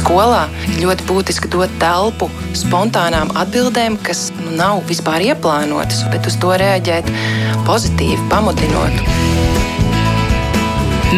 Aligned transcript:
skolā 0.00 0.46
ir 0.66 0.80
ļoti 0.84 1.06
būtiski 1.08 1.50
dot 1.52 1.72
telpu 1.82 2.30
spontānām 2.56 3.32
atbildēm, 3.38 3.98
kas 4.06 4.28
nu, 4.38 4.54
nav 4.58 4.82
vispār 4.88 5.24
ieplānotas, 5.30 6.02
bet 6.12 6.26
uz 6.30 6.38
to 6.40 6.54
reaģēt 6.60 7.10
pozitīvi, 7.68 8.20
pamudinot. 8.32 9.04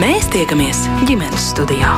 Mēs 0.03 0.29
tiekamies 0.33 0.87
ģimenes 1.09 1.53
studijā. 1.53 1.95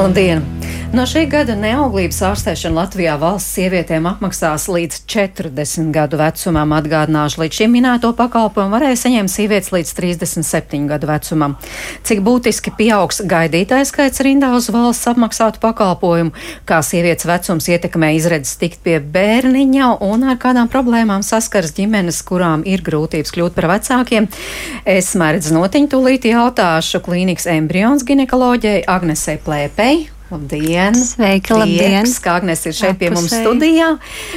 Labdien! 0.00 0.59
No 0.90 1.04
šī 1.06 1.20
gada 1.30 1.54
neauglības 1.54 2.16
ārstēšana 2.26 2.80
Latvijā 2.80 3.12
valsts 3.22 3.54
sievietēm 3.54 4.08
apmaksās 4.10 4.64
līdz 4.66 4.96
40 5.12 5.92
gadu 5.94 6.18
vecumam. 6.18 6.74
Atgādināšu, 6.74 7.38
līdz 7.44 7.60
šim 7.60 7.72
minēto 7.76 8.10
pakalpojumu 8.18 8.74
varēja 8.74 8.98
saņemt 9.04 9.30
sievietes 9.30 9.70
līdz 9.70 9.94
37 9.94 10.90
gadu 10.90 11.12
vecumam. 11.12 11.54
Cik 12.02 12.24
būtiski 12.26 12.74
pieaugs 12.74 13.22
gaidītājs 13.22 13.94
skaits 13.94 14.24
rindā 14.26 14.50
uz 14.58 14.66
valsts 14.74 15.06
apmaksātu 15.14 15.62
pakalpojumu, 15.62 16.34
kā 16.66 16.82
sievietes 16.82 17.30
vecums 17.30 17.70
ietekmē 17.70 18.10
izredzes 18.18 18.58
tikt 18.58 18.82
pie 18.82 18.98
bērniņa 18.98 19.94
un 20.10 20.26
ar 20.26 20.42
kādām 20.42 20.66
problēmām 20.74 21.22
saskars 21.22 21.70
ģimenes, 21.78 22.18
kurām 22.26 22.66
ir 22.66 22.82
grūtības 22.82 23.30
kļūt 23.38 23.60
par 23.62 23.70
vecākiem. 23.76 24.26
Es 24.82 25.14
mēredzu 25.14 25.54
notiņu 25.54 25.94
tūlīt 25.94 26.32
jautāšu 26.34 27.06
klīnikas 27.06 27.46
embrions 27.60 28.02
ginekoloģijai 28.10 28.88
Agnesei 28.90 29.38
Plēpei. 29.38 30.08
Labdien! 30.30 30.94
Sveika, 30.94 31.56
labdien! 31.58 32.04
Prieks, 32.04 32.20
kā 32.22 32.36
Agnes 32.38 32.60
ir 32.68 32.74
šeit 32.76 32.92
Apusē. 32.92 32.98
pie 33.00 33.08
mums 33.10 33.32
studijā, 33.34 33.88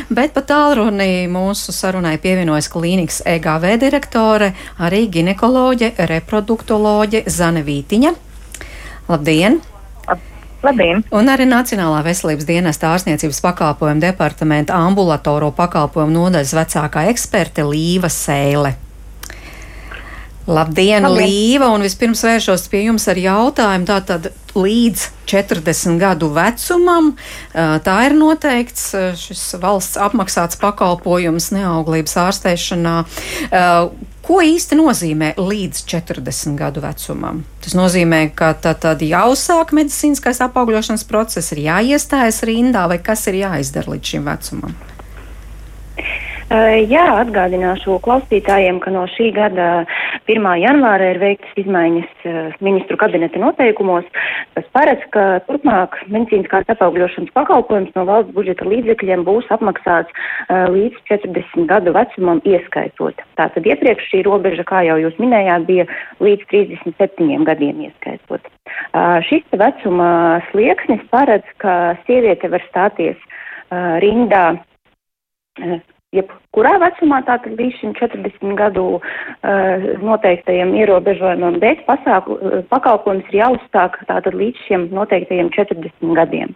bet 0.10 0.34
pat 0.34 0.48
tālrunī 0.50 1.28
mūsu 1.30 1.70
sarunai 1.76 2.16
pievienojas 2.18 2.70
klīnikas 2.74 3.20
EGV 3.30 3.76
direktore, 3.84 4.54
arī 4.82 5.04
ginekoloģe, 5.14 5.92
reproduktoloģe 6.10 7.24
Zane 7.30 7.62
Vītiņa. 7.68 8.14
Labdien! 9.12 9.60
Labdien! 10.64 11.04
Un 11.14 11.30
arī 11.30 11.46
Nacionālā 11.46 12.02
veselības 12.08 12.48
dienesta 12.50 12.90
ārstniecības 12.96 13.44
pakalpojumu 13.46 14.02
departamenta 14.02 14.80
ambulatoro 14.80 15.52
pakalpojumu 15.54 16.18
nodaļas 16.18 16.56
vecākā 16.58 17.06
eksperte 17.12 17.68
Līva 17.70 18.10
Sēle. 18.10 18.74
Labdien, 20.44 21.06
Labdien, 21.06 21.24
Līva! 21.24 21.70
Un 21.72 21.86
vispirms 21.86 22.20
vēršos 22.26 22.66
pie 22.68 22.82
jums 22.90 23.06
ar 23.08 23.20
jautājumu. 23.20 23.88
Tātad 23.88 24.28
līdz 24.60 25.06
40 25.32 26.02
gadu 26.02 26.28
vecumam 26.36 27.14
tā 27.54 27.96
ir 28.10 28.16
noteikts 28.18 28.92
šis 29.22 29.46
valsts 29.64 29.96
apmaksāts 30.04 30.60
pakalpojums 30.60 31.48
neauglības 31.56 32.18
ārstēšanā. 32.26 32.98
Ko 34.24 34.40
īsti 34.44 34.80
nozīmē 34.80 35.34
līdz 35.40 35.86
40 35.88 36.60
gadu 36.60 36.84
vecumam? 36.84 37.44
Tas 37.64 37.76
nozīmē, 37.80 38.26
ka 38.36 38.52
tad, 38.56 38.84
tad 38.84 39.04
jāuzsāk 39.04 39.72
medicīniskais 39.76 40.44
apaugļošanas 40.44 41.08
process, 41.08 41.56
ir 41.56 41.66
jāiestājas 41.70 42.44
rindā, 42.48 42.86
vai 42.92 43.00
kas 43.04 43.28
ir 43.32 43.40
jāizdara 43.46 43.96
līdz 43.96 44.14
šim 44.14 44.28
vecumam? 44.28 44.76
Uh, 46.54 46.84
jā, 46.86 47.04
atgādināšu 47.18 47.96
klausītājiem, 48.04 48.78
ka 48.84 48.92
no 48.94 49.08
šī 49.10 49.32
gada 49.34 49.68
1. 50.30 50.48
janvāra 50.62 51.12
ir 51.14 51.20
veiktas 51.22 51.60
izmaiņas 51.60 52.26
uh, 52.26 52.56
ministru 52.64 52.98
kabineta 53.02 53.42
noteikumos, 53.42 54.08
kas 54.56 54.68
paredz, 54.76 55.04
ka 55.16 55.26
turpmāk 55.48 55.98
medicīniskās 56.08 56.70
apaugļošanas 56.74 57.34
pakalpojums 57.36 57.94
no 57.98 58.06
valsts 58.10 58.36
budžeta 58.36 58.68
līdzekļiem 58.70 59.26
būs 59.28 59.50
apmaksāts 59.54 60.12
uh, 60.14 60.68
līdz 60.74 61.00
40 61.12 61.68
gadu 61.70 61.96
vecumam 61.96 62.42
ieskaitot. 62.48 63.20
Tātad 63.40 63.68
iepriekš 63.68 64.10
šī 64.12 64.24
robeža, 64.30 64.66
kā 64.68 64.84
jau 64.88 65.00
jūs 65.02 65.20
minējāt, 65.22 65.68
bija 65.70 65.88
līdz 66.24 66.48
37 66.52 67.48
gadiem 67.48 67.86
ieskaitot. 67.88 68.52
Šis 69.28 69.46
vecuma 69.58 70.10
slieksnis 70.52 71.02
paredz, 71.12 71.48
ka 71.62 71.96
sieviete 72.08 72.50
var 72.54 72.64
stāties 72.70 73.20
rindā 74.04 74.46
jebkurā 76.14 76.76
vecumā, 76.84 77.22
tātad 77.28 77.58
līdz 77.60 77.80
šim 77.82 77.96
40 77.98 78.56
gadu 78.60 78.86
uh, 78.98 79.88
noteiktajiem 80.04 80.76
ierobežojumam, 80.82 81.60
bet 81.64 81.84
pasāku, 81.90 82.38
uh, 82.38 82.62
pakalpojums 82.72 83.28
ir 83.32 83.42
jāuzsāk 83.42 84.00
tātad 84.10 84.38
līdz 84.38 84.64
šiem 84.68 84.88
noteiktajiem 84.94 85.52
40 85.56 86.16
gadiem. 86.20 86.56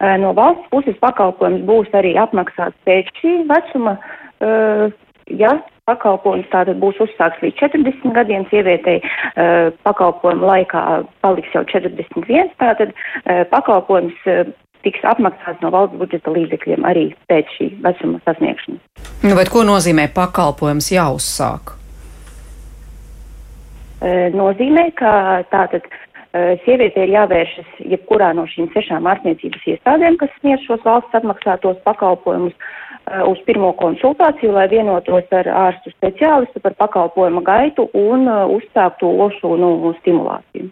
Uh, 0.00 0.16
no 0.20 0.32
valsts 0.36 0.66
puses 0.72 0.98
pakalpojums 1.04 1.62
būs 1.68 1.92
arī 1.94 2.16
apmaksāts 2.20 2.76
pēc 2.88 3.12
šī 3.20 3.36
vecuma, 3.50 3.98
uh, 4.40 4.88
ja 5.30 5.54
pakalpojums 5.88 6.48
tātad 6.52 6.80
būs 6.80 6.98
uzsāks 7.04 7.40
līdz 7.44 7.60
40 7.60 8.16
gadiem, 8.16 8.48
sievietei 8.50 9.00
uh, 9.04 9.70
pakalpojuma 9.86 10.54
laikā 10.54 10.84
paliks 11.24 11.52
jau 11.56 11.64
41, 11.68 12.52
tātad 12.60 12.94
uh, 12.94 13.44
pakalpojums 13.52 14.28
uh, 14.30 14.46
tiks 14.84 15.04
apmaksāts 15.08 15.62
no 15.64 15.72
valsts 15.74 15.98
budžeta 16.00 16.32
līdzekļiem 16.34 16.84
arī 16.88 17.08
pēc 17.30 17.56
šī 17.58 17.70
vecuma 17.84 18.20
sasniegšanas. 18.28 18.82
Nu, 19.24 19.34
bet 19.38 19.50
ko 19.52 19.64
nozīmē 19.66 20.10
pakalpojums 20.14 20.90
jāuzsāk? 20.92 21.74
E, 24.04 24.30
nozīmē, 24.36 24.90
ka 24.98 25.10
tātad 25.52 25.86
e, 25.88 26.56
sieviete 26.66 27.06
ir 27.06 27.14
jāvēršas 27.14 27.78
jebkurā 27.94 28.32
no 28.36 28.44
šīm 28.50 28.68
sešām 28.74 29.08
ārstniecības 29.08 29.64
iestādēm, 29.74 30.18
kas 30.20 30.34
sniedz 30.40 30.66
šos 30.68 30.84
valsts 30.84 31.16
atmaksātos 31.16 31.80
pakalpojumus, 31.88 32.52
e, 32.52 33.22
uz 33.30 33.40
pirmo 33.48 33.72
konsultāciju, 33.80 34.52
lai 34.58 34.66
vienotos 34.72 35.32
ar 35.40 35.48
ārstu 35.66 35.94
speciālistu 35.94 36.60
par 36.64 36.76
pakalpojuma 36.84 37.44
gaitu 37.48 37.88
un 37.96 38.28
uzsāktu 38.58 39.08
lošu 39.22 39.56
nu, 39.62 39.94
stimulāciju. 40.02 40.68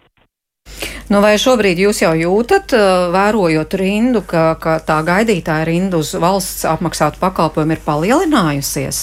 Nu, 1.11 1.19
vai 1.21 1.35
šobrīd 1.37 1.81
jūs 1.83 1.99
jau 2.01 2.13
jūtat, 2.17 2.73
vērojot 3.13 3.75
rindu, 3.77 4.23
ka, 4.25 4.53
ka 4.61 4.79
tā 4.87 5.01
gaidītāja 5.05 5.67
rinda 5.67 5.99
uz 5.99 6.13
valsts 6.15 6.63
apmaksātu 6.65 7.19
pakalpojumu 7.21 7.75
ir 7.75 7.83
palielinājusies? 7.85 9.01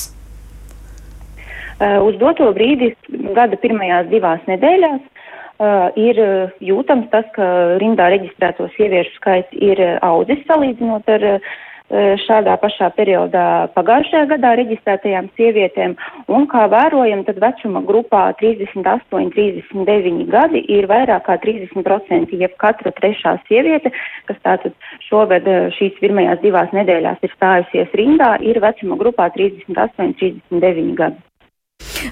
Uz 1.81 2.19
doto 2.21 2.51
brīdi 2.57 2.91
gada 3.37 3.57
pirmajās 3.61 4.11
divās 4.11 4.43
nedēļās 4.49 5.01
uh, 5.01 5.87
ir 5.97 6.19
jūtams 6.65 7.09
tas, 7.13 7.29
ka 7.37 7.47
rindā 7.81 8.11
reģistrēto 8.13 8.69
sieviešu 8.75 9.15
skaits 9.17 9.61
ir 9.61 9.81
audzis 10.05 10.43
salīdzinot 10.49 11.09
ar 11.15 11.29
uh, 11.37 11.39
Eh, 11.39 11.70
šādā 11.91 12.55
pašā 12.63 12.91
periodā 12.95 13.71
pagājušajā 13.75 14.27
gadā 14.31 14.53
reģistrētajām 14.61 15.31
sievietēm, 15.39 15.97
un 16.31 16.47
kā 16.51 16.67
vērojam, 16.71 17.25
tad 17.27 17.41
vecuma 17.43 17.83
grupā 17.87 18.29
38, 18.41 19.33
39 19.35 20.29
gadi 20.31 20.63
ir 20.71 20.87
vairāk 20.91 21.27
kā 21.27 21.39
30%, 21.43 22.37
jeb 22.39 22.55
katra 22.63 22.93
trešā 22.95 23.37
sieviete, 23.49 23.93
kas 24.31 24.39
tātad 24.45 24.77
šogad 25.09 25.49
eh, 25.51 25.67
šīs 25.79 25.99
pirmajās 26.03 26.43
divās 26.45 26.71
nedēļās 26.77 27.27
ir 27.27 27.35
stājusies 27.35 27.99
rindā, 27.99 28.37
ir 28.45 28.63
vecuma 28.63 28.99
grupā 29.01 29.31
38, 29.35 30.15
39 30.23 30.95
gadi. 31.01 31.27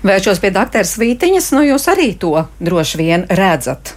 Vēršos 0.04 0.42
pie 0.42 0.50
doktora 0.52 0.84
Svītiņas, 0.84 1.52
nu 1.54 1.64
jūs 1.70 1.88
arī 1.90 2.12
to 2.20 2.34
droši 2.60 3.00
vien 3.00 3.26
redzat 3.30 3.94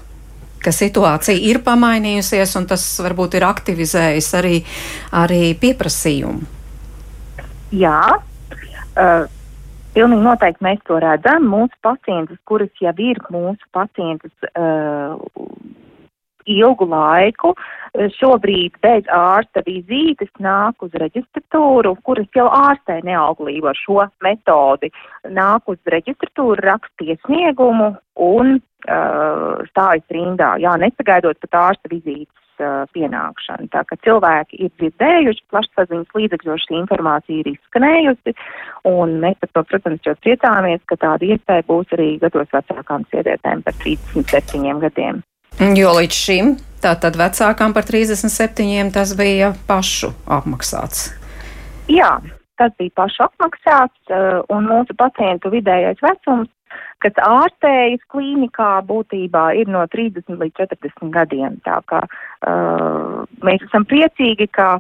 ka 0.64 0.74
situācija 0.76 1.38
ir 1.52 1.62
pamainījusies, 1.66 2.56
un 2.60 2.68
tas 2.70 2.86
varbūt 3.04 3.40
ir 3.40 3.48
aktivizējis 3.48 4.32
arī, 4.40 4.56
arī 5.24 5.44
pieprasījumu. 5.62 6.50
Jā, 7.72 8.00
uh, 8.20 9.24
pilnīgi 9.96 10.26
noteikti 10.26 10.66
mēs 10.66 10.82
to 10.88 11.00
redzam. 11.02 11.48
Mūsu 11.52 11.78
pacientus, 11.86 12.40
kuras 12.46 12.84
jau 12.84 12.94
ir 13.00 13.22
mūsu 13.32 13.72
pacientus 13.76 14.52
uh, 14.52 15.16
ilgu 16.50 16.88
laiku, 16.90 17.54
šobrīd 18.18 18.78
bez 18.84 19.08
ārsta 19.12 19.64
vizītes 19.68 20.32
nāk 20.40 20.84
uz 20.86 20.94
reģistratūru, 20.96 21.96
kuras 22.08 22.30
jau 22.36 22.48
ārstē 22.48 23.02
neauglību 23.08 23.72
ar 23.72 23.80
šo 23.80 24.06
metodi. 24.24 24.92
Nāk 25.28 25.68
uz 25.72 25.80
reģistratūru, 25.86 26.62
raksta 26.64 27.08
iesniegumu 27.12 27.94
un 28.16 28.60
uh, 28.60 29.58
stājas 29.72 30.06
rindā, 30.14 30.56
jā, 30.62 30.78
nesagaidot 30.80 31.40
pat 31.44 31.58
ārsta 31.62 31.92
vizītes 31.92 32.64
uh, 32.64 32.86
pienākšanu. 32.96 33.68
Tā 33.74 33.84
ka 33.90 33.98
cilvēki 34.06 34.62
ir 34.66 34.72
dzirdējuši, 34.80 35.48
plašsaziņas 35.52 36.16
līdzekļos 36.18 36.68
šī 36.68 36.78
informācija 36.80 37.44
ir 37.44 37.52
izskanējusi, 37.56 38.36
un 38.92 39.18
mēs 39.24 39.40
par 39.44 39.52
to, 39.56 39.66
protams, 39.74 40.06
jau 40.08 40.16
priecāmies, 40.24 40.84
ka 40.88 41.00
tāda 41.02 41.34
iespēja 41.34 41.68
būs 41.68 41.98
arī 41.98 42.14
gados 42.24 42.56
vecākām 42.56 43.06
sievietēm 43.12 43.66
par 43.68 43.78
37 43.84 44.80
gadiem. 44.86 45.22
Jo 45.60 45.92
līdz 45.98 46.16
šim 46.16 46.54
tātad 46.82 47.18
vecākām 47.20 47.76
par 47.76 47.86
37 47.86 48.94
tas 48.96 49.12
bija 49.18 49.52
pašu 49.68 50.14
apmaksāts. 50.26 51.12
Jā, 51.92 52.16
tas 52.58 52.72
bija 52.80 52.96
pašu 53.04 53.28
apmaksāts, 53.28 54.00
uh, 54.10 54.42
un 54.54 54.70
mūsu 54.72 54.96
pacientu 54.98 55.52
vidējais 55.54 56.02
vecums 56.02 56.50
kas 57.02 57.18
ārstējas 57.26 58.04
klīnikā, 58.14 58.70
būtībā 58.88 59.52
ir 59.60 59.70
no 59.72 59.82
30 59.92 60.38
līdz 60.38 60.62
40 60.62 61.14
gadiem. 61.16 61.58
Tā 61.66 61.80
kā 61.90 62.02
uh, 62.06 63.24
mēs 63.46 63.66
esam 63.68 63.88
priecīgi, 63.90 64.48
ka 64.54 64.76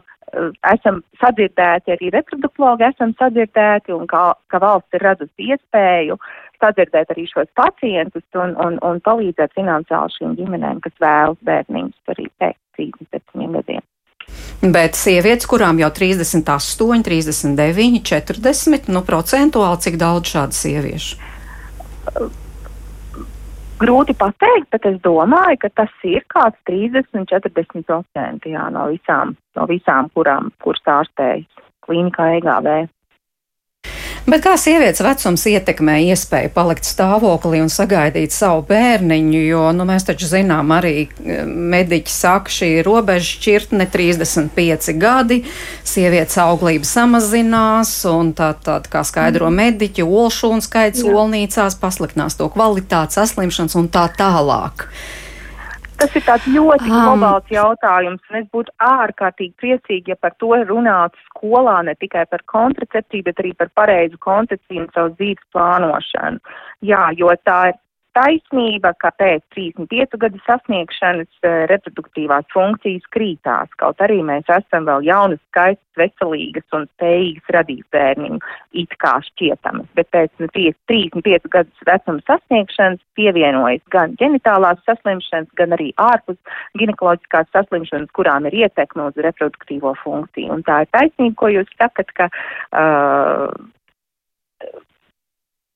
esam 0.72 1.01
sadzirdēti, 1.22 1.95
arī 1.95 2.12
reproduktologi 2.13 2.88
esam 2.88 3.13
sadzirdēti, 3.19 3.94
un 3.95 4.07
kā, 4.10 4.31
ka 4.51 4.62
valsts 4.63 4.98
ir 4.98 5.06
radusi 5.06 5.51
iespēju 5.51 6.18
sadzirdēt 6.62 7.13
arī 7.13 7.25
šos 7.30 7.50
pacientus 7.57 8.25
un, 8.38 8.54
un, 8.62 8.78
un 8.86 9.01
palīdzēt 9.06 9.56
finansiāli 9.57 10.18
šīm 10.18 10.36
ģimenēm, 10.39 10.81
kas 10.83 10.94
vēlas 11.01 11.39
bērniņus 11.48 12.13
arī 12.13 12.28
pēc 12.42 12.57
37 12.78 13.56
gadiem. 13.57 13.88
Bet 14.62 14.95
sievietes, 14.95 15.48
kurām 15.50 15.81
jau 15.81 15.89
38, 15.89 17.01
39, 17.07 18.04
40, 18.06 18.92
nu, 18.94 19.01
procentuāli 19.07 19.81
cik 19.88 19.98
daudz 20.00 20.36
šādu 20.36 20.60
sieviešu? 20.60 21.18
Grūti 23.81 24.13
pateikt, 24.13 24.68
bet 24.69 24.83
es 24.86 24.98
domāju, 25.01 25.57
ka 25.63 25.69
tas 25.81 25.94
ir 26.06 26.22
kāds 26.30 26.57
30-40% 26.69 28.51
no 28.75 28.83
visām, 28.92 29.33
no 29.57 29.66
visām, 29.72 30.10
kurām, 30.13 30.51
kuras 30.62 30.86
ārstējas 31.00 31.63
klīnikā 31.88 32.28
EGV. 32.38 32.68
Bet 34.31 34.45
kā 34.45 34.54
sievietes 34.56 35.01
vecums 35.04 35.42
ietekmē 35.50 35.98
iespēju 36.13 36.54
palikt 36.56 36.86
stāvoklī 36.88 37.60
un 37.60 37.68
sagaidīt 37.72 38.31
savu 38.31 38.62
bērniņu, 38.69 39.42
jo 39.44 39.63
nu, 39.75 39.83
mēs 39.89 40.06
taču 40.07 40.30
zinām, 40.30 40.72
arī 40.72 40.94
eh, 41.04 41.42
mediķi 41.44 42.13
saka, 42.13 42.54
šī 42.56 42.69
robeža 42.88 43.28
šķirtne 43.28 43.89
35 43.92 44.95
gadi, 45.01 45.42
sievietes 45.83 46.39
auglība 46.39 46.88
samazinās 46.88 47.92
un 48.07 48.31
tā, 48.38 48.54
tā 48.56 48.78
kā 48.94 49.04
skaidro 49.07 49.50
mm. 49.51 49.60
mediķi, 49.66 50.07
olšūnu 50.07 50.63
skaits 50.63 51.04
Jā. 51.04 51.12
olnīcās 51.12 51.75
pasliktinās 51.81 52.39
to 52.39 52.48
kvalitāti, 52.56 53.19
saslimšanas 53.19 53.75
un 53.81 53.92
tā 53.92 54.06
tālāk. 54.16 54.88
Tas 56.01 56.15
ir 56.18 56.24
tāds 56.25 56.45
ļoti 56.50 56.89
um, 56.89 56.94
globāls 56.95 57.51
jautājums, 57.53 58.21
un 58.31 58.39
es 58.39 58.45
būtu 58.56 58.74
ārkārtīgi 58.81 59.53
priecīgi, 59.62 60.15
ja 60.15 60.18
par 60.18 60.33
to 60.42 60.56
runātu 60.65 61.19
skolā, 61.27 61.75
ne 61.86 61.94
tikai 62.01 62.24
par 62.31 62.42
kontracepciju, 62.50 63.27
bet 63.27 63.42
arī 63.44 63.51
par 63.59 63.69
pareizu 63.77 64.18
koncepciju 64.25 64.81
un 64.81 64.89
savu 64.95 65.13
dzīves 65.19 65.45
plānošanu. 65.53 66.42
Jā, 66.89 67.03
jo 67.19 67.30
tā 67.45 67.59
ir 67.69 67.77
taisnība, 68.18 68.94
ka 69.02 69.12
pēc 69.19 69.44
35 69.56 70.19
gadu 70.22 70.42
sasniegšanas 70.46 71.30
uh, 71.46 71.63
reproduktīvās 71.72 72.48
funkcijas 72.54 73.08
krītās, 73.16 73.72
kaut 73.81 74.02
arī 74.04 74.22
mēs 74.28 74.50
esam 74.52 74.88
vēl 74.90 75.06
jaunas, 75.08 75.42
skaistas, 75.52 75.88
veselīgas 76.00 76.75
un 76.75 76.86
spējīgas 76.94 77.52
radīt 77.56 77.84
bērniņu, 77.92 78.40
it 78.84 78.96
kā 79.02 79.18
šķietamas, 79.28 79.90
bet 79.98 80.08
pēc 80.16 80.31
nu, 80.40 80.48
35 80.56 81.50
gadus 81.52 81.88
vecuma 81.88 82.24
sasniegšanas 82.30 83.02
pievienojas 83.19 83.84
gan 83.94 84.16
ģenitālās 84.22 84.80
saslimšanas, 84.88 85.52
gan 85.60 85.75
arī 85.75 85.92
ārpus 86.02 86.40
ginekoloģiskās 86.80 87.52
saslimšanas, 87.56 88.13
kurām 88.18 88.48
ir 88.50 88.62
ietekme 88.63 89.10
uz 89.10 89.19
reproduktīvo 89.28 89.94
funkciju. 90.04 90.56
Un 90.56 90.66
tā 90.68 90.84
ir 90.86 90.92
taisnība, 90.96 91.38
ko 91.44 91.52
jūs 91.58 91.75
sakat, 91.75 92.16
ka 92.16 92.31
uh, 92.31 93.52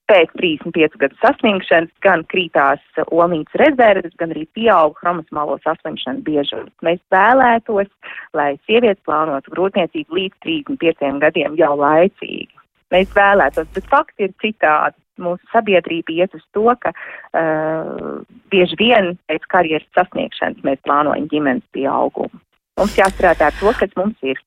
pēc 0.09 0.33
35 0.37 0.97
gadu 1.01 1.17
saslimšanas 1.21 1.93
gan 2.05 2.23
krītās 2.31 2.81
olnītas 3.05 3.57
rezerves, 3.61 4.13
gan 4.19 4.33
arī 4.35 4.45
pieauga 4.57 4.99
chromosomālo 5.01 5.57
saslimšanu 5.63 6.23
biežums. 6.27 6.73
Mēs 6.85 7.01
vēlētos, 7.13 7.89
lai 8.37 8.53
sievietes 8.65 9.01
plānotu 9.07 9.53
grūtniecību 9.55 10.19
līdz 10.19 10.37
35 10.45 11.23
gadiem 11.23 11.57
jau 11.59 11.73
laicīgi. 11.79 12.53
Mēs 12.93 13.09
vēlētos, 13.17 13.67
bet 13.73 13.89
fakti 13.91 14.29
ir 14.29 14.37
citādi. 14.43 14.99
Mūsu 15.15 15.47
sabiedrība 15.47 16.11
iet 16.11 16.33
uz 16.35 16.41
to, 16.51 16.65
ka 16.83 16.91
uh, 16.91 18.17
bieži 18.51 18.75
vien 18.81 19.13
pēc 19.31 19.45
karjeras 19.47 19.85
sasniegšanas 19.95 20.65
mēs 20.67 20.81
plānojam 20.83 21.29
ģimenes 21.31 21.63
pieaugumu. 21.71 22.41
Mums 22.75 22.97
jāstrādā 22.99 23.47
ar 23.47 23.55
to, 23.55 23.71
kas 23.79 23.95
mums 23.95 24.19
ir. 24.27 24.41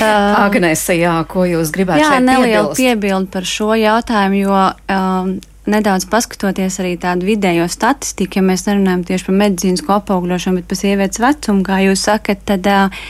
Uh, 0.00 0.46
Agnese, 0.46 0.94
jā, 0.96 1.12
ko 1.28 1.44
jūs 1.44 1.70
gribētu 1.74 2.00
jā, 2.00 2.12
šeit 2.14 2.24
neliela 2.24 2.70
piebilda 2.72 3.28
par 3.30 3.44
šo 3.44 3.74
jautājumu, 3.76 4.38
jo 4.40 4.60
um, 4.88 5.34
nedaudz 5.68 6.06
paskatoties 6.10 6.78
arī 6.80 6.94
tādu 7.00 7.28
vidējo 7.28 7.66
statistiku, 7.70 8.40
ja 8.40 8.46
mēs 8.46 8.64
nerunājam 8.70 9.04
tieši 9.10 9.28
par 9.28 9.36
medicīnisko 9.42 9.94
apaugļošanu, 9.98 10.62
bet 10.62 10.70
par 10.70 10.80
sievietes 10.80 11.20
vecumu, 11.22 11.60
kā 11.68 11.82
jūs 11.84 12.06
sakat, 12.08 12.40
tad 12.48 12.70
uh, 12.72 13.04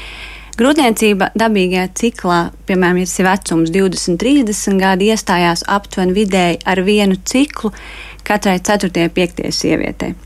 grūtniecība 0.58 1.30
dabīgajā 1.38 1.86
ciklā, 2.02 2.40
piemēram, 2.66 2.98
ja 3.04 3.08
ir 3.08 3.30
vecums 3.30 3.72
20, 3.78 4.18
30 4.26 4.82
gadi, 4.82 5.12
iestājās 5.14 5.62
aptuveni 5.70 6.18
vidēji 6.18 6.60
ar 6.66 6.82
vienu 6.82 7.16
ciklu 7.22 7.70
katrai 8.26 8.58
4. 8.58 9.06
5. 9.22 9.46
sievietei. 9.54 10.16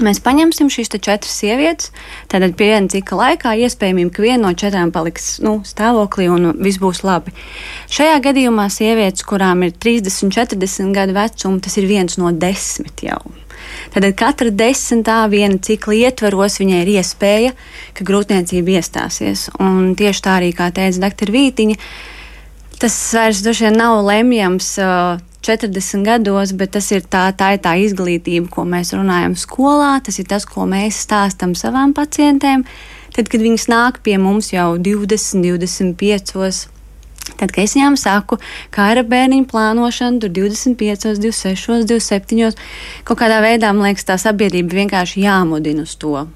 Mēs 0.00 0.22
paņemsim 0.24 0.70
šīs 0.72 0.88
četras 0.94 1.34
sievietes, 1.36 1.90
tad 2.32 2.46
viena 2.56 2.88
cikla 2.88 3.18
laikā 3.26 3.52
iespējamība, 3.66 4.12
ka 4.14 4.24
viena 4.24 4.46
no 4.46 4.52
četrām 4.56 4.88
paliks 4.94 5.34
nu, 5.44 5.58
stāvoklī 5.68 6.30
un 6.32 6.54
viss 6.64 6.80
būs 6.80 7.02
labi. 7.04 7.34
Šajā 7.92 8.16
gadījumā 8.24 8.70
sievietes, 8.72 9.26
kurām 9.28 9.66
ir 9.66 9.74
30, 9.76 10.32
40 10.32 10.96
gadu 10.96 11.16
vecuma, 11.18 11.60
tas 11.60 11.76
ir 11.76 11.90
viens 11.90 12.16
no 12.16 12.32
desmit 12.32 13.04
jau. 13.04 13.20
Tad 13.92 14.06
katra 14.16 14.48
desmitā 14.48 15.18
viena 15.30 15.60
cikla 15.60 15.98
ietvaros 16.08 16.56
viņai 16.62 16.80
ir 16.86 16.92
iespēja, 16.94 17.52
ka 17.92 18.06
grūtniecība 18.08 18.78
iestāsies. 18.78 19.50
Un 19.60 19.92
tieši 19.98 20.24
tā 20.24 20.38
arī, 20.40 20.54
kā 20.56 20.70
teica 20.72 21.04
Dr. 21.04 21.32
Vītiņa, 21.36 21.76
tas 22.80 22.96
vairs 23.12 23.44
droši 23.44 23.68
vien 23.68 23.78
nav 23.82 24.00
lemjams. 24.08 24.72
Uh, 24.80 25.20
40 25.42 26.04
gados, 26.06 26.52
bet 26.54 26.74
tas 26.76 26.90
ir 26.94 27.02
tā, 27.02 27.26
tā 27.34 27.52
ir 27.56 27.62
tā 27.64 27.74
izglītība, 27.82 28.46
ko 28.52 28.64
mēs 28.68 28.92
runājam 28.94 29.34
skolā, 29.38 29.96
tas 30.04 30.20
ir 30.22 30.28
tas, 30.30 30.46
ko 30.46 30.66
mēs 30.70 31.02
stāstam 31.02 31.56
savām 31.58 31.94
pacientēm. 31.96 32.62
Tad, 33.12 33.28
kad 33.28 33.42
viņas 33.44 33.66
nāk 33.68 33.98
pie 34.06 34.16
mums 34.22 34.52
jau 34.54 34.76
20, 34.78 35.42
25. 35.58 36.68
Tad, 37.38 37.50
kad 37.52 37.62
es 37.62 37.74
viņām 37.76 37.96
saku, 37.98 38.38
kā 38.74 38.88
ir 38.94 39.02
bērniņu 39.06 39.48
plānošana, 39.50 40.22
tur 40.22 40.32
25, 40.34 41.10
26, 41.22 41.86
27, 41.90 42.54
kaut 43.06 43.20
kādā 43.20 43.38
veidā 43.44 43.70
man 43.74 43.90
liekas, 43.90 44.06
tā 44.08 44.18
sabiedrība 44.18 44.82
vienkārši 44.82 45.26
jāmudina 45.26 45.86
uz 45.86 45.94
to. 45.98 46.26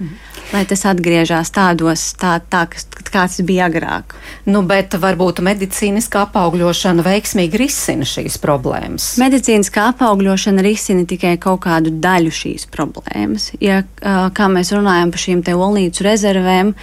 Mhm 0.00 0.36
lai 0.52 0.64
tas 0.68 0.84
atgriežas 0.88 1.50
tādos, 1.54 2.02
tā, 2.20 2.36
tā, 2.50 2.64
kāds 3.10 3.40
bija 3.46 3.68
agrāk. 3.70 4.14
Nu, 4.48 4.62
bet 4.66 4.94
varbūt 5.00 5.42
medicīniskā 5.44 6.26
apaugļošana 6.28 7.04
veiksmīgi 7.06 7.60
risina 7.60 8.06
šīs 8.08 8.38
problēmas. 8.42 9.14
Medicīniskā 9.22 9.88
apaugļošana 9.94 10.64
risina 10.66 11.06
tikai 11.08 11.36
kaut 11.42 11.64
kādu 11.66 11.94
daļu 12.02 12.34
šīs 12.34 12.68
problēmas. 12.72 13.50
Ja, 13.62 13.82
kā 14.00 14.50
mēs 14.52 14.72
runājam 14.76 15.12
par 15.14 15.24
šīm 15.26 15.42
te 15.46 15.56
olnīcu 15.56 16.06
rezervēm, 16.06 16.74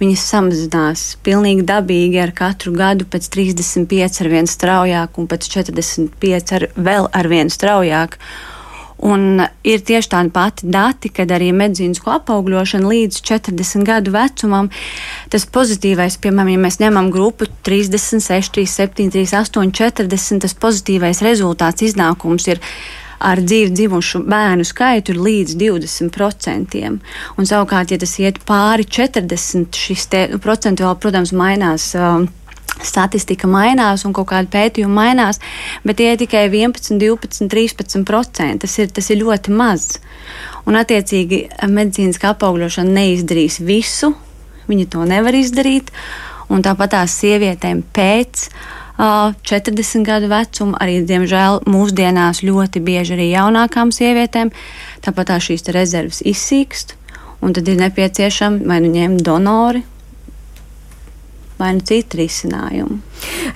viņas 0.00 0.24
samazinās 0.32 1.04
pilnīgi 1.24 1.66
dabīgi 1.68 2.18
ar 2.24 2.34
katru 2.34 2.74
gadu 2.74 3.06
pēc 3.06 3.30
35 3.36 4.24
ar 4.24 4.32
vien 4.32 4.50
straujāk 4.50 5.20
un 5.22 5.30
pēc 5.30 5.46
45 5.54 6.58
ar 6.58 6.68
vēl 6.74 7.08
ar 7.14 7.30
vien 7.30 7.52
straujāk. 7.52 8.18
Un 9.02 9.42
ir 9.66 9.82
tieši 9.82 10.10
tādi 10.12 10.30
pati 10.34 10.68
dati, 10.70 11.10
kad 11.12 11.32
arī 11.34 11.50
medicīnisko 11.56 12.12
apaugļošanu 12.14 12.92
līdz 12.92 13.20
40 13.26 13.86
gadu 13.88 14.14
vecumam, 14.14 14.70
tas 15.34 15.48
pozitīvais, 15.50 16.20
piemēram, 16.22 16.52
ja 16.54 16.60
mēs 16.62 16.78
ņemam 16.82 17.10
grupu 17.14 17.48
36, 17.66 18.54
37, 18.54 19.10
38, 19.16 19.74
40, 19.74 20.44
tas 20.46 20.54
pozitīvais 20.62 21.24
rezultāts 21.26 21.82
iznākums 21.84 22.46
ir 22.52 22.62
ar 23.24 23.40
dzīvi 23.40 23.72
dzimušu 23.72 24.22
bērnu 24.28 24.66
skaitu 24.68 25.14
ir 25.14 25.20
līdz 25.26 25.56
20%. 25.60 26.84
Un 27.38 27.48
savukārt, 27.48 27.94
ja 27.94 28.00
tas 28.00 28.14
iet 28.20 28.40
pāri 28.46 28.86
40, 28.86 29.74
šis 29.74 30.08
te, 30.12 30.24
procentuāli, 30.44 31.00
protams, 31.02 31.34
mainās. 31.36 31.90
Uh, 31.98 32.26
statistika 32.82 33.48
mainās 33.50 34.04
un 34.06 34.14
kaut 34.16 34.30
kāda 34.32 34.50
pētījuma 34.50 34.94
mainās, 35.00 35.40
bet 35.84 36.00
tie 36.00 36.12
ir 36.12 36.20
tikai 36.20 36.46
11, 36.48 36.98
12, 37.00 37.48
13%. 37.50 38.60
Tas 38.64 38.78
ir, 38.80 38.92
tas 38.94 39.10
ir 39.10 39.20
ļoti 39.22 39.54
maz. 39.54 39.98
Un, 40.66 40.78
attiecīgi, 40.80 41.44
medicīniskā 41.68 42.34
apaugļošana 42.34 42.96
neizdarīs 42.98 43.60
visu, 43.64 44.14
viņa 44.70 44.88
to 44.94 45.04
nevar 45.08 45.36
izdarīt. 45.36 45.92
Un 46.52 46.64
tāpat 46.64 46.92
tās 46.92 47.14
sievietēm 47.22 47.80
pēc 47.96 48.48
uh, 48.48 49.32
40 49.48 50.04
gadu 50.06 50.28
vecuma, 50.32 50.76
arī, 50.84 50.98
diemžēl, 51.08 51.62
mūsdienās 51.70 52.42
ļoti 52.44 52.82
bieži 52.84 53.16
arī 53.16 53.30
jaunākām 53.32 53.92
sievietēm, 53.94 54.52
tāpat 55.04 55.32
tā 55.32 55.40
šīs 55.40 55.66
rezerves 55.74 56.20
izsīkst. 56.24 56.96
Un 57.44 57.52
tad 57.56 57.68
ir 57.68 57.80
nepieciešami 57.80 58.64
vai 58.68 58.78
nu 58.80 58.92
ņemt 58.92 59.24
donori, 59.24 59.82
vai 61.58 61.70
nu 61.76 61.84
citu 61.86 62.18
risinājumu. 62.18 62.98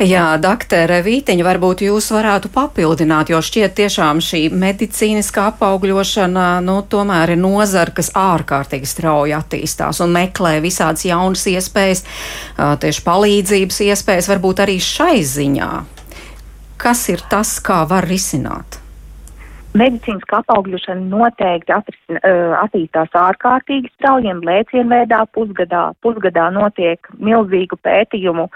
Jā, 0.07 0.25
doktere 0.41 1.01
Vītiņa, 1.05 1.45
varbūt 1.47 1.83
jūs 1.89 2.11
varētu 2.15 2.51
papildināt, 2.55 3.33
jo 3.33 3.41
šķiet 3.43 3.75
tiešām 3.79 4.23
šī 4.25 4.45
medicīniskā 4.55 5.49
apaugļošana, 5.53 6.47
nu, 6.65 6.79
tomēr 6.89 7.35
ir 7.35 7.43
nozara, 7.43 7.95
kas 7.95 8.13
ārkārtīgi 8.19 8.89
strauji 8.89 9.37
attīstās 9.37 10.03
un 10.05 10.15
meklē 10.15 10.59
visādas 10.65 11.07
jaunas 11.09 11.47
iespējas, 11.51 12.05
tieši 12.57 13.07
palīdzības 13.07 13.81
iespējas, 13.91 14.31
varbūt 14.31 14.67
arī 14.67 14.79
šai 14.83 15.23
ziņā. 15.27 15.73
Kas 16.79 17.09
ir 17.11 17.25
tas, 17.31 17.57
kā 17.65 17.83
var 17.91 18.07
risināt? 18.07 18.79
Medicīniskā 19.79 20.41
apaugļošana 20.43 21.05
noteikti 21.13 21.75
atrisina, 21.75 22.21
attīstās 22.63 23.15
ārkārtīgi 23.21 23.93
straujiem 23.95 24.41
lēcienveidā 24.47 25.23
pusgadā. 25.37 25.89
Pusgadā 26.05 26.49
notiek 26.55 27.11
milzīgu 27.19 27.79
pētījumu, 27.87 28.49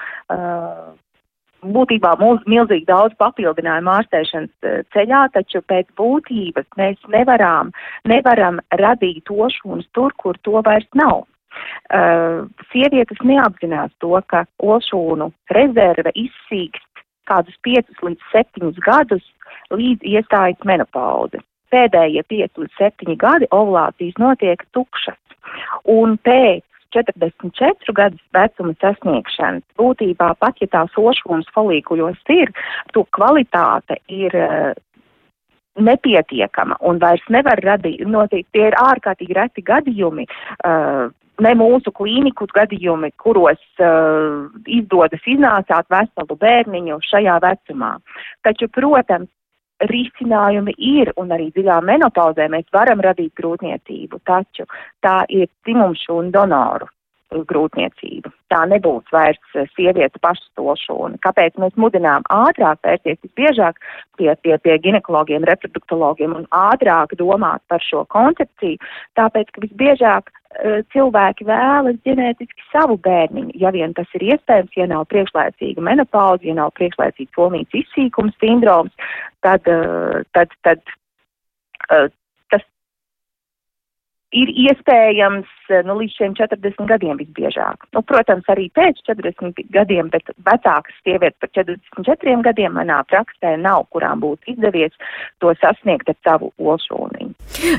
būtībā 1.63 2.15
mūs, 2.21 2.43
milzīgi 2.51 2.89
daudz 2.89 3.15
papildinājumu 3.23 3.93
ārstēšanas 3.97 4.71
ceļā, 4.95 5.27
taču 5.37 5.63
pēc 5.71 5.91
būtības 5.99 6.67
mēs 6.81 6.99
nevaram, 7.15 7.71
nevaram 8.09 8.59
radīt 8.81 9.31
ošūnas 9.31 9.87
tur, 9.95 10.15
kur 10.19 10.39
to 10.43 10.63
vairs 10.67 10.89
nav. 10.99 11.27
Uh, 11.93 12.49
sievietes 12.73 13.19
neapzinās 13.29 13.93
to, 14.01 14.17
ka 14.27 14.47
ošūnu 14.57 15.29
rezerve 15.53 16.15
izsīkst 16.17 17.03
kādus 17.29 17.59
5 17.67 18.01
līdz 18.07 18.31
7 18.33 18.73
gadus 18.87 19.27
līdz 19.73 20.07
iestājas 20.15 20.69
menopauze. 20.69 21.41
Pēdējie 21.73 22.23
5 22.29 22.63
līdz 22.63 22.79
7 22.79 23.17
gadi 23.21 23.49
ovulācijas 23.51 24.19
notiek 24.21 24.65
tukšas, 24.77 25.19
un 25.89 26.19
pēc 26.27 26.65
44 26.93 27.97
gadus 27.97 28.23
vecuma 28.37 28.75
sasniegšanas 28.83 29.65
būtībā 29.81 30.35
pat, 30.41 30.61
ja 30.61 30.69
tās 30.73 30.97
ošūnas 31.01 31.49
folīkuļos 31.57 32.21
ir, 32.35 32.53
to 32.93 33.07
kvalitāte 33.17 33.97
ir 34.13 34.37
uh, 34.37 34.73
nepietiekama 35.81 36.77
un 36.85 37.01
vairs 37.01 37.25
nevar 37.33 37.61
radīt, 37.65 38.05
notiek, 38.05 38.47
tie 38.53 38.69
ir 38.69 38.79
ārkārtīgi 38.81 39.37
reti 39.39 39.65
gadījumi, 39.65 40.29
uh, 40.69 41.09
ne 41.43 41.53
mūsu 41.59 41.93
klīniku 41.97 42.47
gadījumi, 42.53 43.13
kuros 43.21 43.63
uh, 43.81 44.49
izdodas 44.69 45.25
iznācāt 45.27 45.89
veselu 45.93 46.37
bērniņu 46.45 47.01
šajā 47.09 47.39
vecumā. 47.43 47.95
Taču, 48.45 48.69
protams, 48.69 49.31
risinājumi 49.91 50.75
ir, 50.79 51.13
un 51.17 51.33
arī 51.35 51.51
dziļā 51.55 51.81
menopauzē 51.87 52.49
mēs 52.53 52.67
varam 52.75 53.03
radīt 53.05 53.33
grūtniecību, 53.39 54.23
taču 54.29 54.67
tā 55.03 55.23
ir 55.29 55.49
dzimumšu 55.67 56.19
un 56.19 56.31
donoru 56.35 56.89
grūtniecība. 57.49 58.33
Tā 58.53 58.63
nebūs 58.69 59.09
vairs 59.15 59.41
sievietes 59.75 60.21
pašstolšana. 60.25 61.21
Kāpēc 61.25 61.57
mēs 61.63 61.79
mudinām 61.81 62.27
ātrāk 62.33 62.83
vērsties 62.85 63.21
visbiežāk 63.25 63.81
pie, 64.21 64.31
pie, 64.45 64.59
pie 64.59 64.79
ginekologiem, 64.85 65.47
reproduktologiem 65.49 66.37
un 66.37 66.47
ātrāk 66.53 67.17
domāt 67.21 67.65
par 67.73 67.83
šo 67.85 68.05
koncepciju? 68.13 68.81
Tāpēc, 69.19 69.53
ka 69.55 69.67
visbiežāk 69.67 70.33
Eh, 70.61 70.83
cilvēki 70.93 71.47
vēlas 71.49 71.97
ģenētiski 72.05 72.65
savu 72.69 72.99
bērniņu, 73.01 73.55
ja 73.57 73.71
vien 73.73 73.95
tas 73.97 74.11
ir 74.19 74.27
iespējams, 74.35 74.75
ja 74.77 74.85
nav 74.91 75.07
priekšlaicīga 75.09 75.81
menopauze, 75.81 76.45
ja 76.45 76.57
nav 76.59 76.75
priekšlaicīga 76.77 77.33
polnīca 77.39 77.79
izsīkums 77.81 78.37
sindroms, 78.43 78.93
tad, 79.47 79.65
eh, 79.71 80.21
tad, 80.37 80.53
tad 80.67 80.83
eh, 81.89 82.11
ir 84.33 84.51
iespējams 84.67 85.49
eh, 85.71 85.83
nu, 85.87 85.97
līdz 86.01 86.17
šiem 86.17 86.35
40 86.39 86.89
gadiem 86.89 87.21
visbiežāk. 87.21 87.87
Nu, 87.93 88.03
protams, 88.07 88.49
arī 88.53 88.69
pēc 88.75 89.03
40 89.09 89.61
gadiem, 89.75 90.09
bet 90.13 90.33
vecākas 90.47 90.97
sievietes 91.05 91.39
par 91.43 91.53
44 91.53 92.39
gadiem 92.47 92.77
manā 92.79 93.03
praksē 93.11 93.55
nav, 93.61 93.85
kurām 93.93 94.23
būtu 94.25 94.55
izdevies 94.55 94.95
to 95.43 95.53
sasniegt 95.61 96.09
ar 96.09 96.19
savu 96.25 96.53
olšūniņu. 96.59 97.33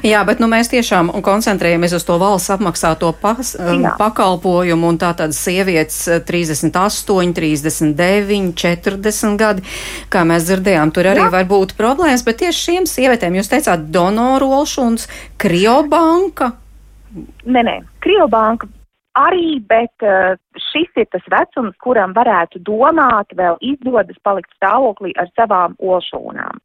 Jā, 0.05 0.21
bet 0.27 0.41
nu, 0.43 0.49
mēs 0.51 0.69
tiešām 0.73 1.11
koncentrējamies 1.25 1.97
uz 1.97 2.05
to 2.07 2.19
valsts 2.21 2.53
apmaksāto 2.53 3.09
pas, 3.21 3.55
um, 3.57 3.83
Jā. 3.83 3.95
pakalpojumu, 3.99 4.93
un 4.93 4.99
tā 5.01 5.13
tad 5.17 5.33
sievietes 5.35 5.97
38, 6.27 7.33
39, 7.33 8.53
40 8.61 9.39
gadi, 9.41 9.65
kā 10.13 10.23
mēs 10.27 10.47
dzirdējām, 10.49 10.93
tur 10.93 11.09
arī 11.13 11.25
Jā. 11.25 11.31
var 11.33 11.49
būt 11.49 11.75
problēmas, 11.79 12.25
bet 12.27 12.41
tieši 12.43 12.65
šiem 12.67 12.89
sievietēm 12.89 13.39
jūs 13.39 13.51
teicāt 13.51 13.89
donoru 13.93 14.51
olšuns, 14.61 15.07
kriobanka, 15.41 16.42
Nē, 17.13 17.61
nē, 17.67 17.75
Krievbanka 18.03 18.69
arī, 19.19 19.59
bet 19.69 20.05
uh, 20.05 20.33
šis 20.59 20.89
ir 21.01 21.07
tas 21.13 21.25
vecums, 21.31 21.75
kuram 21.83 22.13
varētu 22.15 22.61
domāt, 22.65 23.33
vēl 23.37 23.57
izdodas 23.61 24.17
palikt 24.23 24.51
stāvoklī 24.57 25.13
ar 25.19 25.29
savām 25.37 25.77
olšūnām. 25.81 26.61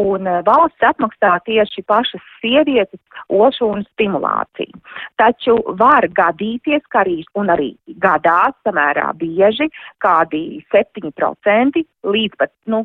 Un 0.00 0.28
uh, 0.28 0.40
valsts 0.46 0.88
atmaksā 0.90 1.36
tieši 1.46 1.84
pašas 1.88 2.24
sievietes 2.40 3.00
olšūnu 3.30 3.84
stimulāciju. 3.92 4.80
Taču 5.20 5.56
var 5.80 6.06
gadīties, 6.16 6.82
ka 6.92 7.04
arī, 7.04 7.20
un 7.38 7.52
arī 7.52 7.72
gadās 8.02 8.56
samērā 8.66 9.10
bieži, 9.20 9.70
kādi 10.02 10.60
7% 10.72 11.84
līdz 12.00 12.36
pat, 12.40 12.52
nu, 12.70 12.84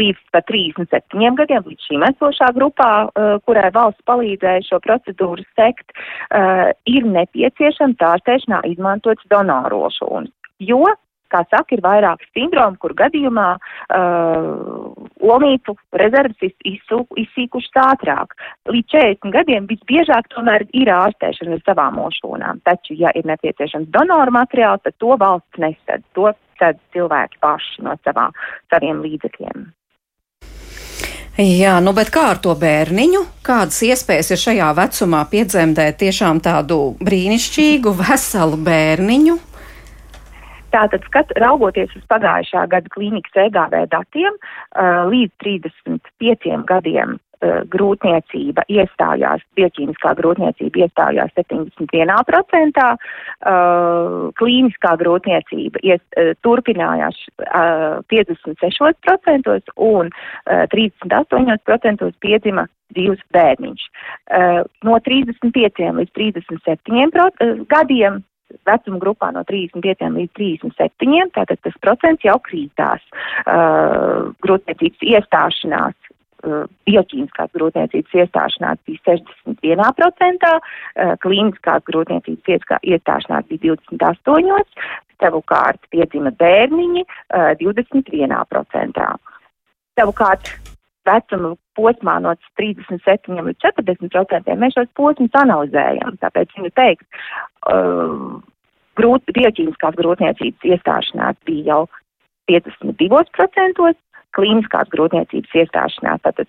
līdz 0.00 0.22
pat 0.34 0.46
37 0.50 1.36
gadiem, 1.38 1.66
līdz 1.66 1.86
šīm 1.86 2.04
esošā 2.08 2.50
grupā, 2.56 2.90
uh, 3.06 3.36
kurai 3.46 3.70
valsts 3.74 4.02
palīdzēja 4.10 4.66
šo 4.66 4.80
procedūru 4.84 5.44
sekt, 5.58 5.94
uh, 5.94 6.70
ir 6.90 7.06
nepieciešams 7.06 8.02
ārstēšanā 8.10 8.62
izmantots 9.00 9.30
donorošūnas. 9.30 10.32
Jo 10.60 10.84
kā 11.30 11.44
saka, 11.46 11.76
ir 11.76 11.80
vairāki 11.84 12.26
sindromi, 12.34 12.76
kur 12.82 12.92
gadījumā 12.98 13.54
uh, 13.54 14.90
olītu 15.22 15.76
rezerves 15.94 16.42
izsīkušas 16.42 17.78
ātrāk. 17.84 18.34
Līdz 18.66 18.90
40 18.90 19.30
gadiem 19.30 19.68
visbiežāk 19.70 20.26
tomēr 20.34 20.66
ir 20.74 20.90
ārstēšana 20.90 21.54
ar 21.54 21.62
savām 21.68 22.02
ošūnām. 22.02 22.64
Taču, 22.66 22.98
ja 22.98 23.14
ir 23.14 23.30
nepieciešams 23.30 23.92
donoru 23.94 24.34
materiāls, 24.34 24.82
tad 24.82 24.98
to 24.98 25.14
valsts 25.22 25.62
nesad. 25.62 26.02
To 26.18 26.32
tad 26.58 26.82
cilvēki 26.92 27.38
paši 27.40 27.86
no 27.86 27.94
savā, 28.02 28.32
saviem 28.74 28.98
līdzekļiem. 29.06 29.70
Jā, 31.38 31.76
nu 31.80 31.92
bet 31.94 32.10
kā 32.10 32.24
ar 32.32 32.40
to 32.42 32.56
bērniņu? 32.58 33.20
Kādas 33.46 33.78
iespējas 33.86 34.32
ir 34.34 34.40
šajā 34.42 34.72
vecumā 34.76 35.22
piedzemdēt 35.30 36.00
tiešām 36.02 36.42
tādu 36.42 36.96
brīnišķīgu, 37.00 37.94
veselu 38.02 38.58
bērniņu? 38.66 39.38
Tātad, 40.74 41.06
skat, 41.06 41.32
raugoties 41.38 41.94
uz 41.98 42.02
pagājušā 42.10 42.66
gada 42.70 42.92
klīnikas 42.94 43.40
EGV 43.46 43.86
datiem, 43.90 44.36
līdz 45.10 45.32
35 45.42 46.62
gadiem 46.68 47.18
uh, 47.40 47.60
grūtniecība 47.72 48.64
iestājās, 48.70 49.44
bioķīmiskā 49.58 50.14
grūtniecība 50.20 50.84
iestājās 50.86 51.34
71%, 51.38 52.86
uh, 52.86 54.28
klīniskā 54.40 54.96
grūtniecība 55.02 55.84
iest, 55.86 56.06
uh, 56.16 56.32
turpinājās 56.46 57.18
uh, 57.46 58.00
56% 58.12 59.74
un 59.76 60.10
uh, 60.10 60.66
38% 60.74 62.12
piedzima 62.20 62.66
dzīves 62.94 63.22
bērniņš. 63.34 63.86
Uh, 64.30 64.64
no 64.86 64.98
35 65.06 65.92
līdz 66.00 66.12
37 66.16 67.22
uh, 67.22 67.64
gadiem 67.70 68.22
vecuma 68.66 68.98
grupā 69.02 69.30
no 69.34 69.42
35 69.48 70.10
līdz 70.16 70.32
37, 70.38 71.32
tātad 71.36 71.60
tas 71.64 71.76
procents 71.84 72.24
jau 72.26 72.36
krītās. 72.46 73.02
Uh, 73.46 74.30
grūtniecības 74.44 75.06
iestāšanās 75.14 76.09
bioķīmiskās 76.88 77.52
grūtniecības 77.56 78.16
iestāšanās 78.22 78.80
bija 78.88 79.16
61%, 79.18 80.50
uh, 80.50 81.14
klīniskās 81.24 81.86
grūtniecības 81.88 82.80
iestāšanās 82.82 83.48
bija 83.50 83.76
28%, 83.76 84.90
savukārt 85.20 85.80
piedzima 85.92 86.32
bērniņi 86.40 87.04
uh, 87.04 87.52
21%. 87.60 89.08
Savukārt 90.00 90.52
vecuma 91.08 91.54
posmā 91.76 92.18
no 92.24 92.34
37 92.60 93.40
līdz 93.48 93.66
40% 93.66 94.56
mēs 94.60 94.76
šos 94.76 94.92
posmus 94.96 95.36
analizējam. 95.42 96.16
Tāpēc 96.22 96.56
viņu 96.56 96.72
teikt, 96.76 97.06
uh, 97.72 98.40
grūt, 99.00 99.24
bioķīmiskās 99.36 99.96
grūtniecības 100.00 100.70
iestāšanās 100.74 101.40
bija 101.48 101.74
jau 101.74 101.82
52%, 102.50 103.92
klīniskās 104.36 104.90
grūtniecības 104.94 105.60
iestāšanās, 105.62 106.24
tātad 106.26 106.48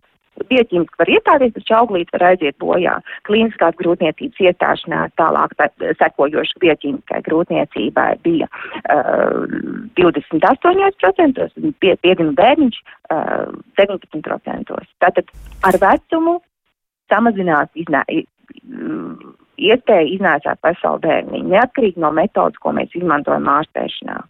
bioķīmiski 0.50 1.00
var 1.00 1.11
iestāties, 1.11 1.53
taču 1.55 1.75
auglīte 1.77 2.15
var 2.15 2.25
aiziet 2.31 2.57
bojā. 2.61 2.95
Klīniskās 3.27 3.75
grūtniecības 3.81 4.43
iestāšanās 4.47 5.13
tālāk 5.19 5.55
sekojoši 6.00 6.61
bioķīmiskai 6.63 7.21
grūtniecībai 7.27 8.09
bija 8.25 8.47
uh, 8.50 9.43
28%, 10.00 11.47
un 11.61 11.75
pie, 11.83 11.95
piedzima 12.01 12.35
bērniņš 12.39 12.81
uh, 12.81 13.51
19%. 13.81 14.79
Tātad 15.03 15.35
ar 15.67 15.79
vecumu 15.83 16.39
samazinās 17.11 17.69
iznā, 17.75 18.05
iespēja 19.61 20.09
iznēsāt 20.15 20.61
veselu 20.63 21.01
bērniņu, 21.05 21.53
neatkarīgi 21.53 22.01
no 22.01 22.13
metodas, 22.15 22.59
ko 22.63 22.73
mēs 22.77 22.95
izmantojam 22.97 23.51
ārstēšanā. 23.59 24.21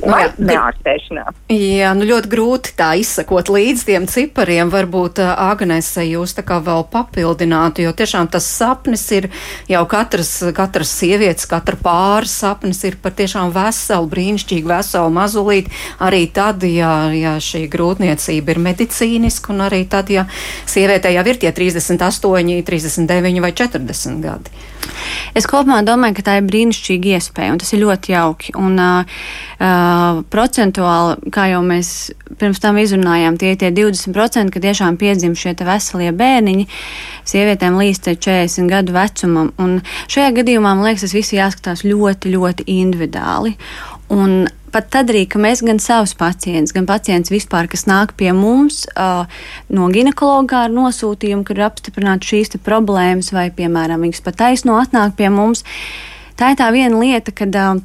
Nu, 0.00 0.16
jā, 0.16 0.30
neārstēšanā. 0.40 1.24
Jā, 1.52 1.90
nu 1.96 2.06
ļoti 2.08 2.30
grūti 2.32 2.72
tā 2.78 2.94
izsakot 3.00 3.50
līdz 3.52 3.82
tiem 3.84 4.06
cipariem. 4.08 4.70
Varbūt 4.72 5.20
Agnese 5.20 6.06
jūs 6.06 6.32
tā 6.38 6.44
kā 6.46 6.56
vēl 6.64 6.86
papildinātu, 6.92 7.84
jo 7.84 7.92
tiešām 7.96 8.30
tas 8.32 8.46
sapnis 8.48 9.04
ir 9.12 9.28
jau 9.68 9.82
katras, 9.90 10.32
katras 10.56 10.94
sievietes, 11.02 11.44
katra 11.50 11.76
pāris 11.80 12.38
sapnis 12.40 12.80
ir 12.88 12.96
par 13.02 13.12
tiešām 13.18 13.52
veselu, 13.52 14.08
brīnišķīgu 14.14 14.72
veselu 14.72 15.12
mazulīti. 15.18 15.74
Arī 16.00 16.24
tad, 16.32 16.64
ja, 16.64 17.10
ja 17.12 17.36
šī 17.42 17.66
grūtniecība 17.72 18.56
ir 18.56 18.64
medicīniska 18.70 19.52
un 19.52 19.66
arī 19.68 19.84
tad, 19.90 20.12
ja 20.12 20.24
sievietē 20.70 21.12
jau 21.12 21.26
ir 21.28 21.44
tie 21.44 21.52
38, 21.52 22.64
39 22.64 23.44
vai 23.44 23.52
40 23.52 24.24
gadi. 24.24 24.60
Es 25.36 25.46
kopumā 25.48 25.80
domāju, 25.86 26.16
ka 26.18 26.26
tā 26.26 26.36
ir 26.40 26.48
brīnišķīga 26.48 27.16
iespēja, 27.18 27.54
un 27.54 27.60
tas 27.62 27.70
ir 27.74 27.82
ļoti 27.84 28.14
jauki. 28.14 28.54
Un, 28.58 28.78
uh, 28.80 29.20
uh, 29.60 29.89
procentuāli, 30.32 31.30
kā 31.34 31.48
jau 31.52 31.60
mēs 31.66 32.10
pirms 32.40 32.60
tam 32.62 32.78
izrunājām, 32.80 33.38
tie 33.40 33.54
ir 33.54 33.58
tie 33.60 33.70
20%, 33.74 34.52
ka 34.54 34.62
tiešām 34.62 34.98
piedzim 35.00 35.34
šie 35.38 35.54
veselie 35.66 36.12
bērniņi 36.16 36.68
sievietēm 37.28 37.78
līdz 37.80 38.04
40 38.12 38.70
gadu 38.70 38.94
vecumam. 38.96 39.52
Un 39.60 39.80
šajā 40.10 40.30
gadījumā, 40.40 40.74
man 40.74 40.86
liekas, 40.86 41.08
tas 41.08 41.16
viss 41.16 41.36
jāskatās 41.36 41.84
ļoti, 41.86 42.32
ļoti 42.36 42.66
individuāli. 42.80 43.56
Un 44.10 44.48
pat 44.74 44.88
tad 44.90 45.10
arī, 45.12 45.24
ka 45.30 45.40
mēs 45.42 45.62
gan 45.66 45.80
savus 45.82 46.14
pacientus, 46.18 46.74
gan 46.74 46.86
pacientus 46.88 47.32
vispār, 47.32 47.68
kas 47.70 47.86
nāk 47.90 48.14
pie 48.18 48.32
mums 48.36 48.84
uh, 48.94 49.26
no 49.70 49.90
ginekologa 49.92 50.64
ar 50.66 50.74
nosūtījumu, 50.74 51.44
kur 51.46 51.58
ir 51.58 51.66
apstiprināts 51.66 52.30
šīs 52.30 52.56
problēmas, 52.66 53.32
vai, 53.34 53.48
piemēram, 53.54 54.06
viņas 54.06 54.24
pat 54.26 54.40
taisno 54.44 54.78
atnāk 54.80 55.16
pie 55.18 55.30
mums, 55.34 55.64
tā 56.38 56.52
ir 56.52 56.60
tā 56.60 56.70
viena 56.74 57.02
lieta, 57.02 57.34
kad 57.34 57.58
uh, 57.58 57.80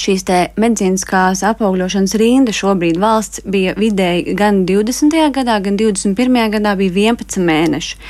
šīs 0.00 0.24
medicīniskās 0.60 1.42
apaugļošanas 1.46 2.14
rinda 2.20 2.54
šobrīd 2.56 2.98
valsts 3.02 3.42
bija 3.44 3.74
vidēji 3.78 4.36
gan 4.38 4.62
20. 4.68 5.18
gadā, 5.34 5.58
gan 5.64 5.76
21. 5.80 6.40
gadā 6.54 6.74
bija 6.78 7.12
11 7.12 7.44
mēneši. 7.44 8.00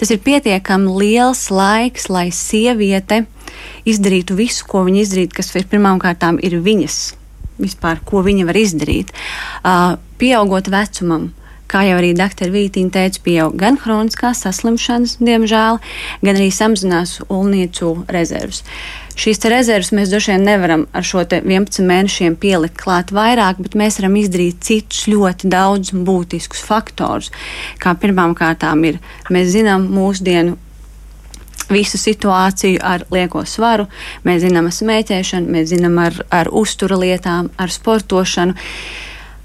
Tas 0.00 0.12
ir 0.12 0.22
pietiekami 0.24 0.96
liels 1.00 1.46
laiks, 1.50 2.08
lai 2.08 2.30
sieviete 2.32 3.24
izdarītu 3.86 4.36
visu, 4.38 4.66
ko 4.68 4.84
viņa 4.86 5.02
izdarīt, 5.04 5.36
kas 5.36 5.52
pirmām 5.70 6.00
kārtām 6.02 6.40
ir 6.42 6.58
viņas 6.62 7.00
vispār, 7.60 8.00
ko 8.04 8.22
viņa 8.26 8.46
var 8.48 8.58
izdarīt. 8.60 9.12
Uh, 9.64 9.96
pieaugot 10.20 10.68
vecumam, 10.72 11.30
kā 11.70 11.82
jau 11.88 11.96
arī 11.98 12.12
dr. 12.16 12.50
Vītīna 12.54 12.92
teica, 12.94 13.22
pieaug 13.24 13.56
gan 13.58 13.78
hroniskās 13.82 14.44
saslimšanas, 14.44 15.16
diemžēl, 15.22 15.80
gan 16.22 16.38
arī 16.38 16.50
samazinās 16.54 17.18
ulniecu 17.28 17.92
rezervus. 18.12 18.62
Šīs 19.16 19.40
rezerves 19.48 19.94
mēs 19.96 20.10
droši 20.12 20.34
vien 20.34 20.44
nevaram 20.44 20.82
ar 20.92 21.06
šo 21.06 21.22
11 21.24 21.86
mēnešiem 21.88 22.36
pielikt 22.36 22.76
klāt 22.82 23.14
vairāk, 23.16 23.62
bet 23.64 23.78
mēs 23.78 23.96
varam 24.00 24.18
izdarīt 24.20 24.60
citus 24.66 25.06
ļoti 25.08 25.48
daudz 25.52 25.94
būtiskus 25.96 26.60
faktorus. 26.66 27.32
Kā 27.80 27.96
pirmām 27.96 28.36
kārtām 28.36 28.84
ir, 28.84 29.00
mēs 29.32 29.54
zinām 29.54 29.88
mūsdienu 29.88 30.58
visu 31.72 31.98
situāciju 31.98 32.78
ar 32.84 33.06
lieko 33.10 33.42
svaru, 33.48 33.88
mēs 34.26 34.44
zinām 34.44 34.68
ar 34.68 34.76
smēķēšanu, 34.76 35.50
mēs 35.56 35.72
zinām 35.72 35.98
ar, 36.02 36.20
ar 36.30 36.52
uztura 36.52 36.98
lietām, 37.00 37.50
ar 37.58 37.72
sportošanu. 37.72 38.54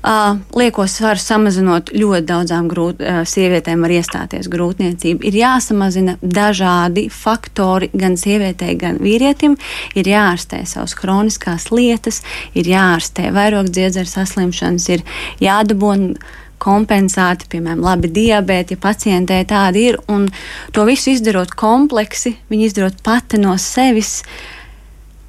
Uh, 0.01 0.39
lieko 0.57 0.87
svaru 0.89 1.21
samazinot 1.21 1.91
ļoti 1.93 2.25
daudzām 2.25 2.65
grūt, 2.71 3.03
uh, 3.05 3.19
sievietēm 3.27 3.83
var 3.85 3.91
iestāties 3.93 4.47
grūtniecība. 4.49 5.27
Ir 5.29 5.35
jāsamazina 5.37 6.15
dažādi 6.21 7.03
faktori 7.13 7.91
gan 7.93 8.17
sievietei, 8.17 8.73
gan 8.81 8.97
vīrietim. 8.97 9.59
Ir 9.93 10.09
jāārstē 10.09 10.63
savas 10.65 10.95
kroniskās 10.97 11.69
lietas, 11.69 12.23
ir 12.57 12.71
jāārstē 12.71 13.29
vairogdziedzera 13.35 14.09
saslimšanas, 14.09 14.87
ir 14.89 15.05
jādabūna 15.43 16.17
kompensēti, 16.61 17.49
piemēram, 17.51 17.83
labi 17.85 18.09
diabēti, 18.13 18.77
ja 18.77 18.81
pacientē 18.81 19.37
tādi 19.49 19.87
ir. 19.91 19.99
Un 20.09 20.27
to 20.73 20.85
visu 20.89 21.13
izdarot 21.13 21.53
kompleksi, 21.57 22.35
viņi 22.49 22.71
izdarot 22.71 23.01
pati 23.05 23.41
no 23.41 23.53
sevis. 23.61 24.21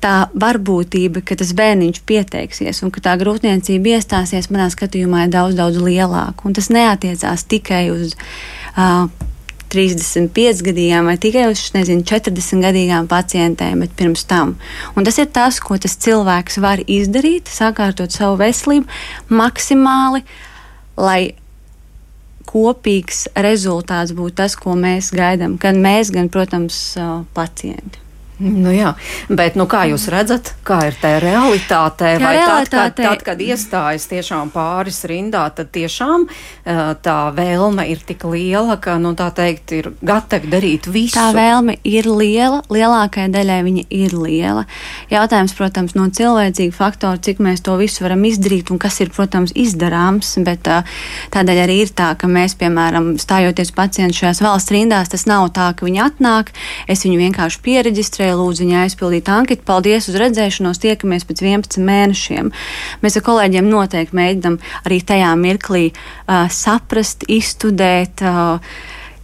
Tā 0.03 0.15
varbūtība, 0.35 1.23
ka 1.23 1.37
tas 1.39 1.53
bērniņš 1.55 2.01
pieteiksies 2.09 2.83
un 2.83 2.91
ka 2.91 3.03
tā 3.05 3.13
grūtniecība 3.21 3.97
iestāsies, 3.97 4.51
manā 4.51 4.67
skatījumā, 4.75 5.29
ir 5.29 5.35
daudz, 5.35 5.55
daudz 5.59 5.79
lielāka. 5.79 6.49
Un 6.49 6.57
tas 6.59 6.73
neatiecās 6.75 7.47
tikai 7.47 7.85
uz 7.95 8.17
uh, 8.75 9.07
35 9.73 10.65
gadiem 10.67 11.07
vai 11.07 11.15
tikai 11.23 11.47
uz 11.53 11.69
nezinu, 11.77 12.03
40 12.09 12.67
gadīgām 12.67 13.07
pacientēm, 13.09 13.87
bet 13.87 13.95
pirms 13.97 14.27
tam. 14.27 14.57
Un 14.99 15.07
tas 15.07 15.23
ir 15.23 15.31
tas, 15.31 15.63
ko 15.63 15.79
tas 15.79 15.95
cilvēks 16.03 16.59
var 16.61 16.83
izdarīt, 16.83 17.47
sakārtot 17.49 18.11
savu 18.11 18.41
veselību 18.43 18.91
maksimāli 19.39 20.27
lai 20.97 21.35
kopīgs 22.49 23.27
rezultāts 23.39 24.13
būtu 24.17 24.37
tas, 24.43 24.57
ko 24.59 24.77
mēs 24.77 25.13
gaidām. 25.15 25.57
Gan 25.63 25.81
mēs, 25.85 26.13
gan, 26.13 26.29
protams, 26.33 26.85
pacienti. 27.37 28.02
Nu 28.43 28.73
jā, 28.75 28.95
bet 29.31 29.55
nu, 29.55 29.69
kā 29.71 29.85
jūs 29.87 30.09
redzat, 30.11 30.53
kā 30.67 30.81
ir 30.89 30.97
tā 30.99 31.15
realitāte? 31.23 32.17
Vai 32.19 32.33
realitāte... 32.35 32.73
Tad, 32.73 32.97
kad, 32.97 33.05
tad, 33.05 33.21
kad 33.27 33.43
iestājas 33.45 34.09
tiešām 34.11 34.51
pāris 34.51 34.99
rindā, 35.07 35.45
tad 35.55 35.71
tiešām 35.75 36.25
tā 37.07 37.19
vēlme 37.37 37.87
ir 37.93 38.03
tik 38.07 38.25
liela, 38.27 38.75
ka, 38.83 38.97
nu, 39.03 39.13
tā 39.19 39.29
teikt, 39.37 39.75
ir 39.79 39.91
gatavi 40.03 40.51
darīt 40.51 40.89
visu? 40.91 41.15
Tā 41.15 41.29
vēlme 41.37 41.77
ir 41.87 42.09
liela, 42.11 42.63
lielākajai 42.73 43.31
daļai 43.31 43.61
viņa 43.69 43.85
ir 43.95 44.17
liela. 44.19 44.67
Jautājums, 45.13 45.55
protams, 45.59 45.95
no 45.99 46.09
cilvēcīga 46.11 46.75
faktora, 46.75 47.23
cik 47.23 47.43
mēs 47.45 47.63
to 47.63 47.77
visu 47.79 48.03
varam 48.03 48.27
izdarīt 48.27 48.75
un 48.75 48.83
kas 48.83 48.99
ir, 49.05 49.13
protams, 49.15 49.55
izdarāms, 49.55 50.35
bet 50.43 50.67
tādēļ 51.35 51.63
arī 51.69 51.79
ir 51.85 51.95
tā, 51.95 52.11
ka 52.19 52.31
mēs, 52.31 52.59
piemēram, 52.59 53.13
stājoties 53.23 53.71
pacientu 53.77 54.23
šajās 54.23 54.43
valsts 54.43 54.75
rindās, 54.75 55.15
tas 55.15 55.29
nav 55.31 55.53
tā, 55.55 55.71
ka 55.79 55.87
viņi 55.87 56.05
atnāk, 56.09 56.51
es 56.91 57.07
viņu 57.07 57.23
vienkārši 57.23 57.63
pieregistrēju 57.63 58.32
lūdzu 58.39 58.65
viņai 58.65 58.87
aizpildīt 58.87 59.29
anketu. 59.33 59.67
Paldies 59.69 60.09
uz 60.11 60.17
redzēšanos, 60.21 60.81
tiekamies 60.83 61.27
pēc 61.29 61.45
11 61.45 61.85
mēnešiem. 61.87 62.51
Mēs 63.05 63.19
ar 63.19 63.27
kolēģiem 63.29 63.71
noteikti 63.71 64.19
mēģinam 64.19 64.59
arī 64.83 64.99
tajā 65.13 65.31
mirklī 65.41 65.85
uh, 65.93 66.49
saprast, 66.53 67.27
izstudēt. 67.31 68.25
Uh, 68.25 68.59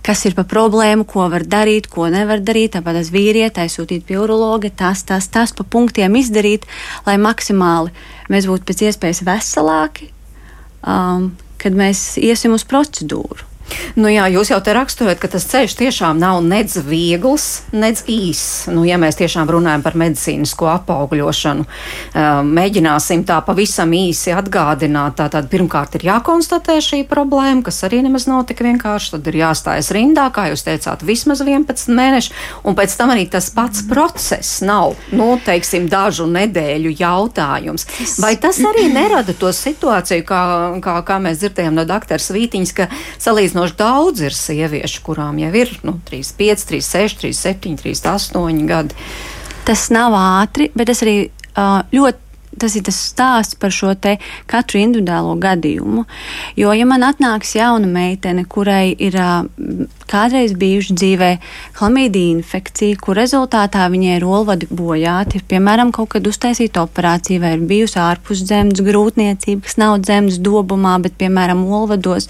kas 0.08 0.24
ir 0.24 0.32
pa 0.38 0.44
problēmu, 0.48 1.04
ko 1.08 1.26
var 1.28 1.44
darīt, 1.44 1.90
ko 1.92 2.06
nevar 2.12 2.40
darīt. 2.40 2.72
Tāpat 2.76 2.96
tas 2.96 3.10
vīrietis 3.12 3.66
aizsūtīt 3.66 4.06
pie 4.08 4.16
urologa, 4.20 4.70
tas, 4.72 5.02
tas, 5.08 5.28
tas 5.28 5.52
pa 5.52 5.66
punktiem 5.68 6.16
izdarīt, 6.16 6.64
lai 7.04 7.18
maksimāli 7.20 7.92
mēs 8.32 8.48
būtu 8.48 8.64
pēc 8.68 8.86
iespējas 8.88 9.20
veselāki, 9.28 10.08
um, 10.80 11.32
kad 11.60 11.76
mēs 11.76 12.16
iesim 12.22 12.56
uz 12.56 12.64
procedūru. 12.68 13.44
Nu, 13.98 14.08
jā, 14.10 14.28
jūs 14.30 14.52
jau 14.52 14.58
te 14.64 14.72
raksturojat, 14.76 15.18
ka 15.18 15.30
tas 15.32 15.46
ceļš 15.50 15.74
tiešām 15.78 16.18
nav 16.20 16.40
nedz 16.46 16.78
viegls, 16.86 17.64
nedz 17.72 18.04
īss. 18.08 18.68
Nu, 18.70 18.84
ja 18.86 18.98
mēs 19.00 19.18
tiešām 19.18 19.48
runājam 19.50 19.82
par 19.84 19.96
medicīnisko 19.98 20.68
apaugļošanu, 20.72 21.66
mēģināsim 22.48 23.24
tā 23.28 23.40
pavisam 23.46 23.92
īsi 23.96 24.34
atgādināt. 24.36 25.18
Tātad 25.18 25.48
pirmkārt 25.50 25.96
ir 25.98 26.06
jākonstatē 26.08 26.78
šī 26.84 27.02
problēma, 27.10 27.64
kas 27.66 27.82
arī 27.88 28.04
nemaz 28.06 28.28
nav 28.30 28.44
tik 28.48 28.62
vienkārši. 28.66 29.16
Tad 29.16 29.30
ir 29.30 29.40
jāstājas 29.40 29.90
rindā, 29.94 30.28
kā 30.34 30.48
jūs 30.52 30.64
teicāt, 30.66 31.02
vismaz 31.06 31.42
11 31.42 31.90
mēneši, 31.98 32.34
un 32.68 32.78
pēc 32.78 32.94
tam 33.00 33.14
arī 33.14 33.26
tas 33.30 33.50
pats 33.54 33.82
process 33.88 34.62
nav, 34.62 34.94
nu, 35.10 35.30
teiksim, 35.44 35.88
dažu 35.90 36.28
nedēļu 36.30 36.94
jautājums. 37.00 37.88
Vai 38.22 38.34
tas 38.40 38.60
arī 38.68 38.88
nerada 38.92 39.34
to 39.34 39.50
situāciju, 39.54 40.26
kā, 40.28 40.42
kā, 40.84 40.98
kā 41.08 41.18
mēs 41.22 41.42
dzirdējām 41.42 41.78
no 41.78 41.86
doktora 41.88 42.22
Svītiņas, 42.22 42.74
ka 42.76 42.88
salīdzinot 43.18 43.57
salīdzinoši 43.58 43.78
daudz 43.78 44.22
ir 44.22 44.34
sieviešu, 44.34 45.02
kurām 45.02 45.38
jau 45.40 45.50
ir 45.54 45.72
nu, 45.82 45.98
35, 46.06 46.66
36, 46.68 47.18
37, 47.24 47.76
38 47.82 48.66
gadi. 48.68 48.94
Tas 49.66 49.90
nav 49.90 50.14
ātri, 50.14 50.70
bet 50.74 50.88
tas 50.88 51.02
arī 51.02 51.28
uh, 51.28 51.82
ļoti 51.92 52.26
tas 52.58 52.74
ir 52.74 52.82
tas 52.82 52.96
stāsts 52.96 53.54
par 53.60 53.70
šo 53.70 53.92
katru 54.46 54.80
individuālo 54.80 55.36
gadījumu. 55.38 56.06
Jo, 56.56 56.72
ja 56.72 56.86
man 56.88 57.04
atnāks 57.06 57.54
jauna 57.54 57.86
meitene, 57.86 58.46
kurai 58.48 58.96
ir 58.98 59.14
kādreiz 60.08 60.54
bijuši 60.58 60.94
dzīvē 60.98 61.30
chlamīdija 61.78 62.36
infekcija, 62.38 62.98
kur 63.02 63.18
rezultātā 63.18 63.84
viņai 63.92 64.16
ir 64.18 64.26
olvadi 64.26 64.68
bojāti, 64.70 65.42
piemēram, 65.50 65.92
kaut 65.94 66.14
kad 66.14 66.26
uztaisīta 66.28 66.82
operācija 66.86 67.42
vai 67.42 67.52
ir 67.56 67.64
bijusi 67.68 68.00
ārpus 68.02 68.42
zemes 68.48 68.82
grūtniecība, 68.84 69.64
kas 69.66 69.78
nav 69.80 69.98
zemes 70.08 70.40
dobumā, 70.42 70.96
bet, 71.04 71.16
piemēram, 71.20 71.62
olvados. 71.78 72.28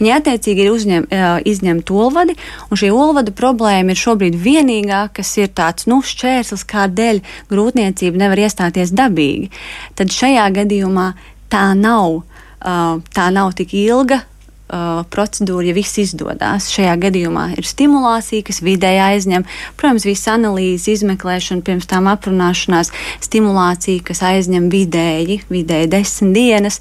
Viņa 0.00 0.18
attiecīgi 0.20 0.66
ir 0.66 0.72
uzņem, 0.74 1.08
izņemta 1.48 1.96
olvadi, 2.04 2.36
un 2.68 2.80
šī 2.82 2.90
olvadu 2.94 3.34
problēma 3.36 3.94
ir 3.94 4.02
šobrīd 4.02 4.38
vienīgā, 4.44 5.06
kas 5.14 5.32
ir 5.40 5.54
tāds 5.54 5.88
nu, 5.90 6.02
šķērslis, 6.04 6.66
kādēļ 6.74 7.22
grūtniecība 7.52 8.24
nevar 8.26 8.44
iestāties 8.44 8.94
dabīgi. 8.96 9.50
Tad 9.98 10.12
šajā 10.14 10.50
gadījumā 10.60 11.12
tā 11.52 11.66
nav, 11.78 12.22
tā 12.60 13.30
nav 13.34 13.54
tik 13.58 13.76
ilga 13.78 14.24
uh, 14.68 15.02
procedūra, 15.12 15.68
ja 15.68 15.76
viss 15.76 15.98
izdodas. 16.00 16.70
Šajā 16.74 16.94
gadījumā 17.06 17.50
ir 17.58 17.68
stimulācija, 17.68 18.44
kas 18.46 18.62
vidēji 18.64 19.02
aizņem, 19.04 19.46
protams, 19.78 20.06
visas 20.08 20.32
analīzes, 20.34 20.88
izmeklēšana, 20.98 21.64
pirms 21.66 21.88
tam 21.90 22.08
aprunāšanās, 22.12 22.92
stimulācija, 23.24 24.04
kas 24.06 24.24
aizņem 24.24 24.70
vidēji, 24.72 25.42
vidēji 25.52 25.90
desmit 25.92 26.34
dienas, 26.34 26.80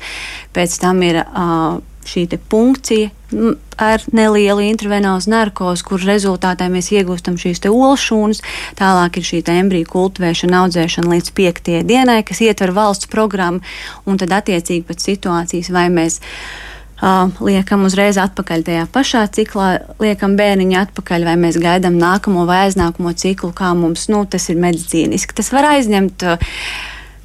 pēc 0.55 0.77
tam 0.81 1.03
ir 1.05 1.23
uh, 1.23 1.81
šī 2.07 2.25
punkcija 2.49 3.11
ar 3.81 4.03
nelielu 4.13 4.61
intravenozu 4.67 5.31
narkozi, 5.31 5.85
kur 5.87 6.03
rezultātā 6.03 6.67
mēs 6.69 6.91
iegūstam 6.93 7.39
šīs 7.41 7.63
olšūnas. 7.69 8.43
Tālāk 8.77 9.17
ir 9.17 9.27
šī 9.29 9.39
embriju 9.55 9.89
kultivēšana, 9.89 10.65
audzēšana 10.65 11.15
līdz 11.15 11.31
piektajai 11.33 11.87
dienai, 11.87 12.19
kas 12.27 12.43
ietver 12.45 12.75
valsts 12.75 13.09
programmu, 13.09 13.63
un 14.05 14.21
tad 14.21 14.35
attiecīgi 14.35 14.85
pēc 14.85 15.07
situācijas 15.09 15.71
vai 15.73 15.87
mēs. 15.93 16.19
Uh, 16.19 16.72
liekam 17.43 17.83
uzreiz 17.87 18.17
atpakaļ 18.21 18.63
tajā 18.67 18.87
pašā 18.93 19.25
ciklā, 19.35 19.69
liekam 19.99 20.37
bērniņu 20.39 20.79
atpakaļ, 20.85 21.27
vai 21.27 21.35
mēs 21.41 21.59
gaidām 21.61 21.99
nākamo 21.99 22.47
vai 22.49 22.63
aiznākamo 22.69 23.11
ciklu, 23.19 23.51
kā 23.55 23.73
mums 23.77 24.07
nu, 24.13 24.23
tas 24.29 24.49
ir 24.53 24.59
medicīniski. 24.63 25.35
Tas 25.35 25.51
var 25.55 25.73
aizņemt 25.75 26.27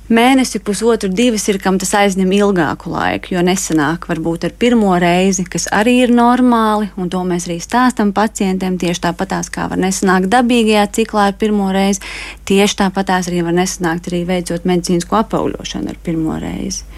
Mēnesi, 0.08 0.56
pusotru, 0.64 1.10
divas 1.12 1.42
ir, 1.52 1.58
kam 1.60 1.76
tas 1.76 1.90
aizņem 1.98 2.30
ilgāku 2.32 2.88
laiku, 2.88 3.34
jo 3.34 3.42
nesanāk 3.44 4.06
varbūt 4.08 4.46
ar 4.48 4.54
pirmo 4.56 4.94
reizi, 4.96 5.44
kas 5.44 5.66
arī 5.68 5.98
ir 6.06 6.14
normāli, 6.16 6.88
un 6.96 7.10
to 7.12 7.20
mēs 7.28 7.44
arī 7.44 7.58
stāstam 7.60 8.14
pacientiem. 8.16 8.78
Tieši 8.80 9.02
tāpatās 9.04 9.52
kā 9.52 9.66
var 9.68 9.76
nesanākt 9.84 10.30
dabīgajā 10.32 10.86
ciklā 10.96 11.26
ar 11.28 11.36
pirmo 11.36 11.68
reizi, 11.76 12.00
tieši 12.48 12.78
tāpatās 12.80 13.28
arī 13.28 13.44
var 13.44 13.58
nesanākt 13.60 14.08
arī 14.08 14.22
veicot 14.32 14.64
medicīnisko 14.64 15.20
apaugļošanu 15.26 15.92
ar 15.92 16.00
pirmo 16.08 16.40
reizi. 16.40 16.88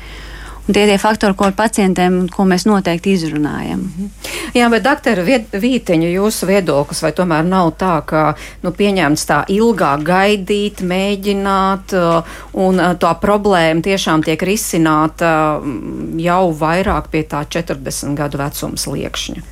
Un 0.70 0.74
tie 0.74 0.85
ir 0.87 0.92
tie 0.92 1.00
faktori, 1.02 1.35
ko 1.35 1.48
ar 1.48 1.54
pacientiem, 1.59 2.28
ko 2.30 2.44
mēs 2.46 2.62
noteikti 2.62 3.16
izrunājam. 3.16 3.80
Mhm. 3.90 4.11
Jā, 4.54 4.68
bet 4.70 4.85
doktora 4.85 5.24
Vīteņa, 5.26 6.11
jūsu 6.14 6.46
viedoklis, 6.46 7.00
vai 7.02 7.11
tomēr 7.11 7.42
nav 7.42 7.72
tā, 7.74 7.96
ka 8.06 8.37
nu, 8.62 8.70
pieņemts 8.70 9.24
tā 9.26 9.40
ilgāk 9.50 10.04
gaidīt, 10.06 10.85
mēģināt, 10.87 11.94
uh, 11.98 12.38
un 12.54 12.78
uh, 12.78 12.94
tā 12.94 13.11
problēma 13.18 13.83
tiešām 13.83 14.22
tiek 14.22 14.38
risināta 14.38 15.59
mm, 15.59 16.20
jau 16.22 16.54
vairāk 16.62 17.11
pie 17.11 17.24
tā 17.26 17.42
40 17.50 18.14
gadu 18.14 18.38
vecuma 18.38 18.78
sliekšņa? 18.78 19.42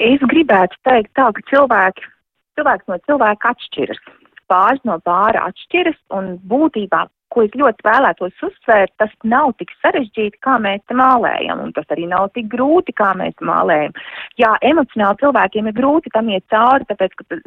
Es 0.00 0.24
gribētu 0.32 0.80
teikt 0.88 1.12
tā, 1.12 1.28
ka 1.28 1.44
cilvēki, 1.52 2.08
cilvēks 2.56 2.88
no 2.88 2.96
cilvēka 3.04 3.52
atšķiras 3.52 4.00
pāris 4.48 4.80
no 4.88 4.96
pāra 5.04 5.44
atšķiras 5.50 6.00
un 6.16 6.38
būtībā 6.48 7.04
ko 7.34 7.44
es 7.44 7.54
ļoti 7.58 7.84
vēlētos 7.86 8.44
uzsvērt, 8.48 8.92
tas 9.00 9.12
nav 9.28 9.52
tik 9.60 9.72
sarežģīti, 9.82 10.40
kā 10.44 10.56
mēs 10.62 10.80
te 10.88 10.96
mālējam, 10.98 11.60
un 11.66 11.74
tas 11.76 11.88
arī 11.94 12.06
nav 12.10 12.30
tik 12.36 12.48
grūti, 12.52 12.94
kā 12.96 13.10
mēs 13.18 13.36
mālējam. 13.44 13.96
Jā, 14.40 14.54
emocionāli 14.70 15.20
cilvēkiem 15.22 15.68
ir 15.70 15.76
grūti 15.76 16.12
tam 16.14 16.30
iet 16.32 16.46
cauri, 16.52 16.88
tāpēc, 16.88 17.18
ka 17.20 17.40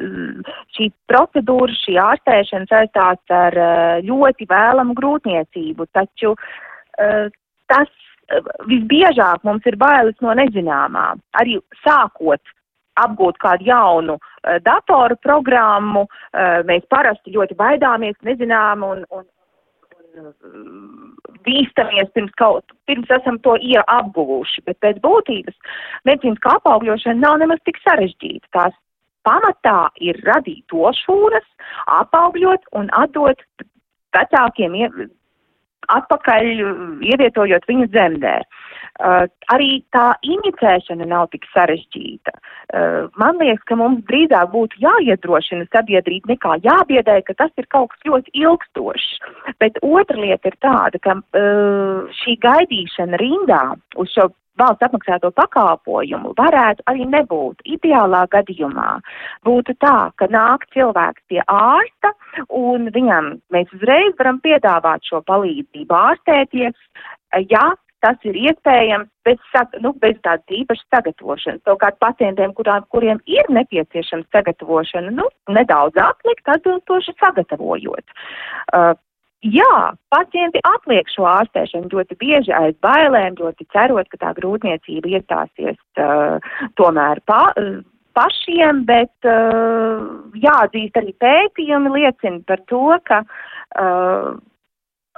šī 0.76 0.90
procedūra, 1.10 1.78
šī 1.82 1.98
ārstēšana 2.04 2.70
saistās 2.70 3.36
ar 3.42 3.58
ļoti 4.06 4.48
vēlamu 4.50 4.96
grūtniecību, 4.98 5.90
taču 5.96 6.36
tas 7.72 7.92
visbiežāk 8.70 9.42
mums 9.44 9.66
ir 9.68 9.76
bailes 9.80 10.16
no 10.24 10.34
nezināmā. 10.38 11.12
Arī 11.40 11.58
sākot 11.82 12.40
apgūt 13.00 13.38
kādu 13.40 13.68
jaunu 13.68 14.16
uh, 14.18 14.58
datoru 14.64 15.16
programmu, 15.22 16.06
uh, 16.06 16.60
mēs 16.68 16.84
parasti 16.92 17.32
ļoti 17.34 17.56
baidāmies, 17.58 18.18
nezinām 18.26 18.84
un, 18.86 19.04
un, 19.10 19.24
bīstamies 21.46 22.10
pirms 22.14 22.32
kaut, 22.40 22.64
pirms 22.86 23.10
esam 23.16 23.38
to 23.44 23.56
apguvuši, 23.86 24.64
bet 24.66 24.78
pēc 24.84 25.00
būtības 25.04 25.56
medicīniskā 26.04 26.56
apaugļošana 26.60 27.20
nav 27.20 27.38
nemaz 27.42 27.62
tik 27.64 27.80
sarežģīta. 27.84 28.46
Tās 28.52 28.74
pamatā 29.24 29.90
ir 30.00 30.20
radīt 30.26 30.64
tošūras, 30.72 31.46
apaugļot 31.86 32.68
un 32.72 32.90
atdot 32.92 33.40
vecākiem 34.12 34.76
atpakaļ, 35.88 36.50
ievietojot 37.02 37.64
viņu 37.68 37.88
dzemdē. 37.90 38.36
Uh, 38.40 38.61
arī 39.00 39.82
tā 39.94 40.12
inicēšana 40.22 41.06
nav 41.08 41.30
tik 41.32 41.46
sarežģīta. 41.52 42.32
Uh, 42.72 43.08
man 43.16 43.38
liekas, 43.40 43.64
ka 43.68 43.76
mums 43.76 44.04
drīzāk 44.08 44.52
būtu 44.52 44.82
jāiedrošina 44.82 45.66
sabiedrība 45.72 46.34
nekā 46.34 46.58
jābiedē, 46.64 47.22
ka 47.26 47.34
tas 47.34 47.50
ir 47.56 47.66
kaut 47.72 47.90
kas 47.92 48.04
ļoti 48.10 48.30
ilgstošs. 48.44 49.08
Bet 49.60 49.80
otra 49.82 50.16
lieta 50.20 50.52
ir 50.52 50.56
tāda, 50.60 51.00
ka 51.02 51.16
uh, 51.18 52.06
šī 52.22 52.36
gaidīšana 52.44 53.20
rindā 53.20 53.64
uz 53.96 54.12
šo 54.12 54.30
valsts 54.60 54.84
apmaksāto 54.84 55.30
pakalpojumu 55.32 56.34
varētu 56.36 56.84
arī 56.90 57.06
nebūt. 57.08 57.62
Ideālā 57.64 58.26
gadījumā 58.32 58.98
būtu 59.48 59.74
tā, 59.80 60.12
ka 60.20 60.28
nāk 60.28 60.66
cilvēks 60.76 61.24
pie 61.32 61.40
ārsta 61.48 62.12
un 62.48 62.90
viņam 62.92 63.38
mēs 63.54 63.72
uzreiz 63.78 64.12
varam 64.18 64.42
piedāvāt 64.44 65.08
šo 65.08 65.22
palīdzību 65.28 65.96
ārstēties, 65.96 66.76
ja 67.48 67.72
tas 68.04 68.26
ir 68.28 68.38
iespējams 68.38 69.08
bez, 69.26 69.38
nu, 69.84 69.94
bez 70.02 70.18
tādas 70.26 70.56
īpašas 70.58 70.88
sagatavošanas. 70.94 71.62
Savukārt 71.66 72.00
pacientiem, 72.02 72.54
kurām, 72.58 72.84
kuriem 72.94 73.22
ir 73.30 73.48
nepieciešama 73.54 74.28
sagatavošana, 74.34 75.14
nu, 75.14 75.28
nedaudz 75.52 75.98
atlikt, 76.02 76.44
atbilstoši 76.56 77.16
sagatavojot. 77.22 78.20
Uh, 78.72 78.92
Jā, 79.42 79.90
pacienti 80.14 80.60
atliek 80.62 81.08
šo 81.10 81.24
ārstēšanu 81.26 81.88
ļoti 81.90 82.14
bieži 82.20 82.52
aiz 82.54 82.76
bailēm, 82.84 83.34
ļoti 83.40 83.66
cerot, 83.74 84.06
ka 84.12 84.20
tā 84.20 84.28
grūtniecība 84.36 85.16
iestāsies 85.16 85.80
uh, 85.98 86.38
tomēr 86.78 87.18
pa, 87.26 87.40
uh, 87.58 87.80
pašiem, 88.14 88.84
bet 88.86 89.26
uh, 89.26 90.06
jāatzīst 90.38 91.00
arī 91.00 91.10
pētījumi 91.24 91.90
liecina 91.96 92.38
par 92.46 92.62
to, 92.70 92.84
ka 93.08 93.22
uh, 93.26 94.30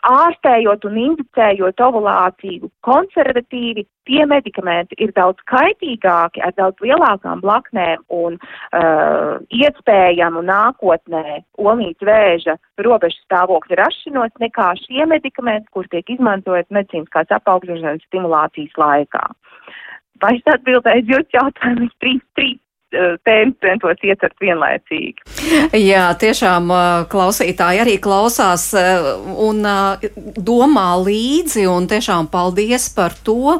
ārstējot 0.04 0.84
un 0.88 0.96
indicējot 1.00 1.80
ovulāciju 1.80 2.68
konservatīvi, 2.84 3.84
tie 4.08 4.24
medikamenti 4.28 4.98
ir 5.00 5.14
daudz 5.16 5.40
kaitīgāki, 5.50 6.42
ar 6.44 6.52
daudz 6.58 6.80
lielākām 6.84 7.40
blaknēm 7.44 8.02
un 8.12 8.36
uh, 8.36 9.40
iespējamu 9.48 10.44
nākotnē 10.44 11.40
olīņas 11.56 12.08
vēža 12.10 12.58
robežu 12.84 13.22
stāvokļa 13.24 13.80
rašanos 13.80 14.34
nekā 14.44 14.74
šie 14.82 15.08
medikamenti, 15.08 15.72
kur 15.72 15.88
tiek 15.92 16.16
izmantojot 16.16 16.68
medicīniskās 16.74 17.32
apaugļošanas 17.38 18.04
stimulācijas 18.10 18.76
laikā. 18.80 19.24
Vai 20.22 20.36
es 20.38 20.52
atbildēju 20.52 21.02
uz 21.02 21.10
jūsu 21.16 21.36
jautājumu? 21.36 21.88
Trīs, 22.00 22.22
trīs 22.38 22.60
Eh, 22.94 23.14
tēmas 23.26 23.56
centos 23.64 24.02
ietvert 24.06 24.36
vienlaicīgi. 24.42 25.24
Jā, 25.82 26.04
tiešām 26.20 26.70
eh, 26.70 26.82
klausītāji 27.10 27.80
arī 27.82 27.94
klausās 28.02 28.68
eh, 28.78 29.08
un 29.42 29.64
domā 30.38 30.86
līdzi, 31.02 31.64
un 31.70 31.88
tiešām 31.90 32.28
paldies 32.30 32.86
par 32.94 33.16
to. 33.26 33.56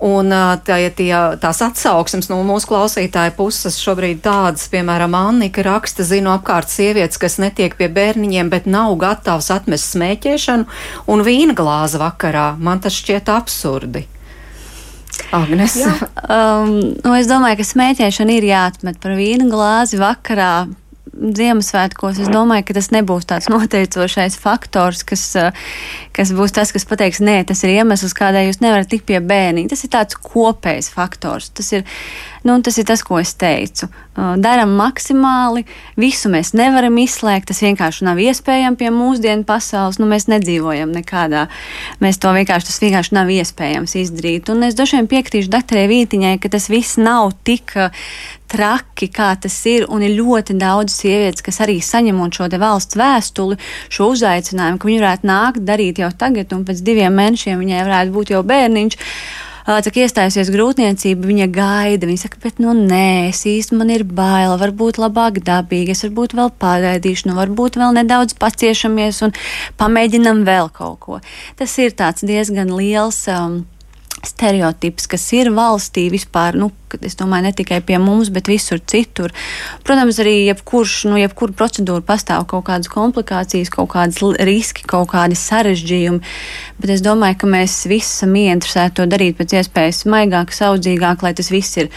Un 0.00 0.32
tā, 0.64 0.78
tie, 0.96 1.10
tās 1.42 1.60
atsauksmes 1.64 2.30
no 2.30 2.38
mūsu 2.46 2.70
klausītāja 2.70 3.34
puses 3.36 3.76
šobrīd 3.82 4.22
tādas, 4.24 4.64
piemēram, 4.72 5.16
Annika 5.18 5.64
raksta, 5.66 6.06
zinu 6.06 6.32
apkārt 6.32 6.72
sievietes, 6.72 7.20
kas 7.20 7.36
netiek 7.42 7.76
pie 7.76 7.90
bērniņiem, 7.92 8.48
bet 8.52 8.70
nav 8.70 8.94
gatavs 9.02 9.50
atmest 9.52 9.92
smēķēšanu 9.92 11.10
un 11.12 11.26
vīna 11.26 11.58
glāzi 11.58 12.00
vakarā. 12.00 12.54
Man 12.56 12.80
tas 12.80 12.96
šķiet 12.96 13.28
absurdi. 13.34 14.06
Agnes. 15.32 15.76
um, 16.26 16.76
nu, 17.04 17.14
es 17.16 17.30
domāju, 17.30 17.60
ka 17.60 17.66
smēķēšana 17.68 18.36
ir 18.38 18.46
jāatmet 18.50 19.00
par 19.02 19.16
vīna 19.18 19.48
glāzi 19.50 20.00
vakarā. 20.00 20.68
Ziemassvētkos 21.10 22.20
es 22.22 22.28
domāju, 22.30 22.64
ka 22.68 22.76
tas 22.76 22.88
nebūs 22.94 23.26
tāds 23.28 23.48
noteicošais 23.50 24.36
faktors, 24.40 25.02
kas, 25.04 25.24
uh, 25.36 25.50
kas 26.16 26.30
būs 26.36 26.54
tas, 26.56 26.70
kas 26.72 26.86
pateiks, 26.88 27.18
nē, 27.24 27.40
tas 27.50 27.60
ir 27.66 27.74
iemesls, 27.74 28.14
kādēļ 28.16 28.48
jūs 28.48 28.60
nevarat 28.62 28.88
tikt 28.92 29.08
pie 29.10 29.18
bērniņa. 29.20 29.72
Tas 29.72 29.84
ir 29.84 29.92
tāds 29.92 30.16
kopējs 30.16 30.92
faktors. 30.94 31.50
Tas 31.56 31.72
ir, 31.76 31.84
nu, 32.44 32.56
tas 32.64 32.78
ir 32.80 32.86
tas, 32.88 33.02
ko 33.06 33.18
es 33.20 33.34
teicu. 33.38 33.88
Uh, 34.16 34.34
Darām 34.40 34.72
maksimāli, 34.78 35.62
visu 36.00 36.30
mēs 36.32 36.52
nevaram 36.56 36.96
izslēgt. 37.00 37.48
Tas 37.50 37.62
vienkārši 37.64 38.06
nav 38.08 38.20
iespējams 38.20 38.78
pie 38.80 38.90
mūsdienu 38.94 39.46
pasaules. 39.48 40.00
Nu, 40.00 40.08
mēs 40.10 40.28
nedzīvojam 40.30 40.92
nekādā. 40.94 41.46
Mēs 42.02 42.20
to 42.20 42.32
vienkārši, 42.34 42.68
tas 42.70 42.82
vienkārši 42.82 43.16
nav 43.16 43.30
iespējams 43.32 43.96
izdarīt. 44.02 44.50
Un 44.52 44.66
es 44.66 44.76
droši 44.78 44.98
vien 44.98 45.10
piekritīšu 45.10 45.52
doktorai 45.52 45.88
Vītiņai, 45.90 46.36
ka 46.42 46.52
tas 46.52 46.68
viss 46.72 47.00
nav 47.00 47.32
tik 47.46 47.76
uh, 47.78 47.94
traki, 48.50 49.10
kā 49.14 49.30
tas 49.40 49.56
ir. 49.70 49.86
Un 49.92 50.04
ir 50.06 50.16
ļoti 50.18 50.56
daudz 50.60 50.96
sievietes, 51.00 51.44
kas 51.46 51.60
arī 51.64 51.78
saņemot 51.84 52.40
šo 52.40 52.50
valsts 52.60 52.98
vēstuli, 52.98 53.60
šo 53.92 54.10
uzaicinājumu, 54.14 54.80
ka 54.80 54.90
viņi 54.90 55.04
varētu 55.04 55.30
nākt 55.30 55.62
darīt 55.68 56.02
jau 56.02 56.10
tagad, 56.16 56.52
un 56.56 56.66
pēc 56.68 56.82
diviem 56.84 57.14
mēnešiem 57.14 57.62
viņai 57.62 57.86
varētu 57.86 58.16
būt 58.16 58.34
jau 58.34 58.42
bērniņš 58.46 58.98
cik 59.84 60.00
iestājusies 60.02 60.50
grūtniecība, 60.50 61.28
viņa 61.30 61.46
gaida. 61.54 62.08
Viņa 62.08 62.24
saka, 62.24 62.40
bet, 62.42 62.58
nu, 62.62 62.74
nē, 62.74 63.30
es 63.30 63.44
īsti 63.46 63.78
man 63.78 63.92
ir 63.94 64.04
bail, 64.04 64.56
varbūt 64.60 64.98
labāk 64.98 65.42
dabīgi, 65.46 65.94
es 65.94 66.02
varbūt 66.06 66.34
vēl 66.38 66.50
pagaidīšu, 66.62 67.28
nu, 67.30 67.36
varbūt 67.38 67.78
vēl 67.80 67.94
nedaudz 68.00 68.34
paciešamies 68.40 69.22
un 69.26 69.36
pamēģinam 69.80 70.42
vēl 70.48 70.72
kaut 70.74 70.98
ko. 71.04 71.20
Tas 71.60 71.76
ir 71.78 71.94
tāds 71.98 72.26
diezgan 72.26 72.72
liels. 72.74 73.22
Um, 73.30 73.62
stereotips, 74.26 75.06
kas 75.10 75.24
ir 75.36 75.50
valstī 75.54 76.08
vispār, 76.12 76.56
nu, 76.58 76.70
es 77.06 77.16
domāju, 77.18 77.46
ne 77.46 77.52
tikai 77.56 77.80
pie 77.86 77.98
mums, 78.02 78.30
bet 78.34 78.50
visur 78.50 78.80
citur. 78.92 79.32
Protams, 79.86 80.18
arī 80.22 80.34
jebkurš, 80.50 80.96
nu, 81.10 81.18
jebkura 81.20 81.56
procedūra 81.56 82.04
pastāv 82.06 82.46
kaut 82.50 82.66
kādas 82.68 82.90
komplikācijas, 82.92 83.72
kaut 83.72 83.92
kādas 83.94 84.20
riski, 84.46 84.84
kaut 84.90 85.12
kādi 85.14 85.38
sarežģījumi, 85.38 86.34
bet 86.82 86.96
es 86.96 87.04
domāju, 87.04 87.40
ka 87.42 87.54
mēs 87.54 87.78
visi 87.90 88.08
esam 88.08 88.36
ieinteresēti 88.36 88.98
to 88.98 89.08
darīt 89.10 89.38
pēc 89.38 89.56
iespējas 89.60 90.04
maigāk, 90.10 90.52
saudzīgāk, 90.56 91.24
lai 91.24 91.34
tas 91.38 91.50
viss 91.52 91.80
ir 91.80 91.90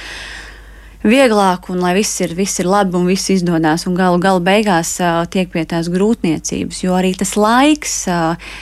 vieglāk 1.03 1.67
un 1.73 1.81
lai 1.83 1.91
viss 1.97 2.21
ir, 2.23 2.31
viss 2.37 2.61
ir 2.63 2.69
labi 2.69 2.95
un 2.95 3.09
viss 3.09 3.31
izdodas. 3.33 3.83
Galu 3.83 4.21
galā 4.23 4.39
beigās 4.43 4.95
uh, 5.03 5.25
tiek 5.27 5.51
pie 5.51 5.65
tās 5.67 5.91
grūtniecības, 5.91 6.85
jo 6.85 6.95
arī 6.95 7.11
tas 7.19 7.35
laiks. 7.35 7.97
Uh, 8.07 8.55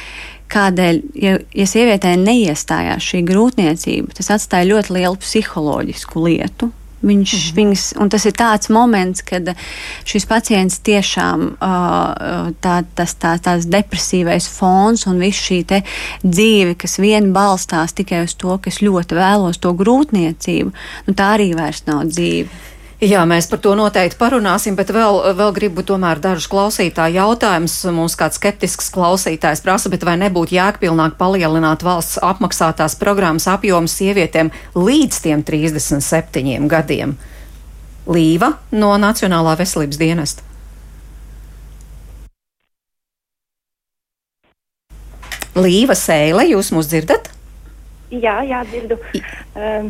kādēļ, 0.52 1.02
ja, 1.22 1.38
ja 1.56 1.70
sievietē 1.70 2.14
neiestājās 2.20 3.08
šī 3.12 3.24
grūtniecība, 3.28 4.14
tas 4.18 4.32
atstāja 4.38 4.70
ļoti 4.74 5.00
lielu 5.00 5.18
psiholoģisku 5.22 6.28
lietu. 6.28 6.72
Viņš, 7.02 7.32
mhm. 7.34 7.56
viņas, 7.58 7.84
tas 8.14 8.26
ir 8.30 8.36
tāds 8.38 8.70
moments, 8.74 9.24
kad 9.26 9.48
šis 10.06 10.28
pacients 10.30 10.78
tiešām 10.86 11.48
tā, 12.62 12.76
tas 12.98 13.16
tā, 13.18 13.34
tāds 13.42 13.66
depresīvais 13.72 14.46
fons 14.54 15.08
un 15.10 15.22
viss 15.22 15.48
šī 15.48 15.64
dzīve, 16.22 16.76
kas 16.78 17.00
vien 17.02 17.32
balstās 17.34 17.98
tikai 17.98 18.22
uz 18.28 18.38
to, 18.38 18.54
ka 18.62 18.70
es 18.70 18.84
ļoti 18.86 19.18
vēlos 19.18 19.62
to 19.62 19.74
grūtniecību, 19.78 20.76
nu, 21.08 21.18
tā 21.18 21.34
arī 21.40 21.52
vairs 21.58 21.88
nav 21.90 22.06
dzīve. 22.12 22.70
Jā, 23.02 23.24
mēs 23.26 23.48
par 23.50 23.58
to 23.58 23.72
noteikti 23.74 24.14
parunāsim, 24.20 24.76
bet 24.78 24.92
vēl, 24.94 25.16
vēl 25.34 25.56
gribu 25.56 25.82
tomēr 25.82 26.20
dažus 26.22 26.46
klausītāju 26.52 27.16
jautājumus. 27.18 27.80
Mums 27.90 28.14
kāds 28.14 28.38
skeptisks 28.38 28.92
klausītājs 28.94 29.64
prasa, 29.66 29.90
bet 29.90 30.06
vai 30.06 30.20
nebūtu 30.22 30.54
jēgpilnāk 30.54 31.16
palielināt 31.18 31.82
valsts 31.82 32.20
apmaksātās 32.22 32.94
programmas 33.02 33.48
apjomu 33.50 33.90
sievietēm 33.90 34.52
līdz 34.78 35.18
tiem 35.24 35.42
37 35.48 36.70
gadiem? 36.70 37.16
Līva 38.06 38.52
no 38.70 38.94
Nacionālā 39.02 39.58
veselības 39.58 39.98
dienesta. 39.98 40.46
Līva 45.58 45.98
Sēle, 45.98 46.46
jūs 46.54 46.70
mūs 46.70 46.94
dzirdat? 46.94 47.34
Jā, 48.14 48.38
jā, 48.46 48.62
dzirdu. 48.70 49.02
Um, 49.58 49.90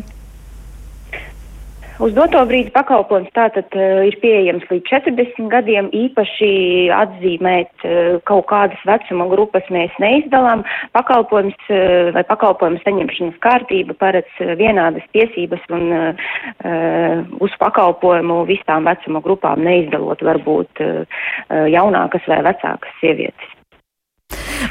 Uz 2.02 2.16
doto 2.16 2.40
brīdi 2.50 2.72
pakalpojums 2.74 3.30
tātad 3.36 3.70
uh, 3.78 4.00
ir 4.08 4.16
pieejams 4.18 4.64
līdz 4.72 4.88
40 4.90 5.46
gadiem, 5.52 5.90
īpaši 5.94 6.48
atzīmēt 6.96 7.84
uh, 7.86 8.16
kaut 8.26 8.48
kādas 8.50 8.82
vecuma 8.88 9.28
grupas 9.30 9.68
mēs 9.70 9.94
neizdalām. 10.02 10.64
Pakalpojums 10.98 11.70
uh, 11.70 12.10
vai 12.16 12.24
pakalpojumu 12.26 12.82
saņemšanas 12.82 13.38
kārtība 13.46 13.94
paredz 14.02 14.42
vienādas 14.58 15.06
tiesības 15.14 15.62
un 15.78 15.88
uh, 15.94 17.22
uz 17.38 17.54
pakalpojumu 17.62 18.42
visām 18.50 18.90
vecuma 18.90 19.22
grupām 19.22 19.62
neizdalot 19.62 20.26
varbūt 20.26 20.82
uh, 20.82 21.26
jaunākas 21.70 22.26
vai 22.26 22.42
vecākas 22.50 22.98
sievietes. 22.98 23.61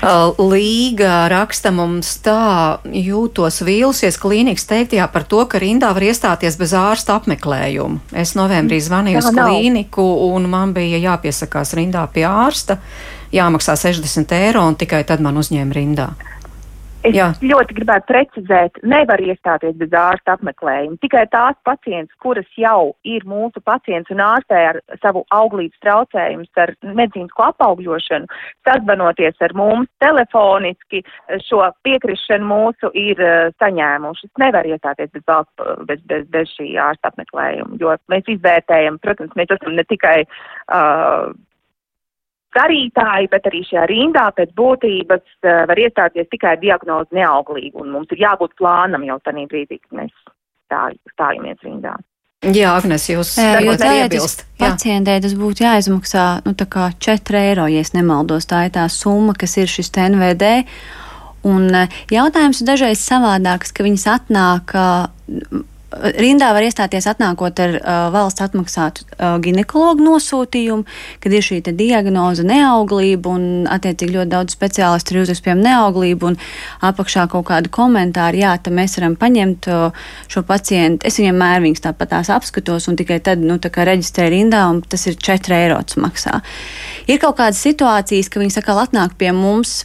Uh, 0.02 0.34
Līga 0.50 1.28
raksta 1.30 1.70
mums 1.70 2.16
tā, 2.26 2.82
jūtos 2.90 3.60
vīlusies 3.62 4.16
klīnikas 4.18 4.66
teiktajā 4.66 5.06
par 5.14 5.28
to, 5.30 5.44
ka 5.46 5.62
rindā 5.62 5.92
var 5.94 6.02
iestāties 6.08 6.58
bez 6.58 6.74
ārsta 6.74 7.20
apmeklējuma. 7.20 8.02
Es 8.18 8.34
novembrī 8.34 8.80
zvanīju 8.82 9.22
uz 9.22 9.30
klīniku 9.30 10.06
un 10.26 10.50
man 10.50 10.74
bija 10.74 10.98
jāpiesakās 11.04 11.76
rindā 11.78 12.08
pie 12.10 12.26
ārsta, 12.26 12.80
jāmaksā 13.30 13.78
60 13.78 14.34
eiro 14.40 14.66
un 14.66 14.80
tikai 14.82 15.04
tad 15.06 15.22
man 15.22 15.38
uzņēma 15.38 15.78
rindā. 15.78 16.10
Es 17.02 17.16
Jā. 17.18 17.32
ļoti 17.42 17.76
gribētu 17.80 18.06
precizēt, 18.12 18.78
nevar 18.86 19.22
iestāties 19.24 19.74
bez 19.80 19.94
ārsta 19.98 20.36
apmeklējuma. 20.36 21.00
Tikai 21.02 21.24
tās 21.34 21.58
pacients, 21.66 22.14
kuras 22.22 22.46
jau 22.60 22.94
ir 23.08 23.26
mūsu 23.26 23.62
pacients 23.66 24.14
un 24.14 24.22
ārstē 24.22 24.60
ar 24.70 24.80
savu 25.02 25.24
auglības 25.34 25.82
traucējumus, 25.82 26.52
ar 26.62 26.76
medicīnisko 26.86 27.48
apaugļošanu, 27.50 28.30
sazvanoties 28.70 29.42
ar 29.42 29.58
mums 29.58 29.90
telefoniski, 30.04 31.02
šo 31.50 31.64
piekrišanu 31.88 32.50
mūsu 32.54 32.94
ir 32.94 33.22
uh, 33.26 33.50
saņēmuši. 33.62 34.34
Nevar 34.42 34.70
iestāties 34.70 35.10
bez, 35.16 35.26
valsts, 35.26 35.70
bez, 35.90 36.06
bez, 36.12 36.28
bez 36.30 36.54
šī 36.54 36.76
ārsta 36.86 37.10
apmeklējuma, 37.10 37.82
jo 37.82 37.98
mēs 38.14 38.30
izvērtējam, 38.30 39.02
protams, 39.02 39.34
mēs 39.40 39.58
esam 39.58 39.74
ne 39.80 39.88
tikai 39.90 40.20
uh, 40.28 41.32
darītāji, 42.58 43.32
bet 43.32 43.50
arī 43.50 43.64
šajā 43.68 43.88
rindā 43.92 44.28
pēc 44.38 44.54
būtības 44.58 45.26
uh, 45.46 45.64
var 45.70 45.82
iestāties 45.82 46.30
tikai 46.32 46.58
diagnoze 46.62 47.12
neauglīgi, 47.16 47.76
un 47.82 47.92
mums 47.96 48.12
ir 48.12 48.24
jābūt 48.26 48.56
plānam 48.60 49.06
jau 49.08 49.20
tajā 49.26 49.48
brīdī, 49.52 49.80
kad 49.82 50.02
mēs 50.02 50.16
stāj, 50.68 50.98
stājamies 51.16 51.62
rindā. 51.66 51.98
Jā, 52.42 52.72
Agnes, 52.74 53.04
jūs 53.06 53.36
iebilst. 53.38 54.48
Pacientē 54.58 55.20
tas 55.22 55.36
būtu 55.38 55.62
jāizmaksā 55.62 56.26
nu, 56.48 56.56
4 56.58 57.38
eiro, 57.38 57.68
ja 57.70 57.84
nemaldos. 57.94 58.48
Tā 58.50 58.64
ir 58.66 58.74
tā 58.74 58.88
summa, 58.90 59.36
kas 59.38 59.60
ir 59.62 59.70
šis 59.70 59.94
NVD. 59.94 60.50
Un 61.46 61.70
jautājums 62.10 62.62
ir 62.62 62.70
dažreiz 62.70 63.02
savādāks, 63.06 63.70
ka 63.70 63.86
viņas 63.86 64.08
atnāk 64.10 64.74
rindā 65.91 66.51
var 66.56 66.65
iestāties 66.65 67.08
atnākot 67.10 67.60
ar 67.63 67.75
uh, 67.77 67.99
valsts 68.13 68.43
atmaksātu 68.43 69.04
uh, 69.08 69.36
ginekologu 69.43 70.04
nosūtījumu, 70.06 70.86
kad 71.23 71.36
ir 71.36 71.45
šī 71.45 71.60
diagnoze 71.71 72.45
neauglība 72.47 73.34
un 73.36 73.45
attiecīgi 73.71 74.15
ļoti 74.15 74.32
daudz 74.32 74.56
speciālistu 74.56 75.15
ir 75.15 75.21
uzdevusi 75.23 75.45
piemēram 75.45 75.65
neauglību 75.67 76.32
un 76.32 76.39
apakšā 76.88 77.27
kaut 77.32 77.49
kādu 77.51 77.71
komentāru, 77.73 78.41
jā, 78.41 78.56
tad 78.63 78.75
mēs 78.77 78.97
varam 78.99 79.17
paņemt 79.19 79.69
uh, 79.71 80.08
šo 80.32 80.45
pacientu. 80.47 81.08
Es 81.08 81.19
viņam 81.19 81.39
mērvīgs 81.41 81.84
tāpat 81.84 82.15
tās 82.15 82.32
apskatos 82.34 82.88
un 82.91 82.99
tikai 82.99 83.19
tad, 83.23 83.43
nu, 83.43 83.60
tā 83.62 83.73
kā 83.73 83.86
reģistrē 83.88 84.32
rindā 84.32 84.65
un 84.71 84.82
tas 84.82 85.08
ir 85.12 85.19
4 85.19 85.58
eiro 85.60 85.80
maksā. 86.01 86.39
Ir 87.10 87.19
kaut 87.21 87.39
kādas 87.39 87.62
situācijas, 87.63 88.30
ka 88.32 88.39
viņi 88.39 88.54
sakā 88.56 88.77
atnāk 88.86 89.17
pie 89.19 89.32
mums 89.36 89.82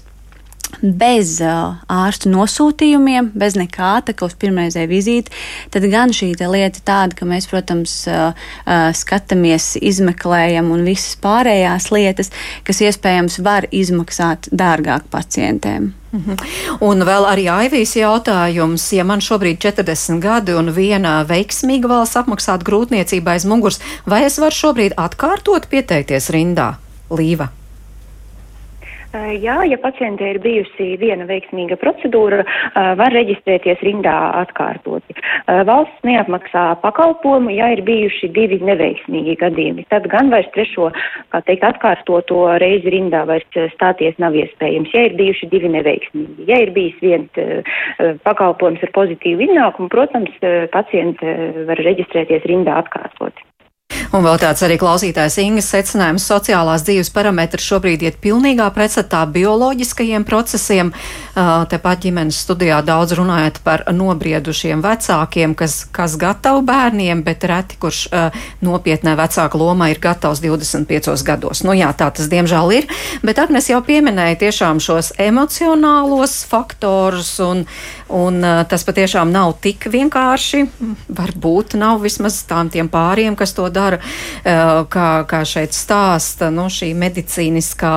bez 0.83 1.39
uh, 1.45 1.77
ārstu 1.91 2.31
nosūtījumiem, 2.33 3.31
bez 3.39 3.57
nekā, 3.59 3.93
tā 4.07 4.15
kā 4.17 4.29
uz 4.29 4.37
pirmreizēju 4.41 4.91
vizīti, 4.91 5.35
tad 5.75 5.87
gan 5.93 6.15
šī 6.15 6.33
lieta 6.37 6.83
tāda, 6.87 7.17
ka 7.17 7.29
mēs, 7.29 7.49
protams, 7.51 7.95
uh, 8.11 8.33
uh, 8.67 8.89
skatāmies, 8.97 9.75
izmeklējam 9.81 10.73
un 10.75 10.85
visas 10.87 11.17
pārējās 11.23 11.91
lietas, 11.95 12.33
kas 12.67 12.83
iespējams 12.85 13.41
var 13.47 13.69
izmaksāt 13.71 14.51
dārgāk 14.53 15.09
pacientiem. 15.13 15.93
Mhm. 16.17 16.37
Un 16.87 17.05
vēl 17.05 17.27
arī 17.29 17.47
Aivijas 17.53 17.97
jautājums, 17.99 18.87
ja 18.95 19.05
man 19.05 19.21
šobrīd 19.21 19.59
40 19.61 20.23
gadi 20.23 20.55
un 20.57 20.73
viena 20.73 21.19
veiksmīga 21.29 21.91
valsts 21.91 22.21
apmaksāta 22.23 22.65
grūtniecība 22.65 23.37
aiz 23.37 23.45
muguras, 23.45 23.81
vai 24.07 24.25
es 24.29 24.39
varu 24.41 24.57
šobrīd 24.57 24.97
atkārtot 24.97 25.69
pieteikties 25.73 26.31
rindā? 26.35 26.77
Līva. 27.11 27.51
Jā, 29.15 29.55
ja 29.65 29.77
pacientē 29.81 30.33
ir 30.35 30.39
bijusi 30.45 30.97
viena 31.01 31.25
veiksmīga 31.29 31.79
procedūra, 31.81 32.43
var 32.99 33.15
reģistrēties 33.15 33.81
rindā 33.87 34.15
atkārtoti. 34.43 35.17
Valsts 35.69 36.05
neapmaksā 36.05 36.65
pakalpojumu, 36.83 37.55
ja 37.55 37.71
ir 37.73 37.85
bijuši 37.87 38.29
divi 38.35 38.59
neveiksmīgi 38.67 39.39
gadījumi. 39.41 39.87
Tad 39.95 40.11
gan 40.13 40.29
vairs 40.35 40.51
trešo, 40.57 40.91
kā 41.33 41.43
teikt, 41.49 41.65
atkārtoto 41.71 42.43
reizi 42.61 42.93
rindā 42.93 43.25
vairs 43.31 43.61
stāties 43.77 44.19
nav 44.23 44.37
iespējams, 44.37 44.93
ja 44.93 45.07
ir 45.09 45.17
bijuši 45.17 45.51
divi 45.55 45.73
neveiksmīgi. 45.79 46.51
Ja 46.51 46.61
ir 46.67 46.75
bijis 46.77 47.01
viens 47.01 48.23
pakalpojums 48.27 48.85
ar 48.85 48.95
pozitīvu 49.01 49.49
iznākumu, 49.49 49.89
protams, 49.93 50.35
pacienti 50.75 51.37
var 51.71 51.87
reģistrēties 51.89 52.49
rindā 52.51 52.83
atkārtoti. 52.85 53.47
Un 54.15 54.23
vēl 54.27 54.39
tāds 54.41 54.63
arī 54.63 54.77
klausītājs 54.81 55.39
Ingas 55.43 55.71
secinājums- 55.73 56.27
sociālās 56.33 56.85
dzīves 56.87 57.11
parametri 57.11 57.63
šobrīd 57.63 58.03
iet 58.07 58.21
pilnīgā 58.23 58.69
pretstatā 58.75 59.25
bioloģiskajiem 59.33 60.25
procesiem. 60.25 60.93
Tepat 61.35 62.01
ģimenes 62.05 62.39
studijā 62.45 62.83
daudz 62.85 63.13
runājot 63.19 63.61
par 63.65 63.85
nobriedušiem 63.91 64.83
vecākiem, 64.83 65.55
kas, 65.55 65.87
kas 65.93 66.17
gatavi 66.17 66.63
bērniem, 66.67 67.23
bet 67.25 67.45
reti, 67.45 67.77
kurš 67.81 68.09
nopietnē 68.63 69.17
vecāka 69.17 69.59
lomā 69.59 69.91
ir 69.91 69.99
gatavs 70.01 70.41
25 70.41 71.23
gados. 71.25 71.63
Nu 71.65 71.73
jā, 71.73 71.91
tā 71.97 72.11
tas 72.15 72.29
diemžēl 72.29 72.73
ir, 72.79 72.87
bet 73.23 73.39
Agnes 73.39 73.69
jau 73.69 73.83
pieminēja 73.83 74.39
tiešām 74.47 74.81
šos 74.81 75.13
emocionālos 75.19 76.45
faktorus, 76.49 77.41
un, 77.41 77.67
un 78.09 78.41
tas 78.69 78.85
patiešām 78.85 79.33
nav 79.33 79.57
tik 79.61 79.89
vienkārši. 79.93 80.65
Varbūt 81.09 81.77
nav 81.81 82.01
vismaz 82.05 82.43
tām 82.49 82.71
tiem 82.73 82.89
pāriem, 82.93 83.37
kas 83.37 83.55
to 83.57 83.69
dara, 83.73 83.96
kā, 84.45 85.11
kā 85.29 85.41
šeit 85.49 85.75
stāsta, 85.77 86.51
nu, 86.55 86.69
šī 86.73 86.93
medicīniskā 86.99 87.95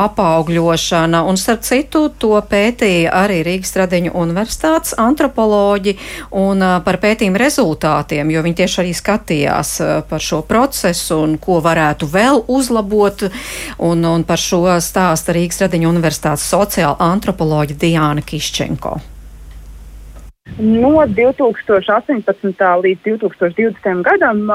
apaugļošana. 0.00 1.22
Un, 1.28 1.40
starp 1.40 1.64
citu, 1.66 2.06
to 2.18 2.34
pētīja 2.50 3.12
arī 3.24 3.40
Rīgas 3.46 3.74
Tradiņu 3.76 4.14
universitātes 4.18 4.96
antropoloģi 4.98 5.96
un 6.38 6.64
par 6.84 7.00
pētījumu 7.02 7.40
rezultātiem, 7.40 8.32
jo 8.32 8.44
viņi 8.46 8.60
tieši 8.62 8.80
arī 8.84 8.94
skatījās 8.96 9.74
par 10.08 10.24
šo 10.24 10.42
procesu 10.48 11.22
un 11.24 11.36
ko 11.42 11.60
varētu 11.64 12.08
vēl 12.12 12.44
uzlabot. 12.48 13.28
Un, 13.84 14.02
un 14.04 14.24
par 14.26 14.40
šo 14.42 14.64
stāsta 14.82 15.36
Rīgas 15.36 15.62
Tradiņu 15.62 15.90
universitātes 15.90 16.46
sociāla 16.48 16.98
antropoloģa 17.12 17.78
Diāna 17.78 18.24
Kiščenko. 18.26 18.98
No 20.58 21.04
2018. 21.06 22.80
līdz 22.82 23.00
2020. 23.04 24.02
gadam 24.02 24.48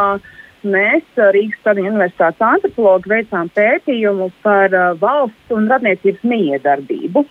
mēs 0.67 1.19
Rīgas 1.35 1.61
Tradiņu 1.65 1.91
universitātes 1.91 2.43
antropologi 2.47 3.11
veicām 3.11 3.49
pētījumu 3.55 4.29
par 4.45 4.73
valsts 5.01 5.53
un 5.55 5.69
radniecības 5.71 6.25
miedarbību. 6.27 7.25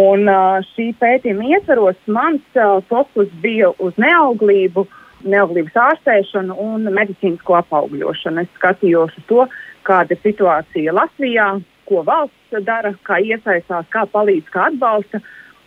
Un 0.00 0.30
šī 0.70 0.92
pētījuma 1.00 1.48
ietvaros 1.56 1.98
mans 2.06 2.60
fokus 2.88 3.28
bija 3.42 3.72
uz 3.82 3.96
neauglību, 4.00 4.86
neauglības 5.26 5.76
ārstēšanu 5.88 6.56
un 6.62 6.86
medicīnisko 6.94 7.58
apaugļošanu. 7.58 8.44
Es 8.46 8.54
skatījos 8.56 9.18
uz 9.18 9.26
to, 9.28 9.48
kāda 9.84 10.14
ir 10.14 10.22
situācija 10.22 10.94
Latvijā, 10.96 11.50
ko 11.90 12.04
valsts 12.06 12.64
dara, 12.64 12.94
kā 13.06 13.18
iesaistās, 13.18 13.88
kā 13.90 14.06
palīdz, 14.14 14.48
kā 14.54 14.70
atbalsta. 14.70 15.20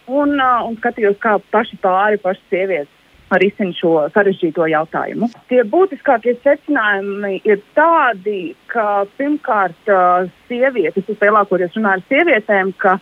Un, 0.08 0.36
uh, 0.36 0.66
un 0.68 0.76
skatījos, 0.80 1.16
kā 1.24 1.38
paši 1.52 1.78
pāri, 1.84 2.20
paši 2.20 2.42
sievietes 2.52 3.03
risina 3.41 3.76
šo 3.78 3.93
sarežģīto 4.13 4.67
jautājumu. 4.72 5.30
Tie 5.52 5.62
būtiskākie 5.69 6.36
secinājumi 6.43 7.39
ir 7.48 7.62
tādi, 7.78 8.54
ka 8.72 9.06
pirmkārt 9.17 9.93
sievietes, 10.48 11.08
es 11.08 11.22
lielākoties 11.22 11.78
runāju 11.78 12.02
ar 12.02 12.08
sievietēm, 12.10 12.74
ka 12.82 12.98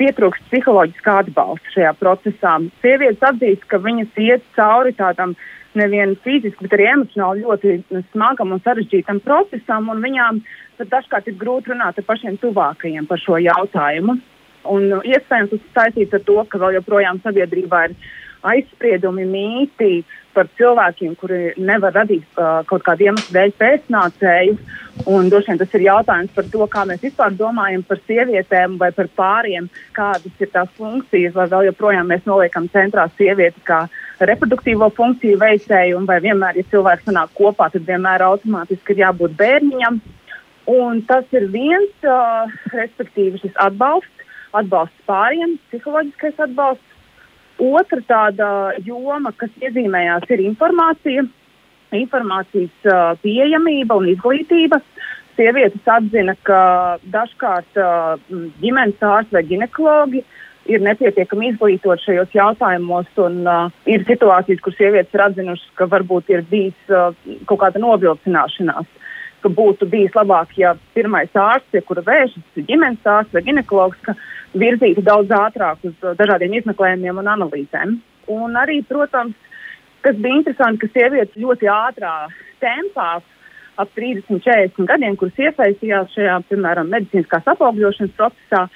pietrūkst 0.00 0.48
psiholoģiskā 0.50 1.16
atbalsta 1.22 1.74
šajā 1.76 1.92
procesā. 2.00 2.58
Sievietes 2.84 3.26
atzīst, 3.28 3.66
ka 3.70 3.80
viņas 3.82 4.22
iet 4.24 4.46
cauri 4.56 4.94
tādam 4.98 5.36
nevien 5.78 6.16
fiziski, 6.24 6.66
bet 6.66 6.74
arī 6.76 6.88
emocionāli 6.90 7.46
ļoti 7.46 8.02
smagam 8.12 8.52
un 8.52 8.60
sarežģītam 8.64 9.22
procesam, 9.24 9.88
un 9.92 10.02
viņām 10.04 10.42
dažkārt 10.82 11.28
ir 11.30 11.38
grūti 11.40 11.72
runāt 11.72 11.98
ar 11.98 12.06
pašiem 12.08 12.38
tuvākajiem 12.42 13.06
par 13.08 13.20
šo 13.22 13.38
jautājumu. 13.40 14.18
Un 14.72 14.88
iespējams 15.02 15.50
tas 15.50 15.62
saistīts 15.76 16.14
ar 16.14 16.22
to, 16.26 16.36
ka 16.48 16.60
vēl 16.62 16.76
joprojām 16.78 17.18
sabiedrībā 17.24 17.86
ir 17.88 17.96
aizspriedumi, 18.42 19.24
mīti 19.28 20.02
par 20.32 20.48
cilvēkiem, 20.56 21.14
kuri 21.20 21.40
nevar 21.60 21.94
radīt 21.94 22.24
uh, 22.40 22.62
kaut 22.68 22.84
kādu 22.86 23.06
iemeslu 23.08 23.34
dēļ 23.36 23.52
pēcnācēju. 23.60 24.56
Un 25.12 25.28
droši 25.32 25.52
vien 25.52 25.60
tas 25.60 25.74
ir 25.76 25.84
jautājums 25.86 26.32
par 26.36 26.48
to, 26.52 26.66
kā 26.72 26.84
mēs 26.88 27.02
vispār 27.04 27.34
domājam 27.36 27.84
par 27.88 28.00
sievietēm 28.06 28.78
vai 28.80 28.90
par 28.96 29.08
pāriem, 29.16 29.68
kādas 29.96 30.40
ir 30.40 30.50
tās 30.52 30.72
funkcijas, 30.78 31.34
vai 31.36 31.48
vēl 31.52 31.68
joprojām 31.70 32.08
mēs 32.12 32.24
noliekam 32.28 32.68
centrā 32.72 33.06
sievieti 33.18 33.60
kā 33.68 33.84
reproduktīvo 34.22 34.88
funkciju 34.96 35.40
veicēju, 35.40 35.98
un 35.98 36.08
vai 36.08 36.20
vienmēr, 36.24 36.60
ja 36.60 36.68
cilvēks 36.72 37.08
sanāk 37.08 37.32
kopā, 37.36 37.68
tad 37.72 37.86
vienmēr 37.88 38.24
automātiski 38.28 38.94
ir 38.94 39.06
jābūt 39.06 39.36
bērniņam. 39.40 40.00
Un 40.72 41.00
tas 41.08 41.26
ir 41.34 41.48
viens, 41.50 41.92
uh, 42.06 42.46
respektīvi, 42.70 43.40
šis 43.42 43.56
atbalsts, 43.64 44.28
atbalsts 44.54 45.08
pāriem, 45.08 45.56
psiholoģiskais 45.70 46.38
atbalsts. 46.46 46.91
Otra 47.62 48.00
tāda 48.08 48.48
joma, 48.82 49.30
kas 49.38 49.52
iezīmējās, 49.62 50.26
ir 50.34 50.40
informācija, 50.48 51.22
informācijas 51.94 52.88
uh, 52.88 53.12
pieejamība 53.22 53.98
un 54.00 54.08
izglītība. 54.10 54.80
Sievietes 55.36 55.86
atzina, 55.88 56.34
ka 56.44 56.62
dažkārt 57.12 57.78
uh, 57.80 58.16
ģimenes 58.60 59.04
ārsti 59.06 59.36
vai 59.36 59.44
ginekologi 59.48 60.24
ir 60.70 60.82
nepietiekami 60.82 61.52
izglītot 61.52 62.02
šajos 62.02 62.34
jautājumos, 62.34 63.08
un 63.22 63.40
uh, 63.46 63.70
ir 63.86 64.02
situācijas, 64.10 64.62
kur 64.64 64.74
sievietes 64.74 65.14
ir 65.14 65.24
atzinušas, 65.28 65.70
ka 65.78 65.86
varbūt 65.92 66.34
ir 66.34 66.44
bijis 66.50 66.90
uh, 66.90 67.14
kaut 67.46 67.62
kāda 67.62 67.82
novilcināšanās 67.82 68.90
ka 69.42 69.50
būtu 69.52 69.88
bijis 69.90 70.14
labāk, 70.16 70.54
ja 70.58 70.74
pirmais 70.96 71.32
ārsts, 71.34 71.70
pie 71.72 71.82
kura 71.86 72.04
vēršas 72.06 72.62
ģimenes 72.68 73.10
ārsts 73.14 73.34
vai 73.36 73.44
ginekologs, 73.46 74.14
virzītu 74.58 75.04
daudz 75.04 75.32
ātrāk 75.32 75.84
uz 75.88 75.94
dažādiem 76.18 76.58
izmeklējumiem 76.60 77.20
un 77.22 77.30
analīzēm. 77.34 77.98
Un 78.32 78.56
arī, 78.60 78.80
protams, 78.86 79.34
kas 80.04 80.18
bija 80.18 80.40
interesanti, 80.40 80.82
ka 80.82 80.92
sievietes 80.92 81.38
ļoti 81.40 81.70
ātrā 81.72 82.14
tempā, 82.62 83.10
ap 83.80 83.94
30, 83.96 84.42
40 84.44 84.88
gadiem, 84.88 85.16
kuras 85.16 85.38
iesaistījās 85.40 86.12
šajā, 86.14 86.36
piemēram, 86.50 86.90
medicīniskās 86.92 87.48
apaugļošanas 87.54 88.16
procesā, 88.18 88.66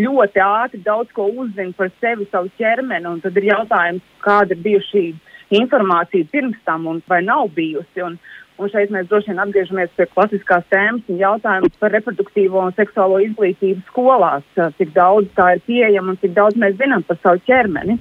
ļoti 0.00 0.42
ātri 0.42 0.82
daudz 0.84 1.12
ko 1.14 1.28
uzzina 1.42 1.74
par 1.76 1.90
sevi, 2.00 2.26
savu 2.30 2.50
ķermeni. 2.58 3.08
Un 3.10 3.20
tad 3.22 3.38
ir 3.38 3.50
jautājums, 3.50 4.06
kāda 4.24 4.56
ir 4.56 4.64
bijusi 4.64 5.04
informācija 5.54 6.28
pirms 6.30 6.58
tam 6.66 6.86
un 6.90 7.00
vai 7.10 7.22
nav 7.26 7.50
bijusi. 7.54 8.02
Un, 8.06 8.18
Un 8.60 8.68
šeit 8.68 8.90
mēs 8.92 9.06
droši 9.08 9.30
vien 9.30 9.40
atgriežamies 9.40 9.92
pie 9.96 10.04
klasiskās 10.10 10.66
tēmas 10.68 11.06
un 11.08 11.16
jautājumu 11.16 11.70
par 11.80 11.94
reproduktīvo 11.94 12.60
un 12.60 12.74
seksuālo 12.76 13.20
izglītību 13.24 13.80
skolās. 13.88 14.44
Cik 14.76 14.92
daudz 14.92 15.30
tā 15.38 15.54
ir 15.54 15.62
pieejama 15.64 16.12
un 16.12 16.18
cik 16.20 16.34
daudz 16.36 16.58
mēs 16.60 16.76
zinām 16.80 17.06
par 17.08 17.16
savu 17.22 17.40
ķermeni. 17.48 17.96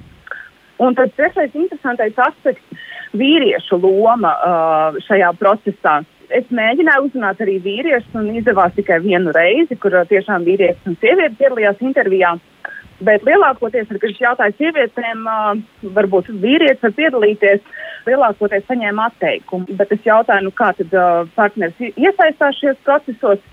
Un 0.83 0.95
tad 0.99 1.15
trešais 1.15 1.55
interesantais 1.55 2.19
aspekts- 2.27 2.87
vīriešu 3.21 3.79
loma 3.83 4.33
uh, 4.35 4.99
šajā 5.07 5.31
procesā. 5.39 6.01
Es 6.29 6.51
mēģināju 6.51 7.07
uzrunāt 7.07 7.39
arī 7.41 7.55
vīriešus 7.63 8.19
un 8.19 8.27
izdevās 8.35 8.75
tikai 8.75 8.99
vienu 9.01 9.31
reizi, 9.35 9.79
kur 9.79 9.95
uh, 9.95 10.05
tiešām 10.11 10.43
vīrietis 10.43 10.91
un 10.91 10.99
sieviete 10.99 11.39
piedalījās 11.39 11.79
intervijā. 11.87 12.35
Bet 12.99 13.23
lielākoties, 13.23 13.87
kad 13.87 14.09
es 14.09 14.17
jautāju 14.19 14.55
sievietēm, 14.57 15.27
varbūt 15.95 16.33
vīrietis 16.41 16.81
var 16.83 16.95
piedalīties, 16.97 17.61
lielākoties 18.09 18.65
saņēma 18.67 19.05
atteikumu. 19.11 19.77
Bet 19.79 19.93
es 19.95 20.03
jautāju, 20.03 20.49
nu, 20.49 20.51
kā 20.55 20.73
tad 20.75 20.91
partneris 21.37 21.79
iesaistās 21.95 22.59
šajos 22.59 22.83
procesos. 22.83 23.45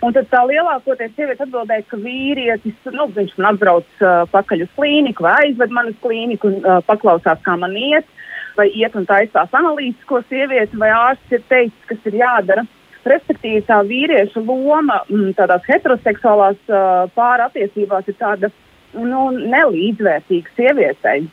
Un 0.00 0.14
tad 0.16 0.30
tā 0.32 0.40
lielākoties 0.48 1.12
sieviete 1.12 1.44
atbildēja, 1.44 1.84
ka 1.90 1.98
vīrietis, 2.00 2.76
nu, 2.88 3.06
man 3.36 3.50
atbrauc 3.50 4.00
uh, 4.00 4.22
pakaļ 4.32 4.64
uz 4.64 4.70
klīniku 4.78 5.26
vai 5.26 5.34
aizved 5.42 5.74
mani 5.76 5.92
uz 5.92 5.98
klīniku 6.00 6.48
un 6.48 6.56
uh, 6.62 6.78
paklausās, 6.86 7.42
kā 7.44 7.58
man 7.60 7.76
iet, 7.76 8.08
vai 8.56 8.70
iet 8.72 8.96
un 8.96 9.04
taisās 9.06 9.52
analīzes, 9.60 10.00
ko 10.08 10.22
sieviete 10.24 10.80
vai 10.80 10.88
ārsts 10.96 11.36
ir 11.36 11.44
teicis, 11.52 11.84
kas 11.90 12.08
ir 12.08 12.16
jādara. 12.22 12.64
Respektīvi, 13.12 13.60
tā 13.68 13.82
vīrieša 13.84 14.40
loma 14.40 15.02
m, 15.12 15.30
tādās 15.36 15.68
heteroseksuālās 15.68 16.58
uh, 16.72 17.04
pārattiecībās 17.16 18.08
ir 18.08 18.16
tāda 18.20 18.50
nu, 18.96 19.26
nelīdzvērtīga 19.30 20.56
sievietei. 20.56 21.26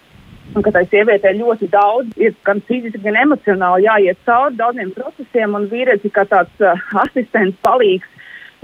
Un 0.56 0.64
ka 0.64 0.72
tai 0.72 0.86
sievietei 0.88 1.36
ļoti 1.38 1.68
daudz 1.74 2.22
ir 2.22 2.36
gan 2.48 2.62
fiziski, 2.70 3.02
gan 3.04 3.18
emocionāli 3.20 3.88
jāiet 3.88 4.20
cauri 4.26 4.56
daudziem 4.60 4.94
procesiem, 4.96 5.56
un 5.58 5.68
vīrietis 5.72 6.08
ir 6.08 6.14
kā 6.16 6.24
tāds 6.30 6.64
uh, 6.64 6.80
asistents, 7.04 7.60
palīgs. 7.66 8.08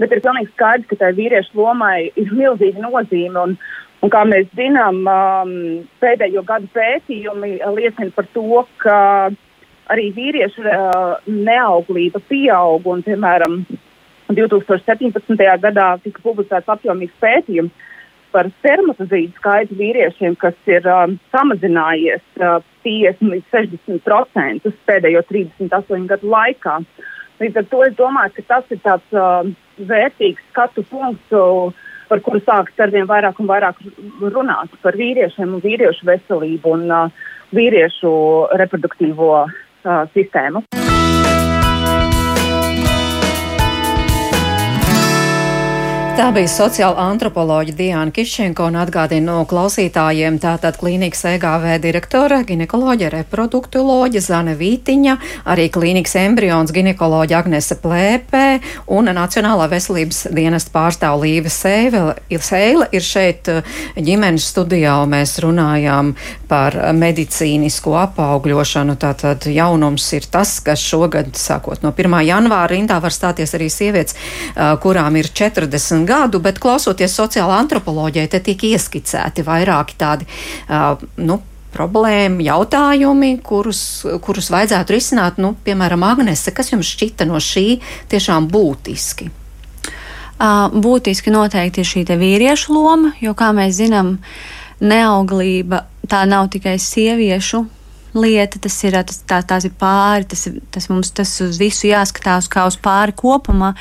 Bet 0.00 0.10
ir 0.10 0.22
pilnīgi 0.24 0.50
skaidrs, 0.54 0.88
ka 0.90 0.98
tai 1.02 1.12
vīriešu 1.14 1.60
lomai 1.60 2.08
ir 2.18 2.32
milzīga 2.34 2.82
nozīme. 2.82 3.36
Un, 3.44 3.56
un 4.02 4.10
kā 4.10 4.24
mēs 4.26 4.48
zinām, 4.58 5.04
um, 5.06 5.54
pēdējo 6.02 6.42
gadu 6.48 6.70
pētījumi 6.74 7.58
liecina 7.76 8.10
par 8.16 8.26
to, 8.34 8.64
ka 8.82 8.98
arī 9.92 10.08
vīriešu 10.16 10.64
uh, 10.64 11.16
neauglība 11.28 12.24
pieaug. 12.30 12.88
Un, 12.90 13.04
piemēram, 13.06 13.60
2017. 14.32 15.36
gadā 15.62 15.88
tika 16.02 16.24
publicēts 16.24 16.72
apjomīgs 16.74 17.20
pētījums 17.20 17.92
par 18.34 18.50
spermatozīdu 18.58 19.32
skaitu 19.38 19.76
vīriešiem, 19.78 20.34
kas 20.40 20.56
ir 20.70 20.86
um, 20.90 21.16
samazinājies 21.34 22.24
uh, 22.42 22.58
50 22.84 23.30
līdz 23.30 23.54
60% 23.54 24.74
pēdējo 24.88 25.22
38 25.30 26.08
gadu 26.10 26.32
laikā. 26.34 26.80
Līdz 27.42 27.60
ar 27.60 27.68
to 27.70 27.82
es 27.86 27.96
domāju, 27.98 28.34
ka 28.36 28.46
tas 28.50 28.74
ir 28.74 28.82
tāds 28.84 29.16
uh, 29.16 29.46
vērtīgs 29.78 30.42
skatu 30.50 30.84
punkts, 30.90 31.34
uh, 31.34 31.70
par 32.10 32.22
kuru 32.24 32.42
sāks 32.44 32.80
arvien 32.82 33.08
vairāk 33.10 33.40
un 33.40 33.50
vairāk 33.50 33.80
runāt 34.34 34.74
par 34.82 34.98
vīriešiem 34.98 35.56
un 35.56 35.64
vīriešu 35.64 36.10
veselību 36.10 36.76
un 36.76 36.88
uh, 36.92 37.28
vīriešu 37.54 38.14
reproduktīvo 38.60 39.30
uh, 39.44 40.02
sistēmu. 40.16 40.66
Tā 46.14 46.28
bija 46.30 46.46
sociāla 46.46 47.08
antropoloģa 47.10 47.72
Diana 47.74 48.12
Kišenko 48.14 48.68
un 48.70 48.76
atgādina 48.78 49.32
no 49.32 49.40
klausītājiem 49.50 50.36
tātad 50.38 50.76
klīnikas 50.78 51.24
EGV 51.26 51.64
direktore, 51.82 52.36
ginekoloģa, 52.46 53.08
reproduktoloģa 53.16 54.22
Zane 54.22 54.54
Vītiņa, 54.54 55.16
arī 55.50 55.64
klīnikas 55.74 56.14
embrions 56.20 56.70
ginekoloģa 56.76 57.40
Agnese 57.40 57.74
Plēpē 57.82 58.44
un 58.94 59.10
Nacionālā 59.10 59.66
veselības 59.72 60.28
dienesta 60.38 60.70
pārstāv 60.76 61.18
Līva 61.24 61.50
Seila. 61.50 62.14
Seila 62.30 62.86
ir 62.94 63.02
šeit 63.02 63.50
eh, 63.50 63.74
ģimenes 63.98 64.46
studijā, 64.54 64.94
un 65.02 65.16
mēs 65.16 65.34
runājām 65.42 66.14
par 66.46 66.78
medicīnisko 66.94 67.96
apaugļošanu. 68.04 68.94
Tātad 69.02 69.50
jaunums 69.50 70.06
ir 70.14 70.30
tas, 70.30 70.54
kas 70.62 70.78
šogad, 70.78 71.34
sākot 71.34 71.82
no 71.82 71.90
1. 71.90 72.16
janvāra, 72.30 72.70
rindā 72.70 73.02
var 73.02 73.18
stāties 73.18 73.58
arī 73.58 73.66
sievietes, 73.66 74.14
eh, 74.14 74.72
kurām 74.78 75.18
ir 75.18 75.32
40 75.34 76.03
gadu, 76.08 76.40
bet 76.44 76.60
klausoties 76.62 77.16
sociālā 77.16 77.58
antropoloģijai, 77.64 78.30
te 78.30 78.40
tiek 78.44 78.68
ieskicēti 78.74 79.44
vairāki 79.46 79.98
tādi, 80.00 80.28
uh, 80.68 81.02
nu, 81.20 81.40
problēma, 81.74 82.42
jautājumi, 82.44 83.38
kurus, 83.44 83.80
kurus 84.24 84.50
vajadzētu 84.54 84.94
risināt, 84.94 85.40
nu, 85.42 85.54
piemēram, 85.66 86.04
Agnese, 86.06 86.54
kas 86.54 86.70
jums 86.72 86.90
šķita 86.94 87.26
no 87.28 87.40
šī 87.42 87.80
tiešām 88.12 88.48
būtiski? 88.52 89.30
Būtiski 90.84 91.32
noteikti 91.32 91.82
ir 91.82 91.88
šī 91.88 92.04
vīriešu 92.20 92.74
loma, 92.74 93.14
jo, 93.22 93.34
kā 93.38 93.52
mēs 93.56 93.78
zinām, 93.78 94.16
neauglība 94.82 95.84
tā 96.10 96.24
nav 96.28 96.50
tikai 96.52 96.76
sieviešu 96.82 97.62
lieta, 98.14 98.60
tas 98.62 98.76
ir, 98.86 98.96
tas, 99.06 99.20
tā, 99.28 99.40
tās 99.46 99.66
ir 99.68 99.74
pāri, 99.78 100.26
tas, 100.30 100.46
tas 100.74 100.88
mums 100.90 101.10
tas 101.14 101.32
uz 101.44 101.58
visu 101.60 101.88
jāskatās 101.88 102.48
kā 102.52 102.66
uz 102.70 102.78
pāri 102.80 103.14
kopumā. 103.16 103.72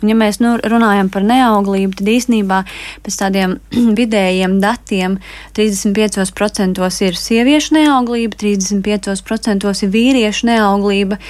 Un, 0.00 0.10
ja 0.12 0.16
mēs 0.18 0.40
nu, 0.42 0.54
runājam 0.60 1.10
par 1.12 1.26
neauglību, 1.26 1.98
tad 2.00 2.12
īsnībā 2.14 2.62
pēc 3.04 3.18
tādiem 3.20 3.58
vidējiem 4.00 4.58
datiem 4.62 5.18
35% 5.56 6.88
ir 7.08 7.20
sieviešu 7.20 7.78
neauglība, 7.78 8.40
35% 8.40 9.74
ir 9.74 9.94
vīriešu 9.98 10.50
neauglība. 10.50 11.20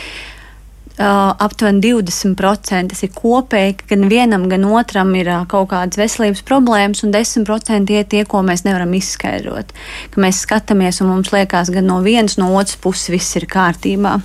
Uh, 0.95 1.33
aptuveni 1.43 1.81
20% 1.83 2.93
tas 2.93 3.01
ir 3.03 3.11
kopēji, 3.11 3.73
ka 3.81 3.89
gan 3.91 4.05
vienam, 4.07 4.45
gan 4.47 4.63
otram 4.69 5.09
ir 5.19 5.27
uh, 5.27 5.41
kaut 5.51 5.73
kādas 5.73 5.99
veselības 5.99 6.45
problēmas, 6.47 7.03
un 7.03 7.11
10% 7.11 7.91
ir 7.91 8.07
tie, 8.13 8.21
ko 8.31 8.45
mēs 8.47 8.63
nevaram 8.63 8.95
izskaidrot. 8.95 9.75
Ka 10.15 10.23
mēs 10.23 10.45
skatāmies, 10.47 11.03
un 11.03 11.11
mums 11.11 11.33
liekas, 11.35 11.73
gan 11.75 11.91
no 11.91 11.99
vienas, 12.05 12.39
no 12.39 12.53
otras 12.55 12.79
puses 12.79 13.11
viss 13.11 13.35
ir 13.35 13.49
kārtībā. 13.51 14.21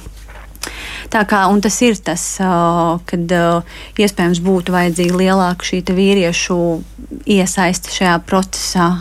Tā 1.09 1.25
kā 1.25 1.41
tas 1.65 1.81
ir 1.81 1.97
tas, 2.05 2.27
uh, 2.37 3.01
kad 3.09 3.33
iespējams 3.97 4.45
būtu 4.45 4.77
vajadzīga 4.77 5.23
lielāka 5.23 5.65
šī 5.65 5.81
vīriešu 5.89 6.61
iesaiste 7.25 7.97
šajā 7.97 8.19
procesā. 8.29 8.91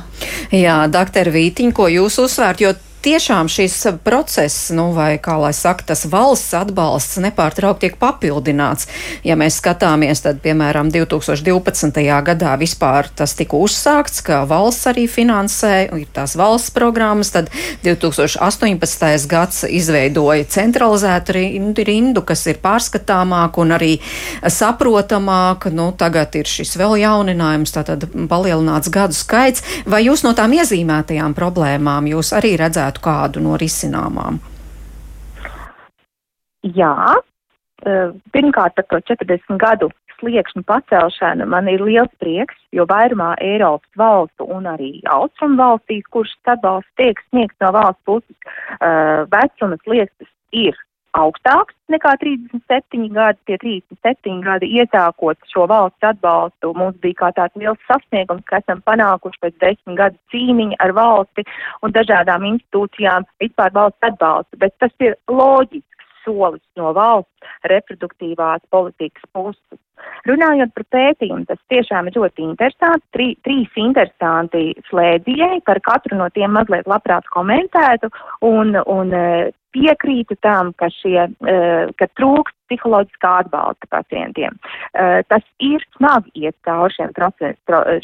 Jā, 0.56 0.86
doktor 0.88 1.28
Vītiņ, 1.36 1.76
ko 1.76 1.92
jūs 1.92 2.16
uzsvērt, 2.24 2.64
jo 2.64 2.72
tiešām 3.02 3.48
šis 3.48 3.76
process, 4.04 4.70
nu, 4.74 4.90
vai 4.96 5.18
kā 5.22 5.36
lai 5.40 5.52
saka, 5.56 5.86
tas 5.92 6.04
valsts 6.08 6.54
atbalsts 6.58 7.20
nepārtraukti 7.22 7.86
tiek 7.86 7.98
papildināts. 8.00 8.88
Ja 9.26 9.36
mēs 9.38 9.60
skatāmies, 9.60 10.22
tad, 10.24 10.40
piemēram, 10.42 10.90
2012. 10.94 12.02
gadā 12.26 12.54
vispār 12.58 13.08
tas 13.14 13.36
tika 13.38 13.58
uzsākts, 13.58 14.22
ka 14.26 14.42
valsts 14.48 14.88
arī 14.90 15.06
finansē, 15.10 15.74
ir 15.94 16.08
tās 16.14 16.34
valsts 16.38 16.74
programmas, 16.74 17.30
tad 17.34 17.52
2018. 17.84 19.28
gads 19.30 19.62
izveidoja 19.68 20.48
centralizētu 20.48 21.36
rindu, 21.86 22.24
kas 22.26 22.46
ir 22.50 22.60
pārskatāmāk 22.62 23.60
un 23.62 23.76
arī 23.78 23.92
saprotamāk. 24.42 25.68
Nu, 25.74 25.90
tagad 25.98 26.34
ir 26.38 26.48
šis 26.48 26.74
vēl 26.80 26.98
jauninājums, 27.04 27.74
tātad 27.74 28.08
palielināts 28.30 28.90
gadu 28.92 29.16
skaits. 29.16 29.64
Vai 29.86 30.02
jūs 30.06 30.24
no 30.26 30.34
tām 30.36 30.56
iezīmētajām 30.58 31.36
problēmām 31.38 32.10
jūs 32.10 32.34
arī 32.36 32.56
redzētu? 32.58 32.87
Redzētu 32.88 33.00
kādu 33.04 33.40
no 33.40 33.56
risināmām? 33.56 34.40
Jā, 36.62 37.16
e, 37.84 38.12
pirmkārt 38.32 38.74
par 38.74 38.84
to 38.88 39.00
40 39.00 39.58
gadu 39.58 39.90
sliekšņu 40.18 40.64
pacelšanu 40.66 41.46
man 41.46 41.68
ir 41.68 41.80
liels 41.80 42.10
prieks, 42.18 42.56
jo 42.72 42.84
vairumā 42.84 43.36
Eiropas 43.38 43.88
valstu 43.96 44.44
un 44.44 44.66
arī 44.66 45.00
austrumu 45.06 45.56
valstīs, 45.56 46.02
kurš 46.10 46.34
atbalsts 46.46 46.90
tiek 46.96 47.16
sniegts 47.30 47.56
no 47.60 47.70
valsts 47.72 48.02
puses, 48.04 48.36
uh, 48.80 49.24
vecuma 49.30 49.78
slieksnis 49.84 50.28
ir 50.50 50.74
augstāks 51.16 51.74
nekā 51.92 52.14
37 52.20 53.08
gadi. 53.14 53.38
Tie 53.48 53.58
37 53.62 54.42
gadi 54.44 54.70
iesākot 54.80 55.38
šo 55.52 55.66
valsts 55.70 56.08
atbalstu 56.10 56.72
mums 56.76 56.98
bija 57.02 57.20
kā 57.22 57.32
tāds 57.38 57.56
liels 57.60 57.80
sasniegums, 57.88 58.44
ka 58.48 58.60
esam 58.62 58.82
panākuši 58.86 59.42
pēc 59.44 59.58
desmit 59.64 59.98
gadu 60.00 60.18
cīniņa 60.32 60.80
ar 60.84 60.94
valsti 61.00 61.46
un 61.82 61.94
dažādām 61.96 62.46
institūcijām 62.52 63.28
vispār 63.42 63.74
valsts 63.74 64.10
atbalstu. 64.10 64.60
Bet 64.60 64.76
tas 64.82 64.94
ir 65.00 65.16
loģiski 65.30 65.86
solis 66.24 66.64
no 66.76 66.92
valsts 66.96 67.68
reproduktīvās 67.72 68.64
politikas 68.70 69.24
puses. 69.32 69.78
Runājot 70.28 70.70
par 70.76 70.84
pētījumu, 70.94 71.46
tas 71.48 71.58
tiešām 71.72 72.08
ir 72.08 72.18
ļoti 72.20 72.44
interesanti. 72.44 73.04
Trī, 73.16 73.28
trīs 73.46 73.78
interesanti 73.80 74.70
slēdzieji, 74.90 75.64
par 75.66 75.80
katru 75.84 76.18
no 76.20 76.28
tiem 76.34 76.54
mazliet 76.54 76.86
labprāt 76.90 77.26
komentētu, 77.34 78.10
un, 78.46 78.76
un 78.86 79.14
piekrītu 79.76 80.36
tam, 80.44 80.72
ka, 80.78 80.88
šie, 80.92 81.28
eh, 81.28 81.90
ka 81.98 82.08
trūkst 82.18 82.56
psiholoģiskā 82.68 83.32
atbalsta 83.44 83.88
pacientiem. 83.90 84.56
Eh, 84.94 85.22
tas 85.28 85.42
ir 85.60 85.84
smagi 85.96 86.44
iet 86.44 86.56
cauri 86.64 86.94
šiem, 86.94 87.12
proces, 87.16 87.56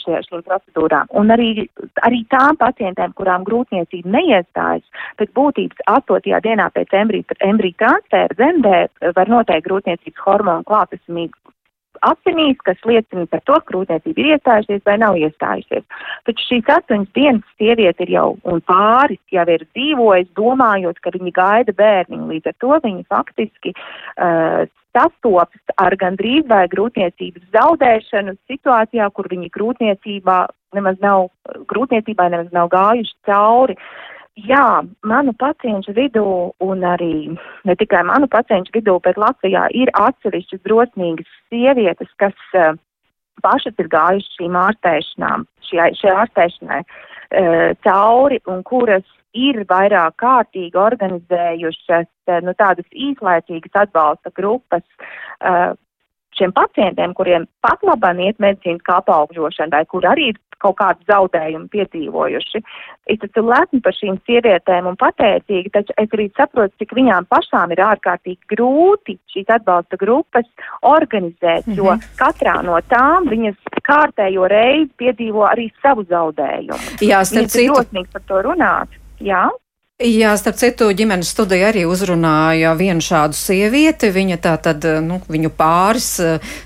šie, 0.04 0.20
šīm 0.28 0.44
procedūrām. 0.44 1.10
Un 1.10 1.28
arī, 1.28 1.68
arī 2.02 2.24
tām 2.32 2.56
pacientēm, 2.56 3.14
kurām 3.14 3.44
grūtniecība 3.44 4.08
neiestājas, 4.16 4.84
pēc 5.18 5.32
būtības 5.36 5.84
8. 5.86 6.40
dienā 6.40 6.70
pēc 6.72 6.88
embrija 6.92 7.78
transfēra 7.78 8.34
zemdē 8.36 8.86
var 9.16 9.28
noteikt 9.28 9.68
grūtniecības 9.68 10.24
hormonu 10.26 10.64
klātesamību 10.64 11.53
asinīs, 12.10 12.60
kas 12.66 12.80
liecina 12.88 13.26
par 13.30 13.42
to, 13.48 13.56
ka 13.58 13.72
grūtniecība 13.72 14.22
ir 14.22 14.30
iestājusies 14.34 14.84
vai 14.86 14.96
nav 15.02 15.18
iestājusies. 15.20 15.84
Taču 16.28 16.46
šīs 16.48 16.70
astoņas 16.76 17.10
dienas 17.16 17.58
sieviete 17.58 18.06
ir 18.06 18.14
jau 18.16 18.28
un 18.50 18.62
pāris 18.68 19.20
jau 19.34 19.46
ir 19.50 19.66
dzīvojis, 19.72 20.30
domājot, 20.38 21.00
ka 21.02 21.14
viņi 21.14 21.34
gaida 21.34 21.76
bērniņu. 21.76 22.30
Līdz 22.32 22.52
ar 22.52 22.56
to 22.64 22.80
viņi 22.86 23.06
faktiski 23.12 23.74
uh, 23.74 24.64
sastopas 24.94 25.76
ar 25.82 25.96
gandrīz 25.98 26.46
vai 26.50 26.64
grūtniecības 26.70 27.50
zaudēšanu 27.56 28.36
situācijā, 28.50 29.10
kur 29.14 29.28
viņi 29.32 29.52
grūtniecībā 29.54 30.40
nemaz 30.74 30.98
nav, 31.02 31.28
grūtniecībai 31.70 32.30
nemaz 32.34 32.52
nav 32.54 32.70
gājuši 32.74 33.16
cauri. 33.26 33.78
Uh, 33.78 34.10
Jā, 34.34 34.82
manu 35.06 35.30
pacientu 35.38 35.92
vidū 35.94 36.26
un 36.58 36.80
arī 36.82 37.36
ne 37.64 37.74
tikai 37.78 38.00
manu 38.02 38.26
pacientu 38.26 38.72
vidū, 38.74 38.96
bet 39.04 39.14
Latvijā 39.14 39.68
ir 39.70 39.92
atsevišķas 39.94 40.62
drosmīgas 40.66 41.28
sievietes, 41.52 42.10
kas 42.18 42.34
uh, 42.58 42.74
pašas 43.46 43.78
ir 43.78 43.86
gājušas 43.92 44.34
šīm 44.40 44.58
ārstēšanām, 44.58 45.46
šai, 45.68 45.92
šai 46.00 46.16
ārstēšanai 46.24 46.80
uh, 46.82 47.78
cauri 47.86 48.40
un 48.50 48.66
kuras 48.66 49.06
ir 49.38 49.62
vairāk 49.70 50.18
kārtīgi 50.18 50.82
organizējušas 50.82 52.10
uh, 52.10 52.42
nu, 52.42 52.58
tādas 52.58 52.90
īslaicīgas 52.90 53.84
atbalsta 53.86 54.34
grupas 54.34 54.82
uh, 54.82 55.78
šiem 56.38 56.54
pacientiem, 56.54 57.14
kuriem 57.14 57.46
pat 57.64 57.82
labāk 57.86 58.20
iet 58.22 58.42
medicīnas 58.42 58.82
kā 58.86 59.00
apaugļošana, 59.02 59.72
vai 59.74 59.84
kur 59.90 60.06
arī 60.08 60.32
ir 60.32 60.40
kaut 60.64 60.76
kādu 60.78 61.04
zaudējumu 61.10 61.68
piedzīvojuši. 61.72 62.60
Es 63.12 63.24
esmu 63.26 63.44
lepni 63.50 63.80
par 63.84 63.96
šīm 63.96 64.18
sievietēm 64.28 64.88
un 64.90 64.98
pateicīgi, 65.00 65.72
taču 65.74 65.96
es 66.00 66.14
arī 66.16 66.28
saprotu, 66.38 66.72
cik 66.80 66.94
viņām 66.96 67.28
pašām 67.32 67.74
ir 67.74 67.82
ārkārtīgi 67.84 68.54
grūti 68.54 69.18
šīs 69.34 69.50
atbalsta 69.58 69.98
grupas 70.00 70.48
organizēt, 70.80 71.66
-hmm. 71.66 71.76
jo 71.76 71.90
mhm. 71.92 72.14
katrā 72.20 72.60
no 72.64 72.78
tām 72.88 73.28
viņas 73.32 73.58
kārtējo 73.84 74.48
reizi 74.48 74.90
piedzīvo 75.02 75.44
arī 75.50 75.68
savu 75.82 76.06
zaudējumu. 76.08 76.80
Jā, 77.04 77.24
starp 77.28 77.52
citu. 77.52 77.66
Ir 77.66 77.76
drosmīgi 77.76 78.12
par 78.12 78.26
to 78.28 78.42
runāt. 78.48 79.00
Jā. 79.20 79.48
Jā, 80.02 80.32
starp 80.34 80.56
citu, 80.58 80.88
ģimenes 80.90 81.28
studija 81.30 81.68
arī 81.68 81.84
uzrunāja 81.86 82.72
vienu 82.74 82.98
šādu 82.98 83.38
sievieti. 83.38 84.08
Viņa 84.10 84.38
tā 84.42 84.56
tad, 84.58 84.82
nu, 85.06 85.20
viņu 85.30 85.52
pāris 85.54 86.08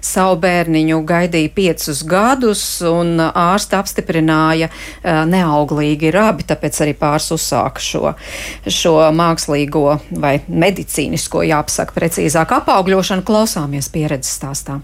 savu 0.00 0.38
bērniņu 0.40 1.02
gaidīja 1.04 1.52
piecus 1.52 2.00
gadus, 2.08 2.64
un 2.88 3.20
ārsti 3.20 3.76
apstiprināja 3.76 4.70
neauglīgi 5.04 6.08
ir 6.08 6.22
abi, 6.24 6.48
tāpēc 6.48 6.80
arī 6.86 6.96
pāris 6.96 7.28
uzsāka 7.36 7.84
šo, 7.84 8.16
šo 8.64 8.98
mākslīgo 9.12 9.98
vai 10.24 10.38
medicīnisko, 10.48 11.44
jāpasaka 11.52 12.00
precīzāk, 12.00 12.62
apaugļošanu. 12.62 13.28
Klausāmies 13.28 13.92
pieredzes 13.92 14.40
stāstā. 14.40 14.80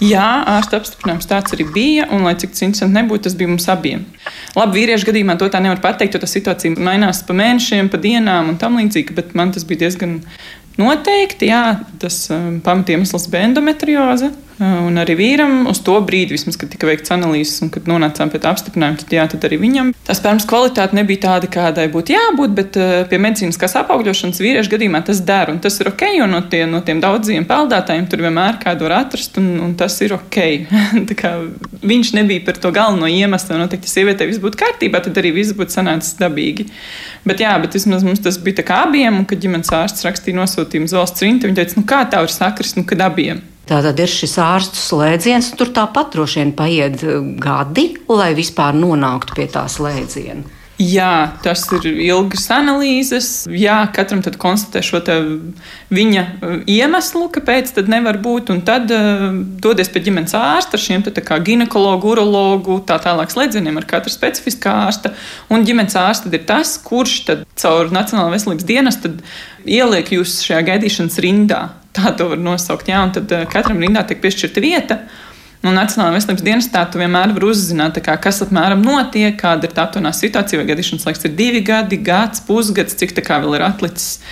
Jā, 0.00 0.26
ārsta 0.48 0.78
apstiprinājums 0.80 1.28
tāds 1.28 1.52
arī 1.52 1.66
bija, 1.74 2.06
un, 2.08 2.24
lai 2.24 2.32
cik 2.40 2.54
interesanti 2.54 2.96
nebūtu, 2.96 3.26
tas 3.26 3.34
bija 3.36 3.50
mums 3.50 3.68
abiem. 3.68 4.06
Labi, 4.56 4.78
vīriešu 4.78 5.10
gadījumā 5.10 5.36
to 5.40 5.50
tā 5.52 5.60
nevar 5.60 5.82
pateikt, 5.84 6.16
jo 6.16 6.22
tā 6.22 6.28
situācija 6.30 6.80
mainās 6.80 7.20
pa 7.28 7.36
mēnešiem, 7.36 7.90
pa 7.92 8.00
dienām 8.00 8.48
un 8.54 8.56
tam 8.60 8.78
līdzīgi, 8.80 9.16
bet 9.18 9.34
man 9.36 9.52
tas 9.52 9.66
bija 9.68 9.84
diezgan 9.84 10.22
noteikti, 10.80 11.50
jā, 11.52 11.64
tas 12.00 12.22
um, 12.32 12.62
pamatiemesls 12.64 13.28
bija 13.28 13.50
endometrioze. 13.50 14.32
Un 14.60 15.00
arī 15.00 15.14
vīram 15.16 15.64
uz 15.70 15.78
to 15.80 15.94
brīdi, 16.04 16.34
vismaz, 16.36 16.58
kad 16.60 16.68
tika 16.68 16.88
veikts 16.88 17.12
analīzes 17.14 17.62
un 17.64 17.70
kad 17.72 17.86
nonācām 17.88 18.28
pie 18.28 18.42
tā 18.42 18.50
apstiprinājuma, 18.52 18.98
tad, 19.00 19.14
jā, 19.16 19.24
tad 19.32 19.46
arī 19.48 19.56
viņam 19.62 19.92
tā 20.04 20.16
spermas 20.18 20.44
kvalitāte 20.48 20.98
nebija 20.98 21.22
tāda, 21.22 21.48
kādai 21.48 21.86
būtu 21.92 22.12
jābūt, 22.12 22.52
bet 22.58 22.76
pie 23.08 23.20
medicīniskās 23.24 23.78
apaugļošanas 23.80 24.42
vīriešu 24.44 24.74
gadījumā 24.74 25.00
tas 25.06 25.22
der. 25.24 25.52
Un 25.54 25.62
tas 25.64 25.80
ir 25.80 25.88
ok, 25.88 26.04
jo 26.18 26.28
no, 26.28 26.42
tie, 26.52 26.66
no 26.68 26.82
tiem 26.84 27.00
daudziem 27.00 27.46
peldētājiem 27.48 28.08
tur 28.12 28.24
vienmēr 28.26 28.60
kādu 28.60 28.84
var 28.84 28.98
atrast, 28.98 29.40
un, 29.40 29.48
un 29.64 29.72
tas 29.80 29.96
ir 30.04 30.12
ok. 30.18 30.38
viņš 31.92 32.12
nebija 32.18 32.44
par 32.44 32.60
to 32.60 32.72
galveno 32.76 33.08
iemeslu. 33.08 33.56
Noteikti, 33.60 33.88
ja 33.88 33.96
sievietei 33.96 34.28
viss 34.28 34.42
būtu 34.42 34.60
kārtībā, 34.60 35.00
tad 35.04 35.16
arī 35.20 35.32
viss 35.40 35.56
būtu 35.56 35.78
sanācis 35.78 36.18
dabīgi. 36.20 36.68
Bet, 37.24 37.40
jā, 37.40 37.54
bet 37.62 37.76
vismaz 37.76 38.04
mums 38.04 38.20
tas 38.24 38.36
bija 38.40 38.60
tā 38.60 38.66
kā 38.68 38.82
abiem, 38.86 39.22
un 39.22 39.28
kad 39.28 39.40
ģimenes 39.40 39.72
ārsts 39.76 40.04
rakstīja 40.04 40.36
nosūtījumu 40.40 40.88
uz 40.88 40.96
valsts 40.96 41.24
rindu, 41.24 41.48
viņi 41.48 41.60
teica, 41.62 41.80
nu 41.80 41.88
kā 41.88 42.04
tā 42.12 42.22
var 42.24 42.32
sakrast, 42.32 42.76
nu 42.80 42.84
kad 42.88 43.08
abiem. 43.08 43.42
Tā 43.68 43.82
tad 43.84 44.00
ir 44.02 44.10
šis 44.10 44.38
ārstu 44.42 44.80
slēdziens, 44.80 45.52
tur 45.58 45.70
tāpat 45.74 46.14
droši 46.14 46.40
vien 46.40 46.54
paiet 46.58 47.04
eh, 47.04 47.20
gadi, 47.42 47.92
lai 48.10 48.32
vispār 48.38 48.78
nonāktu 48.78 49.36
pie 49.36 49.50
tā 49.52 49.66
slēdziena. 49.70 50.60
Jā, 50.80 51.36
tas 51.44 51.66
ir 51.76 51.84
ilgas 51.92 52.46
analīzes. 52.56 53.26
Jā, 53.52 53.82
katram 53.92 54.22
tad 54.24 54.38
konstatē 54.40 54.80
šo 54.80 55.02
viņa 55.92 56.22
uh, 56.24 56.54
iemeslu, 56.64 57.26
kāpēc 57.34 57.74
tad 57.76 57.90
nevar 57.92 58.16
būt. 58.24 58.48
Un 58.54 58.62
tad 58.64 58.88
uh, 58.88 59.26
dodies 59.60 59.92
pie 59.92 60.00
ģimenes 60.06 60.32
ārsta 60.38 60.78
ar 60.78 60.84
šiem 60.86 61.04
ginekologu, 61.44 62.14
urologu, 62.14 62.78
tā 62.88 62.96
tālāk 62.96 63.28
slēdzieniem 63.28 63.76
ar 63.76 63.88
katru 63.90 64.14
specifiskā 64.14 64.72
ārsta. 64.86 65.12
Un 65.52 65.68
ģimenes 65.68 65.98
ārsts 66.00 66.32
ir 66.32 66.46
tas, 66.48 66.78
kurš 66.80 67.18
caur 67.60 67.92
Nacionālajā 67.92 68.38
veselības 68.38 68.64
dienestu 68.72 69.12
ieliek 69.68 70.08
jūs 70.16 70.40
šajā 70.48 70.64
gaidīšanas 70.70 71.20
rindā. 71.20 71.60
Tā 71.96 72.12
to 72.16 72.28
var 72.30 72.38
nosaukt. 72.38 72.88
Jā, 72.90 73.02
un 73.06 73.12
tad 73.14 73.32
uh, 73.34 73.48
katram 73.50 73.82
rindā 73.82 74.04
tiek 74.06 74.22
piešķirta 74.22 74.62
vieta. 74.62 75.00
Nu, 75.60 75.74
Nacionālajā 75.76 76.14
veselības 76.14 76.44
dienestā 76.46 76.86
tu 76.88 76.96
vienmēr 77.02 77.34
vari 77.36 77.50
uzzināt, 77.50 77.98
kā, 78.00 78.14
kas 78.24 78.38
apmēram 78.46 78.80
notiek, 78.80 79.34
kāda 79.36 79.68
ir 79.68 79.74
tā 79.76 79.84
aptuvenā 79.84 80.14
situācija, 80.16 80.56
vai 80.56 80.68
gadīšanas 80.70 81.04
laiks 81.04 81.26
ir 81.28 81.34
divi 81.36 81.60
gadi, 81.66 81.98
gads, 82.00 82.40
pusgads, 82.46 82.96
cik 82.96 83.12
tā 83.18 83.24
kā 83.26 83.36
vēl 83.44 83.58
ir 83.58 83.66
atlicis. 83.66 84.22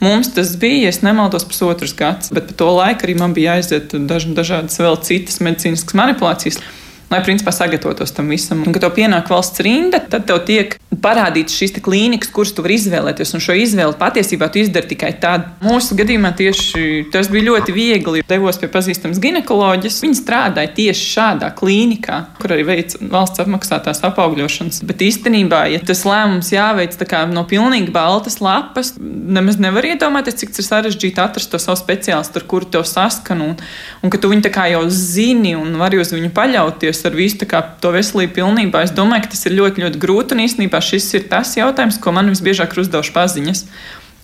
Mums 0.00 0.32
tas 0.32 0.54
bija, 0.56 0.88
es 0.88 1.02
nemaldos, 1.04 1.44
pusotrs 1.50 1.92
gads, 1.98 2.32
bet 2.32 2.48
pa 2.48 2.56
to 2.62 2.70
laiku 2.78 3.04
arī 3.04 3.18
man 3.20 3.36
bija 3.36 3.58
jāiziet 3.58 3.92
daž, 4.08 4.30
dažādas 4.38 4.80
vēl 4.80 4.96
citas 5.04 5.42
medicīniskas 5.44 5.98
manipulācijas 5.98 6.62
lai 7.10 7.20
principā 7.24 7.52
sagatavotos 7.54 8.12
tam 8.14 8.28
visam. 8.32 8.62
Un, 8.66 8.74
kad 8.74 8.84
tev 8.84 8.94
pienāk 8.96 9.30
valsts 9.32 9.62
rinda, 9.64 10.00
tad 10.00 10.26
tev 10.28 10.42
tiek 10.48 10.76
parādīts 11.02 11.56
šīs 11.56 11.76
klīnikas, 11.84 12.30
kuras 12.34 12.52
tu 12.54 12.64
vari 12.64 12.76
izvēlēties. 12.78 13.34
Un 13.36 13.42
šo 13.44 13.56
izvēli 13.56 13.96
patiesībā 14.00 14.48
tu 14.52 14.60
izdari 14.62 14.90
tikai 14.90 15.12
tad. 15.22 15.46
Mūsu 15.64 15.96
gadījumā 15.98 16.32
tieši 16.38 17.08
tas 17.12 17.30
bija 17.32 17.48
ļoti 17.50 17.74
viegli. 17.76 18.24
Devos 18.28 18.60
pie 18.60 18.70
pazīstamas 18.72 19.20
ginekoloģijas. 19.22 20.00
Viņa 20.04 20.18
strādāja 20.18 20.72
tieši 20.76 21.06
šādā 21.14 21.50
klīnikā, 21.58 22.20
kur 22.42 22.54
arī 22.56 22.66
veic 22.68 22.96
valsts 23.00 23.44
apmaksātās 23.44 24.02
apaugļošanas. 24.08 24.82
Bet 24.88 25.04
īstenībā, 25.06 25.64
ja 25.72 25.82
tas 25.84 26.04
lēmums 26.08 26.52
jāveic 26.52 26.96
no 27.32 27.44
pilnīgi 27.48 27.92
baltas 27.94 28.40
lapas, 28.44 28.94
nemaz 28.98 29.58
nevar 29.60 29.86
iedomāties, 29.86 30.40
cik 30.42 30.52
ir 30.56 30.66
sarežģīti 30.66 31.22
atrast 31.22 31.52
to 31.52 31.60
savu 31.62 31.78
speciālistu, 31.80 32.40
ar 32.40 32.48
kuru 32.50 32.68
tev 32.68 32.84
saskanu. 32.88 33.52
Un, 33.52 33.56
un 34.02 34.12
ka 34.12 34.20
tu 34.20 34.30
viņu 34.32 34.50
jau 34.72 34.82
zini 34.90 35.54
un 35.56 35.76
vari 35.80 36.00
uz 36.00 36.12
viņu 36.12 36.32
paļauties 36.34 36.97
nodarbojas 36.98 37.04
ar 37.04 37.14
visu 37.14 37.46
to 37.80 37.92
veselību 37.92 38.34
pilnībā. 38.34 38.82
Es 38.82 38.92
domāju, 38.92 39.26
ka 39.26 39.34
tas 39.34 39.46
ir 39.46 39.56
ļoti, 39.56 39.84
ļoti 39.84 39.98
grūti. 39.98 40.34
Un 40.34 40.44
īstenībā 40.44 40.80
šis 40.80 41.14
ir 41.14 41.28
tas 41.28 41.56
jautājums, 41.56 41.98
ko 41.98 42.12
man 42.12 42.28
visbiežāk 42.30 42.76
uzdevuši 42.76 43.12
paziņas. 43.12 43.64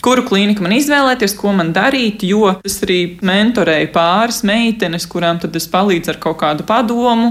Kuru 0.04 0.22
klīniku 0.22 0.60
man 0.60 0.74
izvēlēties, 0.76 1.34
ko 1.38 1.54
man 1.56 1.72
darīt, 1.72 2.22
jo 2.28 2.60
es 2.62 2.82
arī 2.84 3.16
mentorēju 3.24 3.88
pāris 3.94 4.42
meitenes, 4.44 5.06
kurām 5.08 5.38
tad 5.40 5.56
es 5.56 5.64
palīdzu 5.66 6.12
ar 6.12 6.18
kaut 6.20 6.36
kādu 6.42 6.66
padomu, 6.68 7.30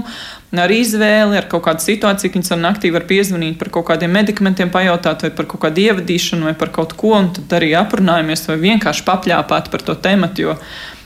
ar 0.58 0.70
izvēli, 0.74 1.38
ar 1.38 1.46
kaut 1.46 1.62
kādu 1.68 1.84
situāciju, 1.84 2.32
ka 2.32 2.40
viņas 2.40 2.50
man 2.56 2.66
naktī 2.66 2.90
var 2.90 3.06
piezvanīt 3.06 3.60
par 3.60 3.70
kaut 3.70 3.86
kādiem 3.92 4.10
medikamentiem, 4.10 4.74
pajautāt, 4.74 5.22
vai 5.22 5.30
par 5.30 5.46
kaut 5.52 5.62
kādu 5.68 5.84
ievadīšanu, 5.84 6.48
vai 6.50 6.56
par 6.58 6.74
kaut 6.74 6.96
ko, 6.98 7.14
un 7.20 7.30
tad 7.36 7.54
arī 7.60 7.76
aprunājamies, 7.78 8.42
vai 8.50 8.58
vienkārši 8.66 9.06
papļāpāt 9.06 9.70
par 9.70 9.86
to 9.86 9.94
tematu, 9.94 10.48
jo 10.48 10.58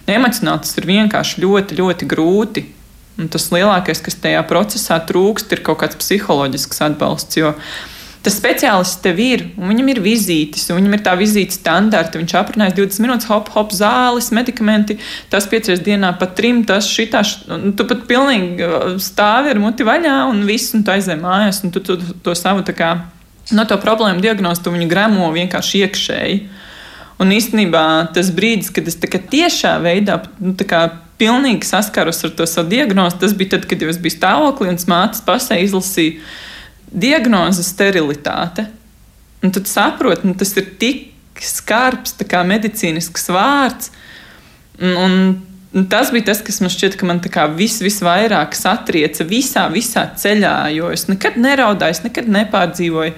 emocionāli 0.08 0.64
tas 0.64 0.72
ir 0.80 0.88
vienkārši 0.88 1.44
ļoti, 1.44 1.80
ļoti 1.82 2.08
grūti. 2.08 2.66
Un 3.18 3.26
tas 3.32 3.48
lielākais, 3.50 4.00
kas 4.04 4.18
tajā 4.22 4.40
procesā 4.46 5.00
trūkst, 5.02 5.50
ir 5.50 5.62
kaut 5.66 5.80
kāds 5.82 5.98
psiholoģisks 5.98 6.84
atbalsts. 6.86 7.40
Jo 7.40 7.54
tas 8.22 8.36
speciālists 8.36 9.00
tev 9.02 9.18
ir, 9.22 9.44
un 9.56 9.70
viņam 9.70 9.90
ir 9.92 10.00
vizītes, 10.04 10.66
un 10.68 10.80
viņam 10.80 10.96
ir 10.96 11.02
tā 11.06 11.14
vizītes 11.18 11.58
standarta. 11.60 12.20
Viņš 12.20 12.34
aprunājas 12.38 12.76
20 12.76 13.04
minūtes, 13.04 13.28
hop, 13.30 13.50
hop, 13.54 13.72
zāles, 13.74 14.30
medikamenti, 14.36 14.98
tas 15.32 15.48
piecreiz 15.50 15.80
dienā 15.86 16.12
pat 16.20 16.34
trim, 16.38 16.60
tas 16.68 16.90
šitā. 16.90 17.22
Un 17.54 17.72
tu 17.78 17.86
pat 17.88 18.04
pilnīgi 18.10 18.66
uh, 18.66 18.96
stāvi 19.02 19.54
ar 19.54 19.62
muti 19.62 19.86
vaļā, 19.88 20.18
un 20.30 20.44
viss, 20.48 20.74
un 20.76 20.84
tu 20.84 20.92
aizēj 20.94 21.18
mājās, 21.22 21.62
un 21.64 21.74
tu, 21.74 21.82
tu, 21.82 21.96
tu 22.02 22.18
to 22.26 22.36
savu 22.38 22.66
tā 22.66 22.76
kā 22.76 22.92
no 23.56 23.64
to 23.64 23.78
problēmu 23.80 24.22
diagnozu, 24.22 24.66
tu 24.66 24.74
viņu 24.74 24.88
gremo 24.90 25.30
vienkārši 25.34 25.84
iekšēji. 25.86 26.40
Un 27.22 27.34
īstenībā 27.34 27.84
tas 28.14 28.30
brīdis, 28.34 28.70
kad 28.74 28.86
es 28.86 28.98
tiešā 28.98 29.78
veidā 29.82 30.20
nu, 30.38 30.52
pilnīgi 31.18 31.66
saskaros 31.66 32.22
ar 32.26 32.34
to 32.38 32.46
savu 32.46 32.70
diagnozi. 32.72 33.18
Tas 33.22 33.34
bija 33.36 33.56
tad, 33.56 33.66
kad 33.70 33.82
es 33.82 33.98
biju 34.02 34.16
stāvoklī 34.16 34.70
un 34.72 34.80
mātes 34.90 35.24
pasē 35.26 35.60
izlasīju 35.64 36.20
diagnozi 36.88 37.64
sterilitāte. 37.66 38.68
Un 39.42 39.52
tad 39.54 39.68
saproti, 39.70 40.26
nu, 40.26 40.34
tas 40.38 40.54
ir 40.58 40.72
tik 40.80 41.42
skarbs, 41.44 42.16
kā 42.26 42.42
medicīnisks 42.46 43.28
vārds. 43.30 43.92
Un, 44.78 45.38
un 45.74 45.86
tas 45.90 46.10
bija 46.14 46.30
tas, 46.30 46.40
kas 46.46 46.60
man 46.62 46.72
šķiet, 46.74 46.96
ka 46.98 47.06
man 47.06 47.22
vis, 47.58 47.78
visvairāk 47.82 48.56
satrieca 48.58 49.26
visā, 49.26 49.68
visā 49.70 50.08
ceļā, 50.16 50.56
jo 50.74 50.90
es 50.94 51.06
nekad 51.10 51.38
neraudāju, 51.38 51.98
es 51.98 52.04
nekad 52.06 52.30
nepārdzīvoju. 52.34 53.14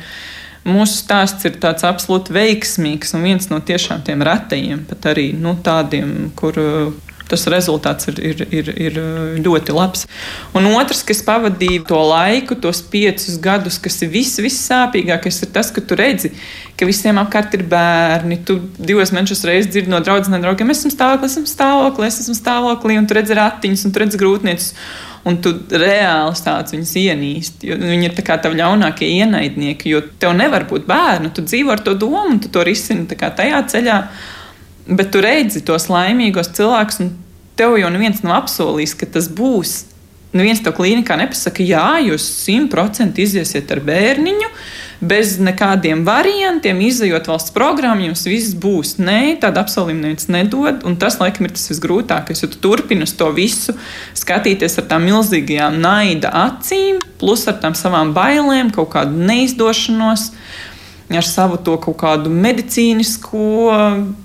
Mūsu 0.69 0.99
stāsts 1.07 1.47
ir 1.49 1.55
tāds 1.57 1.87
absolūti 1.89 2.35
veiksmīgs 2.37 3.15
un 3.17 3.23
viens 3.25 3.47
no 3.49 3.63
tiešām 3.65 4.03
tiem 4.05 4.21
retajiem, 4.21 4.83
pat 4.91 5.07
arī 5.15 5.31
nu, 5.33 5.55
tādiem, 5.65 6.35
kur, 6.37 6.59
tas 7.31 7.47
rezultāts 7.53 8.09
ir, 8.11 8.21
ir, 8.31 8.43
ir, 8.51 8.71
ir 8.87 8.99
ļoti 9.45 9.75
labs. 9.77 10.07
Un 10.57 10.69
otrs, 10.73 11.03
kas 11.07 11.23
pavadīja 11.27 11.85
to 11.89 12.01
laiku, 12.11 12.59
tos 12.59 12.83
piecus 12.93 13.39
gadus, 13.43 13.79
kas 13.83 14.01
ir 14.05 14.13
viss, 14.15 14.41
vissāpīgākais, 14.43 15.43
ir 15.45 15.53
tas, 15.55 15.71
ka 15.75 15.85
tu 15.85 15.99
redzi, 15.99 16.33
ka 16.79 16.89
visiem 16.89 17.21
apkārt 17.23 17.55
ir 17.59 17.67
bērni. 17.71 18.41
Tu 18.47 18.59
divos 18.79 19.15
mēnešus 19.15 19.47
reizes 19.49 19.71
dzirdi 19.71 19.93
no 19.93 20.03
draugiem, 20.05 20.41
draugiem, 20.43 20.73
es 20.75 20.83
esmu 20.83 20.95
stāvoklī, 20.97 21.31
esmu 21.31 21.47
stāvoklī, 21.51 22.11
es 22.11 22.21
esmu 22.25 22.39
stāvoklī, 22.39 22.99
un 23.01 23.07
tu 23.07 23.19
redzi 23.19 23.39
ratiņus, 23.39 23.87
un 23.87 23.95
tu 23.95 24.05
redzi 24.05 24.21
grūtniecis. 24.21 24.75
Un 25.29 25.37
tu 25.45 25.51
reāli 25.77 26.33
stāsts 26.39 26.73
viņus 26.73 26.95
ienīst. 26.97 27.65
Viņi 27.69 28.07
ir 28.09 28.15
tā 28.17 28.39
tavi 28.41 28.57
ļaunākie 28.57 29.05
ienaidnieki, 29.19 29.91
jo 29.93 30.01
tev 30.17 30.33
nevar 30.39 30.65
būt 30.71 30.87
bērnu. 30.89 31.29
Tu 31.37 31.45
dzīvo 31.45 31.75
ar 31.75 31.83
to 31.85 31.93
domu, 31.93 32.23
un 32.31 32.41
tu 32.41 32.49
to 32.49 32.65
risini 32.65 33.05
tajā 33.05 33.61
ceļā 33.69 33.99
Bet 34.91 35.13
tu 35.15 35.23
redzi 35.23 35.63
tos 35.63 35.87
laimīgos 35.87 36.51
cilvēkus, 36.57 37.01
un 37.05 37.13
tev 37.59 37.77
jau 37.79 37.91
neviens 37.95 38.25
nav 38.27 38.43
apsolījis, 38.43 38.97
ka 38.99 39.07
tas 39.15 39.31
būs. 39.31 39.85
Neviens 40.35 40.61
tev 40.63 40.77
klīnikā 40.77 41.17
nepasaka, 41.19 41.63
jā, 41.67 41.99
jūs 42.07 42.23
simtprocentīgi 42.45 43.27
iziesiet 43.27 43.71
ar 43.75 43.81
bērniņu, 43.87 44.51
bez 45.11 45.33
nekādiem 45.43 46.05
variantiem, 46.07 46.83
izējot 46.87 47.31
valsts 47.33 47.55
programmu, 47.55 48.07
jums 48.07 48.23
viss 48.31 48.55
būs. 48.55 48.95
Nē, 49.03 49.41
tādu 49.43 49.63
apsolījumu 49.63 50.05
neviens 50.05 50.29
nedod, 50.31 50.85
un 50.87 50.99
tas, 51.03 51.19
laikam, 51.23 51.49
ir 51.49 51.57
tas 51.57 51.67
visgrūtākais, 51.73 52.45
jo 52.45 52.51
tu 52.53 52.61
turpini 52.63 53.07
uz 53.09 53.15
to 53.19 53.31
visu 53.35 53.75
skatīties 54.19 54.79
ar 54.79 54.87
tām 54.93 55.07
milzīgajām 55.11 55.81
naida 55.83 56.31
acīm, 56.47 57.03
plus 57.19 57.47
ar 57.51 57.59
tām 57.63 57.75
savām 57.79 58.15
bailēm, 58.15 58.71
kaut 58.77 58.93
kādu 58.95 59.27
neizdošanos 59.31 60.31
ar 61.11 61.27
savu 61.27 61.59
to 61.65 61.77
kaut 61.83 61.99
kādu 62.01 62.31
medicīnisko, 62.31 63.45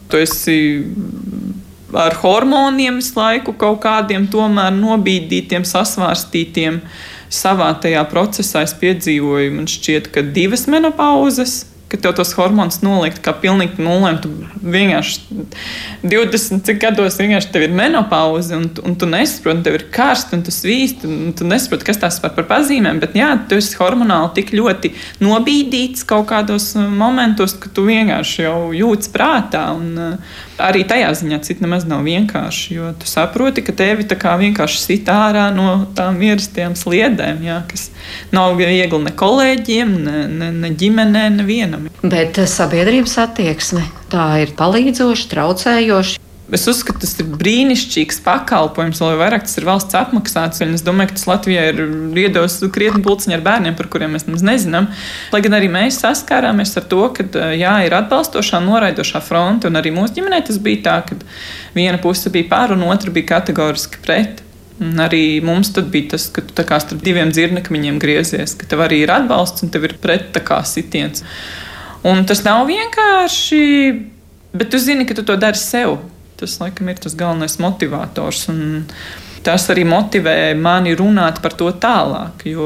tu 0.10 0.22
esi 0.22 0.58
ar 1.96 2.18
hormoniem 2.22 3.00
visu 3.00 3.16
laiku 3.18 3.56
kaut 3.58 3.82
kādiem 3.86 4.28
tomēr 4.32 4.74
nobīdītiem, 4.76 5.66
sasvārstītiem. 5.68 6.82
Savā 7.36 7.72
tajā 7.82 8.04
procesā 8.12 8.62
es 8.64 8.76
piedzīvoju, 8.78 9.54
man 9.56 9.70
šķiet, 9.70 10.12
ka 10.14 10.22
divas 10.36 10.68
menopauzes 10.72 11.64
ka 11.92 12.00
tev 12.02 12.16
tos 12.18 12.32
hormonus 12.38 12.80
nolikt 12.82 13.22
kā 13.26 13.34
pilnīgi 13.38 13.84
nulēm. 13.84 14.18
Tu 14.24 14.32
vienkārši 14.62 15.46
20 16.06 16.64
cik 16.66 16.80
gados 16.82 17.20
vienkārši 17.22 17.52
tev 17.54 17.68
ir 17.68 17.76
menopauze, 17.78 18.58
un, 18.58 18.68
un 18.86 18.98
tu 19.00 19.10
nesaproti, 19.10 19.64
tev 19.68 19.78
ir 19.80 19.86
karsts, 19.94 20.34
un 20.36 20.42
tu 20.46 20.54
svīst, 20.54 21.06
un 21.06 21.36
tu 21.38 21.48
nesaproti, 21.48 21.88
kas 21.88 22.02
tās 22.02 22.18
par, 22.24 22.34
par 22.38 22.50
pazīmēm. 22.50 23.02
Bet 23.04 23.18
jā, 23.18 23.30
tu 23.50 23.60
esi 23.62 23.78
hormonāli 23.80 24.34
tik 24.40 24.56
ļoti 24.58 24.94
nobīdīts 25.24 26.08
kaut 26.10 26.28
kādos 26.34 26.72
uh, 26.80 26.90
momentos, 26.90 27.58
ka 27.62 27.70
tu 27.70 27.86
vienkārši 27.90 28.48
jau 28.48 28.58
jūtas 28.76 29.14
prātā. 29.14 29.68
Un, 29.78 29.94
uh, 29.96 30.42
arī 30.62 30.84
tajā 30.88 31.12
ziņā 31.20 31.40
cits 31.46 31.64
nemaz 31.64 31.86
nav 31.88 32.04
vienkārši, 32.08 32.76
jo 32.78 32.92
tu 33.00 33.10
saproti, 33.10 33.64
ka 33.66 33.76
tevi 33.76 34.06
tā 34.08 34.18
kā 34.20 34.36
vienkārši 34.40 34.82
sit 34.82 35.12
ārā 35.12 35.48
no 35.56 35.86
tām 35.98 36.20
ierastajām 36.24 36.78
sliedēm, 36.80 37.44
jā, 37.46 37.62
kas 37.70 37.90
nav 38.36 38.56
viegli 38.60 39.02
ne 39.04 39.14
kolēģiem, 39.16 39.96
ne, 40.06 40.26
ne, 40.32 40.52
ne 40.64 40.74
ģimenē, 40.76 41.28
nevienam. 41.40 41.90
Bet 42.04 42.40
eh, 42.42 42.50
sabiedrības 42.50 43.18
attieksme 43.26 43.86
tā 44.14 44.30
ir 44.46 44.56
palīdzoša, 44.58 45.32
traucējoša. 45.34 46.25
Es 46.54 46.68
uzskatu, 46.70 47.00
tas 47.02 47.16
ir 47.18 47.26
brīnišķīgs 47.42 48.20
pakalpojums, 48.22 49.00
vēl 49.02 49.16
vairāk 49.18 49.48
tas 49.48 49.58
ir 49.58 49.66
valsts 49.66 49.98
apmaksāts. 49.98 50.62
Es 50.62 50.84
domāju, 50.86 51.10
ka 51.10 51.18
tas 51.18 51.26
Latvijā 51.32 51.64
ir 51.72 51.80
iedos 52.22 52.60
krietni 52.76 53.02
pulciņi 53.06 53.34
ar 53.34 53.44
bērniem, 53.48 53.74
par 53.80 53.90
kuriem 53.90 54.14
mēs 54.14 54.28
nemaz 54.28 54.46
nezinām. 54.46 54.92
Lai 55.34 55.42
gan 55.42 55.58
arī 55.58 55.72
mēs 55.74 55.98
saskārāmies 56.04 56.78
ar 56.78 56.86
to, 56.92 57.02
ka 57.18 57.26
jā, 57.58 57.74
ir 57.88 57.98
atbalstošā, 57.98 58.62
noraidošā 58.62 59.24
fronte, 59.26 59.72
un 59.72 59.82
arī 59.82 59.96
mūsu 59.96 60.20
ģimenē 60.20 60.44
tas 60.46 60.62
bija 60.62 60.84
tā, 60.86 60.96
ka 61.10 61.18
viena 61.74 61.98
puse 62.04 62.30
bija 62.30 62.52
pār 62.54 62.78
un 62.78 62.86
otra 62.92 63.10
bija 63.16 63.34
kategoriski 63.34 64.06
pret. 64.06 64.46
Un 64.78 65.02
arī 65.02 65.40
mums 65.42 65.74
bija 65.74 66.14
tas, 66.14 66.30
ka 66.30 66.46
tu 66.46 66.66
kā 66.68 66.78
starp 66.84 67.02
diviem 67.02 67.34
dzirnekļiem 67.34 67.98
griezies, 67.98 68.54
ka 68.60 68.70
tev 68.70 68.86
arī 68.86 69.02
ir 69.02 69.18
atbalsts 69.18 69.66
un 69.66 69.74
tev 69.74 69.90
ir 69.90 69.98
pret 69.98 70.36
sitiens. 70.70 71.26
Un 72.06 72.22
tas 72.30 72.44
nav 72.46 72.68
vienkārši, 72.70 73.64
bet 74.54 74.70
tu 74.70 74.78
zini, 74.78 75.08
ka 75.10 75.18
tu 75.18 75.24
to 75.26 75.40
dari 75.42 75.58
sev. 75.58 76.04
Tas, 76.40 76.58
laikam, 76.60 76.90
ir 76.92 77.00
tas 77.00 77.16
galvenais 77.16 77.56
motivators. 77.64 78.48
Tas 79.46 79.68
arī 79.70 79.84
motivē 79.86 80.56
mani 80.58 80.96
runāt 80.98 81.38
par 81.44 81.54
to 81.54 81.70
tālāk. 81.70 82.44
Jo 82.50 82.66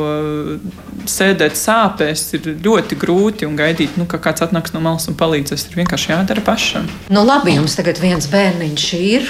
sēdēt 1.09 1.59
sāpēs 1.59 2.23
ir 2.37 2.47
ļoti 2.63 2.97
grūti 3.01 3.47
un 3.49 3.59
gaidīt, 3.59 3.97
nu, 3.99 4.07
ka 4.09 4.21
kāds 4.23 4.45
atnāks 4.45 4.73
no 4.73 4.81
malas 4.83 5.09
un 5.11 5.17
palīdzēs. 5.19 5.67
Ir 5.69 5.81
vienkārši 5.81 6.13
jādara 6.13 6.43
pašam. 6.45 6.87
Nu, 7.11 7.25
labi, 7.27 7.57
jums 7.59 7.75
tagad 7.77 8.01
viens 8.01 8.29
bērniņš 8.31 8.87
ir. 9.01 9.29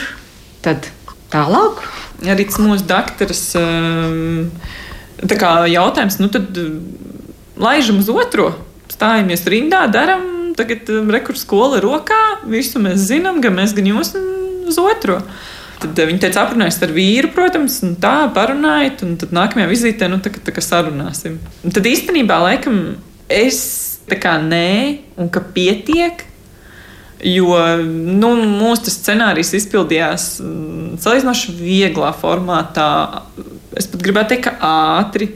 Tad 0.64 0.92
tālāk. 1.34 1.84
Arī 2.30 2.48
tas 2.48 2.62
mūsu 2.62 2.88
dakteris. 2.88 3.44
Tā 5.20 5.36
kā 5.40 5.54
jautājums, 5.68 6.20
nu 6.22 6.30
tad 6.32 6.56
laižam 7.60 8.00
uz 8.00 8.08
otro, 8.14 8.54
stājamies 8.94 9.44
rindā, 9.52 9.84
darām 9.92 10.39
tagad 10.60 10.90
um, 10.94 11.10
rekursu 11.14 11.46
skola 11.46 11.82
rokā, 11.84 12.20
visu 12.50 12.82
mēs 12.84 13.08
zinām, 13.10 13.42
gan 13.44 13.58
mēs, 13.58 13.76
gan 13.78 13.90
jūs 13.90 14.14
uz 14.70 14.80
otru. 14.82 15.20
Tad 15.80 15.96
uh, 15.96 16.08
viņi 16.10 16.24
teica, 16.26 16.46
aprunājies 16.46 16.82
ar 16.86 16.96
vīru, 16.96 17.34
protams, 17.36 17.80
un 17.88 17.98
tā 18.04 18.16
parunājiet, 18.36 19.06
un 19.08 19.20
tad 19.22 19.36
nākamajā 19.36 19.70
vizītē, 19.72 20.10
nu, 20.12 20.22
tā, 20.24 20.34
tā 20.36 20.56
kā 20.56 20.64
sarunāsim. 20.64 21.40
Un 21.64 21.76
tad 21.76 21.88
īstenībā, 21.90 22.42
laikam, 22.46 22.82
es 23.32 23.62
tā 24.10 24.18
kā 24.20 24.36
nē, 24.44 24.76
un 25.22 25.32
ka 25.32 25.44
pietiek, 25.56 26.26
Jo 27.20 27.58
nu, 27.84 28.30
mūsu 28.48 28.92
scenārijs 28.94 29.52
izpildījās 29.58 30.28
mm, 30.40 31.00
salīdzinoši 31.04 31.56
vieglā 31.58 32.14
formātā. 32.16 32.88
Es 33.76 33.90
pat 33.92 34.06
gribētu 34.06 34.34
teikt, 34.34 34.46
ka 34.48 34.54
ātri. 35.00 35.28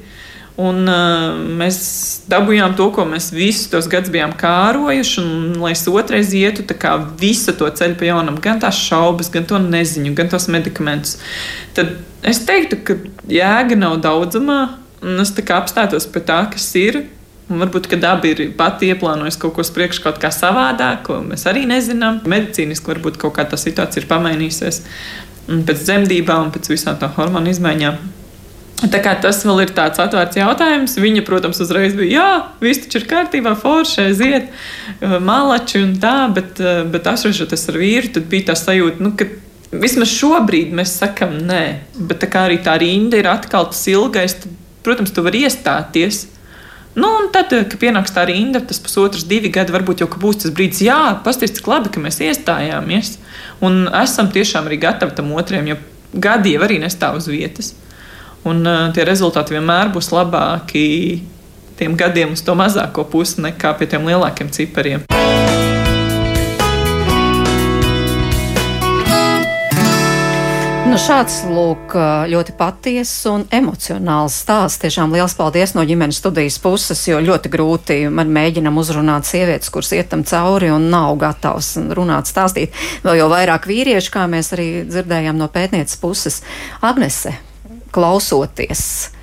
Un, 0.54 0.84
uh, 0.86 1.32
mēs 1.58 1.78
dabūjām 2.30 2.76
to, 2.78 2.92
ko 2.94 3.08
mēs 3.10 3.32
visus 3.34 3.72
tos 3.72 3.88
gadus 3.90 4.12
bijām 4.14 4.36
kārojuši. 4.38 5.24
Un, 5.24 5.56
lai 5.64 5.72
es 5.74 5.82
otrais 5.90 6.30
ietu 6.38 6.66
visu 7.18 7.56
to 7.58 7.70
ceļu 7.70 7.98
pa 7.98 8.12
jaunam, 8.12 8.38
gan 8.42 8.62
tās 8.62 8.78
šaubas, 8.78 9.32
gan 9.34 9.48
to 9.50 9.58
neziņu, 9.58 10.14
gan 10.14 10.30
tos 10.30 10.46
medikamentus, 10.54 11.18
tad 11.74 11.98
es 12.22 12.44
teiktu, 12.46 12.80
ka 12.86 13.00
jēga 13.26 13.80
nav 13.80 13.98
daudzumā. 14.06 14.62
Es 15.20 15.34
apstātos 15.34 16.06
pie 16.08 16.22
tā, 16.24 16.46
kas 16.54 16.70
ir. 16.80 17.04
Un 17.52 17.60
varbūt, 17.60 17.90
daba 18.00 18.30
ir 18.30 18.54
pati 18.56 18.88
ieplānojusi 18.94 19.42
kaut 19.42 19.58
ko 19.58 19.66
priekš 19.76 20.00
kaut 20.06 20.22
kā 20.22 20.30
savādāk, 20.32 21.02
ko 21.10 21.20
mēs 21.26 21.44
arī 21.50 21.66
nezinām. 21.68 22.22
Medicīniski 22.30 22.94
varbūt 22.94 23.20
kaut 23.20 23.36
kā 23.36 23.44
tā 23.50 23.60
situācija 23.60 24.06
ir 24.06 24.10
pamainījusies 24.10 24.84
pēc 25.44 25.82
dzemdībām 25.84 26.54
pēc 26.56 26.72
visām 26.72 27.00
tām 27.02 27.12
hormonu 27.18 27.52
izmaiņām. 27.52 27.98
Tā 28.84 29.00
kā 29.00 29.14
tas 29.24 29.40
vēl 29.48 29.62
ir 29.64 29.72
tāds 29.76 30.02
atvērts 30.04 30.40
jautājums. 30.40 30.98
Viņa, 31.00 31.24
protams, 31.28 31.62
uzreiz 31.64 31.96
bija, 31.96 32.18
jā, 32.18 32.32
viss 32.64 32.84
taču 32.84 33.00
ir 33.00 33.08
kārtībā, 33.08 33.54
forši, 33.60 34.10
aiziet, 34.10 34.50
uh, 35.00 35.16
malači 35.24 35.80
un 35.84 35.96
tā, 36.04 36.18
bet, 36.36 36.60
uh, 36.60 36.84
bet 36.92 37.08
atrodoties 37.08 37.70
ar 37.72 37.80
vīru, 37.80 38.12
tad 38.18 38.28
bija 38.32 38.50
tā 38.52 38.58
sajūta, 38.60 39.04
nu, 39.04 39.14
ka 39.20 39.30
vismaz 39.72 40.12
šobrīd 40.12 40.74
mēs 40.76 40.98
sakam 41.00 41.38
nē. 41.48 41.64
Bet 41.96 42.22
tā 42.26 42.30
kā 42.32 42.48
arī 42.50 42.60
tā 42.66 42.76
rinda 42.82 43.20
ir 43.20 43.30
atkal 43.32 43.70
tas 43.72 43.86
ilgais, 43.92 44.36
tad, 44.44 44.60
protams, 44.84 45.14
tu 45.16 45.24
vari 45.26 45.46
iestāties. 45.48 46.26
Nu, 46.94 47.08
un 47.22 47.32
tad, 47.34 47.50
kad 47.50 47.80
pienāks 47.82 48.14
tā 48.14 48.28
rinda, 48.30 48.62
tas 48.62 48.82
pusotrs, 48.84 49.24
divi 49.26 49.50
gadi, 49.54 49.74
varbūt 49.74 50.04
jau 50.04 50.10
būs 50.12 50.44
tas 50.44 50.54
brīdis, 50.54 50.84
jā, 50.86 51.00
pasties, 51.26 51.56
cik 51.56 51.72
labi, 51.72 51.90
ka 51.94 52.04
mēs 52.04 52.20
iestājāmies. 52.22 53.16
Un 53.66 53.88
esam 54.04 54.30
tiešām 54.34 54.70
arī 54.70 54.78
gatavi 54.84 55.16
tam 55.18 55.32
otriem, 55.34 55.72
jo 55.72 55.80
gadi 56.14 56.54
jau 56.54 56.68
arī 56.68 56.78
nestāv 56.84 57.18
uz 57.18 57.32
vietas. 57.32 57.72
Un 58.50 58.66
uh, 58.68 58.90
tie 58.96 59.06
rezultāti 59.08 59.56
vienmēr 59.56 59.94
būs 59.94 60.12
labāki 60.12 60.88
tiem 61.80 61.98
gadiem 61.98 62.36
uz 62.36 62.44
to 62.46 62.56
mazāko 62.58 63.08
pusi 63.10 63.42
nekā 63.44 63.76
pie 63.80 63.90
tiem 63.90 64.06
lielākiem 64.08 64.52
cipariem. 64.54 65.08
Nu, 70.94 71.00
šāds 71.02 71.40
lūk, 71.50 71.96
ļoti 72.30 72.54
patiess 72.54 73.24
un 73.26 73.48
emocionāls 73.50 74.36
stāsts. 74.44 74.78
Tiešām 74.84 75.16
liels 75.16 75.34
paldies 75.34 75.72
no 75.74 75.82
ģimenes 75.90 76.20
studijas 76.22 76.60
puses, 76.62 77.00
jo 77.08 77.18
ļoti 77.18 77.50
grūti 77.50 77.98
man 78.14 78.30
mēģinam 78.36 78.78
uzrunāt 78.78 79.26
sievietes, 79.26 79.72
kuras 79.74 79.90
ietam 79.98 80.22
cauri 80.22 80.70
un 80.70 80.86
nav 80.92 81.16
gatavs 81.24 81.72
runāt, 81.98 82.30
stāstīt. 82.30 82.78
Vēl 83.02 83.24
jau 83.24 83.32
vairāk 83.32 83.66
vīriešu, 83.72 84.14
kā 84.14 84.28
mēs 84.30 84.54
arī 84.54 84.68
dzirdējām 84.92 85.42
no 85.42 85.50
pētnieces 85.50 85.98
puses. 85.98 86.44
Agnese, 86.86 87.34
klausoties. 87.94 89.14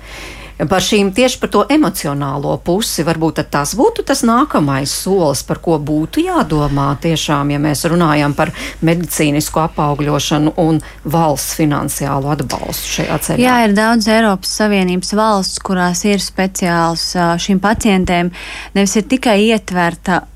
Par 0.69 0.83
šīm 0.85 1.09
tieši 1.15 1.39
par 1.41 1.49
to 1.49 1.61
emocionālo 1.73 2.53
pusi, 2.61 3.01
varbūt 3.05 3.39
tas 3.49 3.71
būtu 3.77 4.03
tas 4.05 4.21
nākamais 4.27 4.91
solis, 4.93 5.41
par 5.47 5.57
ko 5.63 5.79
būtu 5.81 6.21
jādomā 6.27 6.91
tiešām, 7.01 7.49
ja 7.49 7.57
mēs 7.61 7.81
runājam 7.89 8.35
par 8.37 8.51
medicīnisku 8.85 9.63
apaugļošanu 9.63 10.53
un 10.61 10.77
valsts 11.01 11.55
finansiālu 11.57 12.29
atbalstu 12.35 12.93
šajā 12.99 13.17
ceļā. 13.25 13.41
Jā, 13.41 13.55
ir 13.65 13.73
daudz 13.77 14.09
Eiropas 14.13 14.53
Savienības 14.61 15.15
valsts, 15.17 15.63
kurās 15.65 16.05
ir 16.05 16.21
speciāls 16.21 17.07
šīm 17.41 17.61
pacientēm, 17.63 18.29
nevis 18.77 18.99
ir 19.01 19.09
tikai 19.09 19.39
ietverta 19.47 20.27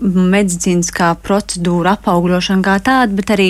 medicīniskā 0.00 1.12
procedūra, 1.24 1.94
apaugļošana 1.98 2.64
kā 2.64 2.76
tāda, 2.84 3.16
bet 3.16 3.32
arī 3.34 3.48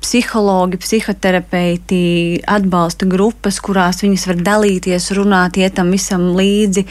psihologi, 0.00 0.80
psihoterapeiti, 0.80 2.00
atbalsta 2.48 3.08
grupas, 3.10 3.60
kurās 3.64 4.04
viņas 4.04 4.26
var 4.30 4.42
dalīties, 4.50 5.10
runāt, 5.18 5.60
ietam 5.60 5.92
visam 5.94 6.30
līdzi, 6.38 6.86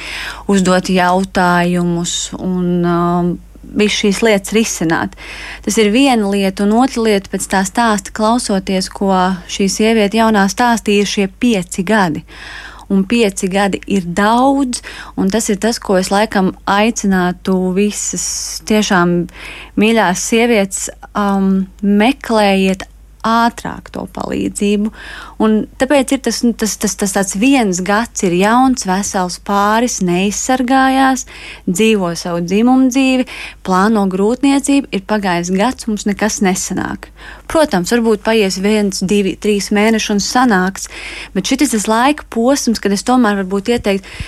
uzdot 0.51 0.91
jautājumus 0.93 2.15
un 2.39 2.65
um, 2.83 3.35
visu 3.75 4.05
šīs 4.05 4.23
lietas 4.25 4.55
risināt. 4.55 5.15
Tas 5.65 5.77
ir 5.81 5.91
viena 5.93 6.29
lieta, 6.31 6.65
un 6.65 6.77
otra 6.81 7.05
lieta 7.05 7.31
pēc 7.31 7.45
tā 7.51 7.63
stāsta 7.67 8.13
klausoties, 8.15 8.89
ko 8.93 9.13
šī 9.51 9.69
sieviete 9.71 10.19
jaunā 10.21 10.47
stāstīja 10.51 11.07
šie 11.07 11.29
pieci 11.39 11.85
gadi 11.87 12.25
un 12.89 13.03
pieci 13.09 13.49
gadi 13.51 13.81
ir 13.87 14.05
daudz, 14.17 14.81
un 15.17 15.29
tas 15.29 15.49
ir 15.49 15.59
tas, 15.61 15.79
ko 15.79 15.97
es 15.99 16.11
laikam 16.13 16.53
aicinātu 16.69 17.57
visas 17.77 18.25
tiešām 18.69 19.15
mīļās 19.79 20.29
sievietes 20.31 20.87
um, 21.13 21.67
meklējiet 21.81 22.87
ātrāk 23.29 23.91
to 23.93 24.05
palīdzību. 24.15 24.91
Un 25.45 25.55
tāpēc 25.81 26.15
ir 26.15 26.21
tas, 26.25 26.41
nu, 26.45 26.53
tas, 26.57 26.75
tas, 26.81 26.95
tas 26.99 27.15
tāds 27.15 27.37
viens 27.39 27.81
gads, 27.85 28.23
ir 28.27 28.35
jauns, 28.39 28.87
vesels 28.89 29.39
pāris, 29.45 29.99
neizsargājās, 30.05 31.25
dzīvo 31.69 32.11
savu 32.19 32.43
dzimumu 32.45 32.89
dzīvi, 32.93 33.27
plāno 33.65 34.05
grūtniecību, 34.11 34.91
ir 34.95 35.05
pagājis 35.09 35.53
gads, 35.55 35.87
mums 35.89 36.07
nekas 36.09 36.41
nesanāk. 36.45 37.09
Protams, 37.49 37.93
varbūt 37.95 38.25
paies 38.25 38.59
viens, 38.63 39.01
divi, 39.05 39.35
trīs 39.39 39.71
mēneši 39.75 40.13
un 40.15 40.21
sanāks, 40.23 40.89
bet 41.35 41.49
šis 41.49 41.67
ir 41.67 41.73
tas 41.77 41.89
laika 41.89 42.27
posms, 42.33 42.81
kad 42.81 42.93
es 42.95 43.05
tomēr 43.07 43.41
varbūt 43.43 43.73
ieteiktu. 43.75 44.19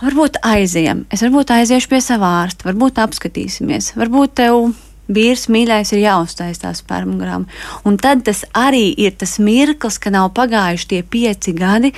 Varbūt 0.00 0.38
aizējam, 0.46 1.02
es 1.12 1.20
varbūt 1.20 1.50
aiziešu 1.52 1.90
pie 1.90 1.98
savā 2.00 2.30
ārsta, 2.46 2.64
varbūt 2.70 3.02
apskatīsimies, 3.02 3.90
varbūt 4.00 4.38
tev 4.40 4.70
vīrs 5.10 5.48
mīļais 5.50 5.94
ir 5.94 6.04
jāuztais 6.04 6.62
tā 6.62 6.72
spermogrāma. 6.76 7.48
Un 7.84 7.98
tad 8.00 8.24
tas 8.28 8.44
arī 8.56 8.90
ir 8.98 9.16
tas 9.18 9.38
mirklis, 9.42 9.98
ka 9.98 10.12
nav 10.14 10.32
pagājuši 10.36 10.90
tie 10.92 11.00
pieci 11.02 11.54
gadi, 11.56 11.92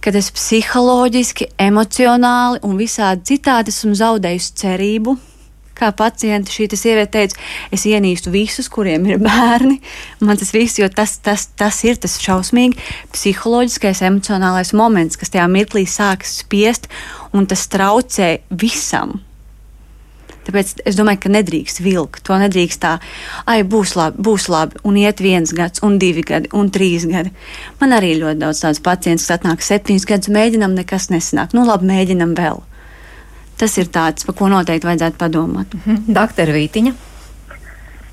kad 0.00 0.16
es 0.16 0.30
psiholoģiski, 0.32 1.50
emocionāli 1.60 2.62
un 2.66 2.78
visādi 2.80 3.34
citādi 3.34 3.74
esmu 3.74 3.96
zaudējusi 3.98 4.56
cerību. 4.62 5.16
Kā 5.80 5.94
pacienti 5.96 6.52
šī 6.52 6.66
sieviete 6.76 7.12
teica, 7.14 7.38
es 7.72 7.86
ienīstu 7.88 8.28
visus, 8.34 8.68
kuriem 8.68 9.06
ir 9.08 9.20
bērni. 9.24 9.78
Man 10.20 10.36
tas 10.36 10.52
viss, 10.52 10.76
jo 10.76 10.88
tas, 10.92 11.16
tas, 11.24 11.46
tas 11.56 11.78
ir 11.88 11.96
tas 12.00 12.18
šausmīgi 12.20 12.76
psiholoģiskais, 13.14 14.04
emocionālais 14.10 14.74
moments, 14.76 15.16
kas 15.16 15.32
tajā 15.32 15.48
mirklī 15.48 15.86
sākas 15.88 16.36
spiest, 16.42 16.90
un 17.32 17.48
tas 17.48 17.64
traucē 17.72 18.34
visam 18.50 19.22
Tāpēc 20.50 20.80
es 20.90 20.96
domāju, 20.98 21.20
ka 21.22 21.30
nedrīkst 21.30 21.78
vilkt. 21.84 22.24
To 22.26 22.34
nedrīkst 22.40 22.80
tā, 22.82 22.96
ai, 23.46 23.60
būs 23.62 23.94
labi, 23.94 24.18
būs 24.26 24.48
labi, 24.50 24.80
un 24.82 24.96
iet 24.98 25.22
viens 25.22 25.52
gads, 25.54 25.84
un 25.86 25.94
divi 26.02 26.24
gadi, 26.26 26.50
un 26.58 26.72
trīs 26.74 27.06
gadi. 27.06 27.30
Man 27.78 27.94
arī 27.94 28.16
ļoti 28.18 28.40
daudz 28.40 28.64
tādu 28.64 28.82
pacientu, 28.82 29.22
kas 29.22 29.36
atnāk 29.36 29.62
septiņus 29.62 30.08
gadus, 30.10 30.32
mēģinam, 30.34 30.74
nekas 30.74 31.06
nesanāk. 31.14 31.54
Nu, 31.54 31.62
labi, 31.68 31.86
mēģinam 31.92 32.34
vēl. 32.34 32.58
Tas 33.62 33.76
ir 33.78 33.92
tāds, 33.94 34.26
par 34.26 34.34
ko 34.40 34.50
noteikti 34.50 34.88
vajadzētu 34.90 35.20
padomāt. 35.20 35.78
Mhm. 35.78 36.10
Doktor 36.18 36.50
Vītiņa. 36.56 36.96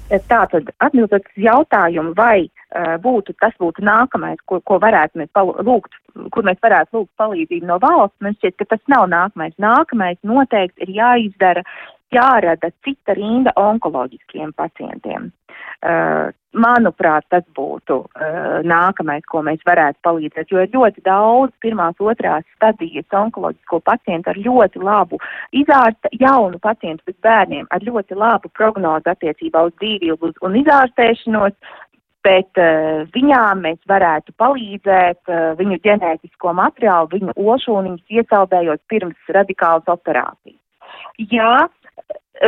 Tātad, 0.07 0.69
atbildot 0.79 1.25
uz 1.25 1.41
jautājumu, 1.43 2.13
vai 2.15 2.45
uh, 2.45 2.95
būtu, 3.01 3.33
tas 3.41 3.57
būtu 3.59 3.83
nākamais, 3.83 4.37
ko, 4.45 4.61
ko 4.61 4.77
varētu 4.79 5.19
mēs 5.19 5.33
lūgt, 5.67 5.97
kur 6.31 6.45
mēs 6.47 6.61
varētu 6.63 6.95
lūgt 6.95 7.11
palīdzību 7.19 7.67
no 7.67 7.79
valsts, 7.83 8.21
man 8.23 8.37
šķiet, 8.37 8.55
ka 8.61 8.69
tas 8.75 8.83
nav 8.93 9.09
nākamais. 9.11 9.57
Nākamais 9.59 10.21
noteikti 10.23 10.85
ir 10.85 10.93
jāizdara 11.01 11.65
jārada 12.13 12.71
cita 12.85 13.15
rinda 13.17 13.53
onkoloģiskiem 13.59 14.53
pacientiem. 14.57 15.31
Uh, 15.77 16.31
manuprāt, 16.57 17.25
tas 17.29 17.43
būtu 17.57 17.99
uh, 18.01 18.59
nākamais, 18.65 19.25
ko 19.29 19.43
mēs 19.45 19.61
varētu 19.67 20.01
palīdzēt, 20.05 20.51
jo 20.51 20.63
ir 20.63 20.71
ļoti 20.73 21.03
daudz 21.05 21.53
pirmās, 21.61 21.97
otrās 22.01 22.45
stadijas 22.55 23.13
onkoloģisko 23.13 23.79
pacientu 23.85 24.31
ar 24.31 24.39
ļoti 24.41 24.81
labu 24.81 25.19
izārsta, 25.53 26.09
jaunu 26.17 26.57
pacientu 26.63 27.05
bez 27.05 27.17
bērniem, 27.25 27.67
ar 27.69 27.85
ļoti 27.85 28.17
labu 28.17 28.49
prognozu 28.57 29.13
attiecībā 29.13 29.67
uz 29.69 29.75
dzīvību 29.81 30.33
un 30.47 30.57
izārstēšanos, 30.63 31.57
bet 32.25 32.61
uh, 32.61 33.05
viņām 33.13 33.65
mēs 33.67 33.81
varētu 33.89 34.33
palīdzēt 34.41 35.29
uh, 35.29 35.51
viņu 35.59 35.81
ģenētisko 35.85 36.53
materiālu, 36.57 37.11
viņu 37.13 37.37
ošūniņus 37.53 38.17
iesaldējot 38.21 38.81
pirms 38.89 39.35
radikālas 39.37 39.93
operācijas. 39.93 40.61
Jā, 41.17 41.67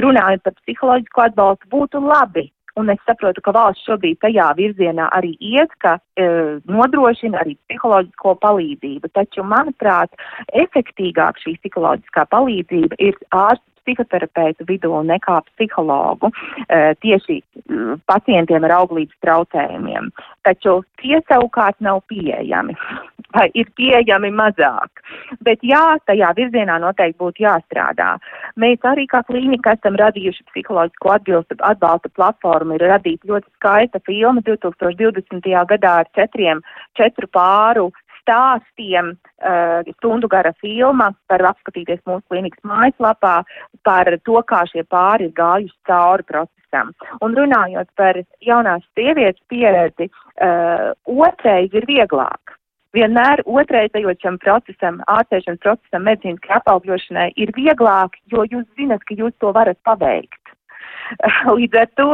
runājot 0.04 0.46
par 0.46 0.56
psiholoģisko 0.62 1.26
atbalstu, 1.26 1.70
būtu 1.74 2.02
labi, 2.04 2.50
un 2.80 2.92
es 2.94 3.02
saprotu, 3.08 3.42
ka 3.44 3.54
valsts 3.56 3.86
šobrīd 3.88 4.20
tajā 4.24 4.50
virzienā 4.58 5.10
arī 5.16 5.34
iet, 5.44 5.72
ka 5.84 5.98
e, 6.16 6.28
nodrošina 6.70 7.42
arī 7.44 7.58
psiholoģisko 7.68 8.36
palīdzību. 8.46 9.12
Taču, 9.18 9.44
manuprāt, 9.44 10.14
efektīgāk 10.54 11.42
šī 11.44 11.58
psiholoģiskā 11.60 12.28
palīdzība 12.32 13.00
ir 13.04 13.18
ārsts 13.36 13.66
psihoterapeitu 13.90 14.68
vidū 14.70 14.92
nekā 15.08 15.40
psihologu 15.50 16.30
e, 16.30 16.94
tieši 17.02 17.40
pacientiem 18.10 18.68
ar 18.68 18.76
auglības 18.82 19.18
traucējumiem. 19.26 20.12
Taču 20.46 20.80
tie 21.02 21.22
savukārt 21.30 21.80
nav 21.82 22.04
pieejami 22.12 22.78
ir 23.54 23.70
pieejami 23.78 24.32
mazāk. 24.34 25.04
Bet 25.46 25.64
jā, 25.66 25.98
tajā 26.10 26.32
virzienā 26.38 26.80
noteikti 26.82 27.20
būtu 27.22 27.46
jāstrādā. 27.46 28.16
Mēs 28.60 28.84
arī 28.88 29.06
kā 29.08 29.22
klīnika 29.28 29.76
esam 29.78 29.98
radījuši 30.00 30.46
psiholoģisko 30.52 31.14
atbilstu 31.14 31.60
atbalsta 31.60 32.10
platformu, 32.16 32.78
ir 32.78 32.88
radīta 32.90 33.30
ļoti 33.30 33.50
skaista 33.60 34.02
filma 34.06 34.42
2020. 34.46 35.50
gadā 35.74 35.96
ar 36.04 36.14
četriem, 36.18 36.64
četru 36.98 37.30
pāru 37.32 37.90
stāstiem, 38.20 39.16
uh, 39.16 39.82
stundu 39.98 40.30
gara 40.30 40.54
filma, 40.62 41.10
var 41.30 41.46
apskatīties 41.54 42.02
mūsu 42.06 42.24
klīnikas 42.30 42.62
mājaslapā 42.68 43.42
par 43.88 44.12
to, 44.26 44.42
kā 44.46 44.64
šie 44.70 44.86
pāri 44.86 45.30
ir 45.30 45.36
gājuši 45.38 45.76
cauri 45.90 46.28
procesam. 46.28 46.94
Un 47.26 47.38
runājot 47.38 47.90
par 47.98 48.22
jaunās 48.46 48.86
sievietes 48.94 49.42
pieredzi, 49.50 50.10
uh, 50.10 50.92
otrais 51.10 51.74
ir 51.74 51.90
vieglāk. 51.90 52.59
Vienmēr 52.98 53.44
otrreizējošam 53.46 54.40
procesam, 54.42 55.02
ārstēšanas 55.14 55.62
procesam, 55.62 56.08
medicīniskai 56.08 56.56
apaugļošanai 56.58 57.28
ir 57.38 57.52
vieglāk, 57.54 58.18
jo 58.34 58.46
jūs 58.50 58.66
zinat, 58.80 59.04
ka 59.06 59.18
jūs 59.20 59.36
to 59.44 59.52
varat 59.54 59.78
paveikt. 59.86 60.42
Līdz 61.58 61.78
ar 61.82 61.90
to 61.98 62.08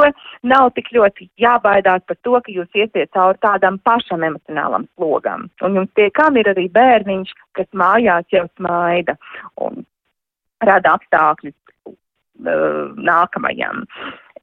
nav 0.47 0.69
tik 0.76 0.91
ļoti 0.95 1.30
jābaidās 1.39 2.03
par 2.07 2.19
to, 2.28 2.36
ka 2.43 2.51
jūs 2.51 2.76
iesiet 2.76 3.11
cauri 3.15 3.39
tādam 3.43 3.80
pašam 3.88 4.23
emocionālam 4.28 4.88
slogam. 4.95 5.49
Un 5.63 5.80
jums 5.80 5.91
tiekam 5.99 6.39
ir 6.39 6.51
arī 6.51 6.67
bērniņš, 6.76 7.34
kas 7.55 7.71
mājās 7.71 8.28
jau 8.36 8.45
smaida 8.55 9.17
un 9.63 9.84
rada 10.63 10.95
apstākļus 10.97 11.55
uh, 11.88 12.91
nākamajam. 12.95 13.86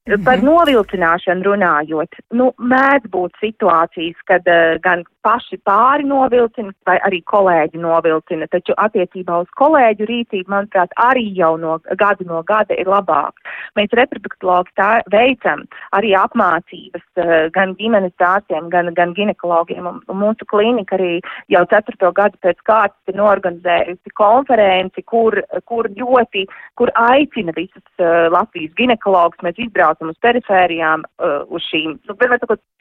-hmm. 0.06 0.24
Par 0.24 0.42
novilcināšanu 0.42 1.46
runājot, 1.46 2.20
nu, 2.32 2.52
mēdz 2.58 3.08
būt 3.12 3.36
situācijas, 3.40 4.18
kad 4.28 4.48
uh, 4.48 4.78
gan 4.84 5.04
paši 5.26 5.58
pāri 5.66 6.06
novilcina, 6.08 6.72
vai 6.88 6.98
arī 7.06 7.22
kolēģi 7.32 7.80
novilcina, 7.82 8.48
taču 8.52 8.74
attiecībā 8.82 9.42
uz 9.44 9.50
kolēģu 9.60 10.08
rīcību, 10.10 10.50
manuprāt, 10.52 10.94
arī 11.00 11.28
jau 11.36 11.54
no 11.60 11.78
gada 12.00 12.26
no 12.28 12.42
gada 12.48 12.76
ir 12.78 12.90
labāk. 12.90 13.38
Mēs 13.78 13.94
reproduktologi 13.96 14.74
tā 14.78 14.90
veicam 15.12 15.64
arī 15.96 16.12
apmācības 16.18 17.04
uh, 17.22 17.32
gan 17.54 17.76
ģimenes 17.78 18.26
ārstiem, 18.32 18.68
gan, 18.72 18.92
gan 18.98 19.14
ginekologiem, 19.16 19.86
un, 19.88 20.02
mūsu 20.22 20.46
klīnika 20.50 20.98
arī 20.98 21.20
jau 21.52 21.64
ceturto 21.70 22.12
gadu 22.16 22.38
pēc 22.42 22.60
kārtas 22.68 23.12
ir 23.12 23.18
norganizējusi 23.20 24.14
konferenci, 24.18 25.06
kur, 25.08 25.38
kur 25.68 25.88
ļoti, 25.96 26.46
kur 26.80 26.92
aicina 26.98 27.54
visas 27.56 27.84
uh, 28.02 28.28
Latvijas 28.32 28.74
ginekologus, 28.78 29.42
mēs 29.46 29.58
izbraucam 29.58 29.92
braucam 29.92 30.10
uz 30.12 30.18
perifērijām, 30.22 31.04
uh, 31.18 31.42
uz 31.50 31.62
šīm, 31.70 31.98
nu, 32.08 32.16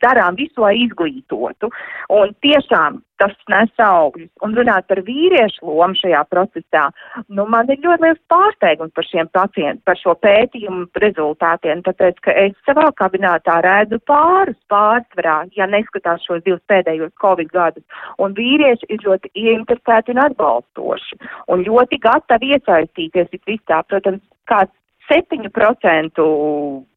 darām 0.02 0.36
visu, 0.36 0.62
lai 0.62 0.76
izglītotu. 0.86 1.70
Un 2.10 2.31
tiešām 2.46 3.00
tas 3.22 3.34
nes 3.52 3.82
augļus. 3.86 4.30
Un 4.46 4.56
runāt 4.58 4.88
par 4.90 5.02
vīriešu 5.06 5.68
lomu 5.68 5.98
šajā 6.00 6.24
procesā, 6.32 6.88
nu, 7.30 7.46
man 7.54 7.70
ir 7.70 7.82
ļoti 7.84 8.08
liels 8.08 8.22
pārsteigums 8.34 8.94
par 8.98 9.08
šiem 9.08 9.30
pacientiem, 9.36 9.82
par 9.86 10.00
šo 10.00 10.16
pētījumu 10.26 10.88
rezultātiem, 11.04 11.84
tāpēc, 11.86 12.22
ka 12.26 12.36
es 12.46 12.58
savā 12.66 12.88
kabinetā 12.98 13.60
redzu 13.66 14.02
pāris 14.10 14.58
pārsvarā, 14.74 15.38
ja 15.58 15.70
neskatās 15.70 16.26
šos 16.26 16.44
divus 16.48 16.64
pēdējos 16.72 17.14
Covid 17.22 17.54
gadus. 17.54 17.86
Un 18.18 18.34
vīrieši 18.38 18.90
ir 18.90 19.06
ļoti 19.06 19.34
ieinteresēti 19.38 20.16
un 20.16 20.24
atbalstoši 20.26 21.22
un 21.54 21.66
ļoti 21.68 22.02
gatavi 22.02 22.56
iesaistīties 22.58 23.36
visā, 23.46 23.84
protams, 23.90 24.24
kāds 24.50 24.74
7% 25.12 26.22
Eh, 26.22 26.91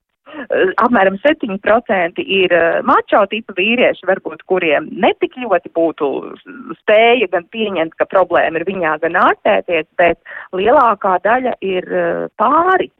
apmēram 0.82 1.16
7% 1.22 2.22
ir 2.24 2.52
eh, 2.54 2.80
mačo 2.86 3.22
tipa 3.30 3.54
vīrieši, 3.56 4.06
varbūt 4.08 4.44
kuriem 4.50 4.88
netik 4.90 5.36
ļoti 5.40 5.72
būtu 5.76 6.10
spēja 6.80 7.28
gan 7.32 7.46
pieņemt, 7.52 7.96
ka 7.98 8.08
problēma 8.10 8.60
ir 8.60 8.66
viņā, 8.68 8.98
gan 9.04 9.20
ārstēties, 9.24 9.88
bet 10.00 10.20
lielākā 10.56 11.18
daļa 11.24 11.56
ir 11.62 11.88
eh, 11.88 12.26
pāri. 12.40 12.90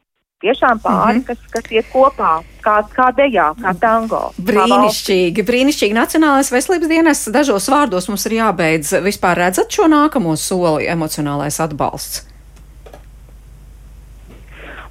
Tiešām 0.43 0.81
pāri, 0.83 1.21
mm 1.21 1.21
-hmm. 1.21 1.25
kas, 1.25 1.39
kas 1.49 1.71
iet 1.71 1.87
kopā, 1.89 2.43
kā, 2.61 2.75
kā 2.93 3.07
dejā, 3.17 3.47
kā 3.55 3.71
tango. 3.79 4.19
Brīnišķīgi, 4.37 5.45
brīnišķīgi. 5.47 5.95
Nacionālais 5.95 6.51
veselības 6.51 6.91
dienas 6.91 7.23
dažos 7.31 7.69
vārdos 7.71 8.11
mums 8.11 8.27
ir 8.27 8.37
jābeidz. 8.41 8.93
Vispār 9.01 9.39
redzat 9.39 9.71
šo 9.71 9.87
nākamo 9.89 10.35
soli 10.35 10.91
emocionālais 10.91 11.57
atbalsts? 11.63 12.34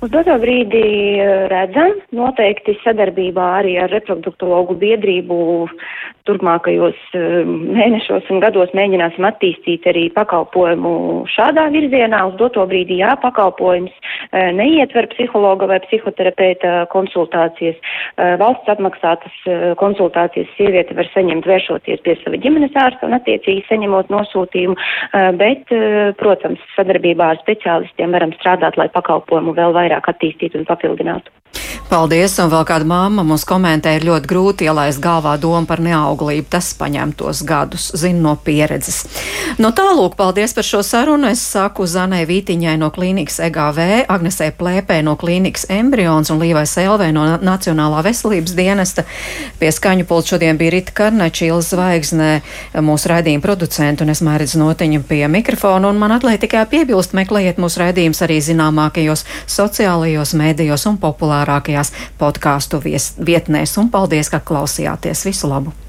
Uz 0.02 0.10
doto 0.10 0.34
brīdi 0.42 0.80
eh, 1.22 1.46
redzam, 1.50 1.94
noteikti 2.14 2.74
sadarbībā 2.82 3.44
arī 3.60 3.76
ar 3.80 3.92
reproduktologu 3.94 4.76
biedrību 4.80 5.36
turpmākajos 6.28 6.98
eh, 7.14 7.36
mēnešos 7.46 8.28
un 8.32 8.42
gados 8.42 8.72
mēģināsim 8.76 9.26
attīstīt 9.28 9.86
arī 9.90 10.08
pakalpojumu 10.16 11.24
šādā 11.30 11.68
virzienā. 11.74 12.24
Uz 12.30 12.38
doto 12.40 12.64
brīdi 12.70 12.98
jā, 13.00 13.14
pakalpojums 13.22 13.92
eh, 13.94 14.50
neietver 14.56 15.08
psihologa 15.14 15.68
vai 15.70 15.80
psihoterapeita 15.86 16.86
konsultācijas. 16.92 17.78
Valsts 18.40 18.70
apmaksātas 18.70 19.34
konsultācijas 19.80 20.50
sieviete 20.58 20.94
var 20.96 21.08
saņemt 21.12 21.46
vēršoties 21.48 22.02
pie 22.04 22.14
sava 22.20 22.38
ģimenes 22.40 22.76
ārsta 22.78 23.08
un 23.08 23.16
attiecīgi 23.16 23.64
saņemot 23.68 24.10
nosūtījumu, 24.12 24.76
bet, 25.40 25.72
protams, 26.20 26.62
sadarbībā 26.76 27.32
ar 27.34 27.40
speciālistiem 27.42 28.14
varam 28.14 28.32
strādāt, 28.38 28.78
lai 28.80 28.86
pakalpojumu 28.94 29.54
vēl 29.58 29.74
vairāk 29.76 29.93
vairāk 29.94 30.10
attīstītu 30.14 30.60
un 30.60 30.68
papildinātu. 30.68 31.30
Paldies, 31.84 32.32
un 32.42 32.48
vēl 32.50 32.64
kāda 32.66 32.86
māma 32.88 33.22
mums 33.26 33.44
komentē, 33.46 33.92
ir 33.94 34.06
ļoti 34.08 34.26
grūti 34.26 34.66
ielaist 34.66 34.98
galvā 35.04 35.36
domu 35.38 35.68
par 35.68 35.82
neauglību. 35.84 36.48
Tas 36.50 36.72
paņemtos 36.78 37.42
gadus, 37.46 37.90
zinu 38.00 38.22
no 38.24 38.32
pieredzes. 38.40 39.04
No 39.62 39.70
tālūk, 39.76 40.16
paldies 40.18 40.56
par 40.56 40.66
šo 40.66 40.80
sarunu. 40.82 41.28
Es 41.30 41.44
saku 41.44 41.86
Zanai 41.86 42.24
Vītiņai 42.26 42.74
no 42.80 42.88
klīnikas 42.94 43.38
EGV, 43.46 43.80
Agnesē 44.10 44.48
Plēpē 44.58 45.00
no 45.06 45.14
klīnikas 45.20 45.68
Embrions 45.70 46.32
un 46.34 46.40
Līvai 46.42 46.64
Selvē 46.66 47.10
no 47.14 47.26
Nacionālā 47.44 48.02
veselības 48.08 48.56
dienesta. 48.58 49.04
Pie 49.60 49.70
skaņu 49.70 50.08
pulta 50.08 50.34
šodien 50.34 50.58
bija 50.58 50.74
Rita 50.74 50.96
Karnača, 50.96 51.46
Ilza 51.50 51.76
Zvaigznē, 51.76 52.32
mūsu 52.82 53.12
raidījuma 53.12 53.44
producenta, 53.44 54.02
un 54.02 54.14
es 54.14 54.24
mērķis 54.24 54.56
notiņu 54.58 55.04
pie 55.06 55.22
mikrofona, 55.30 55.92
un 55.92 56.00
man 56.00 56.16
atliek 56.16 56.40
tikai 56.42 56.64
piebilst, 56.72 57.14
meklējiet 57.14 57.60
mūsu 57.62 57.84
raidījumus 57.84 58.24
arī 58.26 58.40
zināmākajos 58.48 59.26
sociālajos 59.44 59.73
mēdījos 60.38 60.86
un 60.90 60.98
populārākajos 61.02 61.92
podkāstu 62.20 62.82
podkāstu 62.84 63.14
vietnēs. 63.18 63.78
Un 63.80 63.90
paldies, 63.90 64.30
ka 64.32 64.42
klausījāties. 64.44 65.26
Visu 65.28 65.50
labu! 65.50 65.83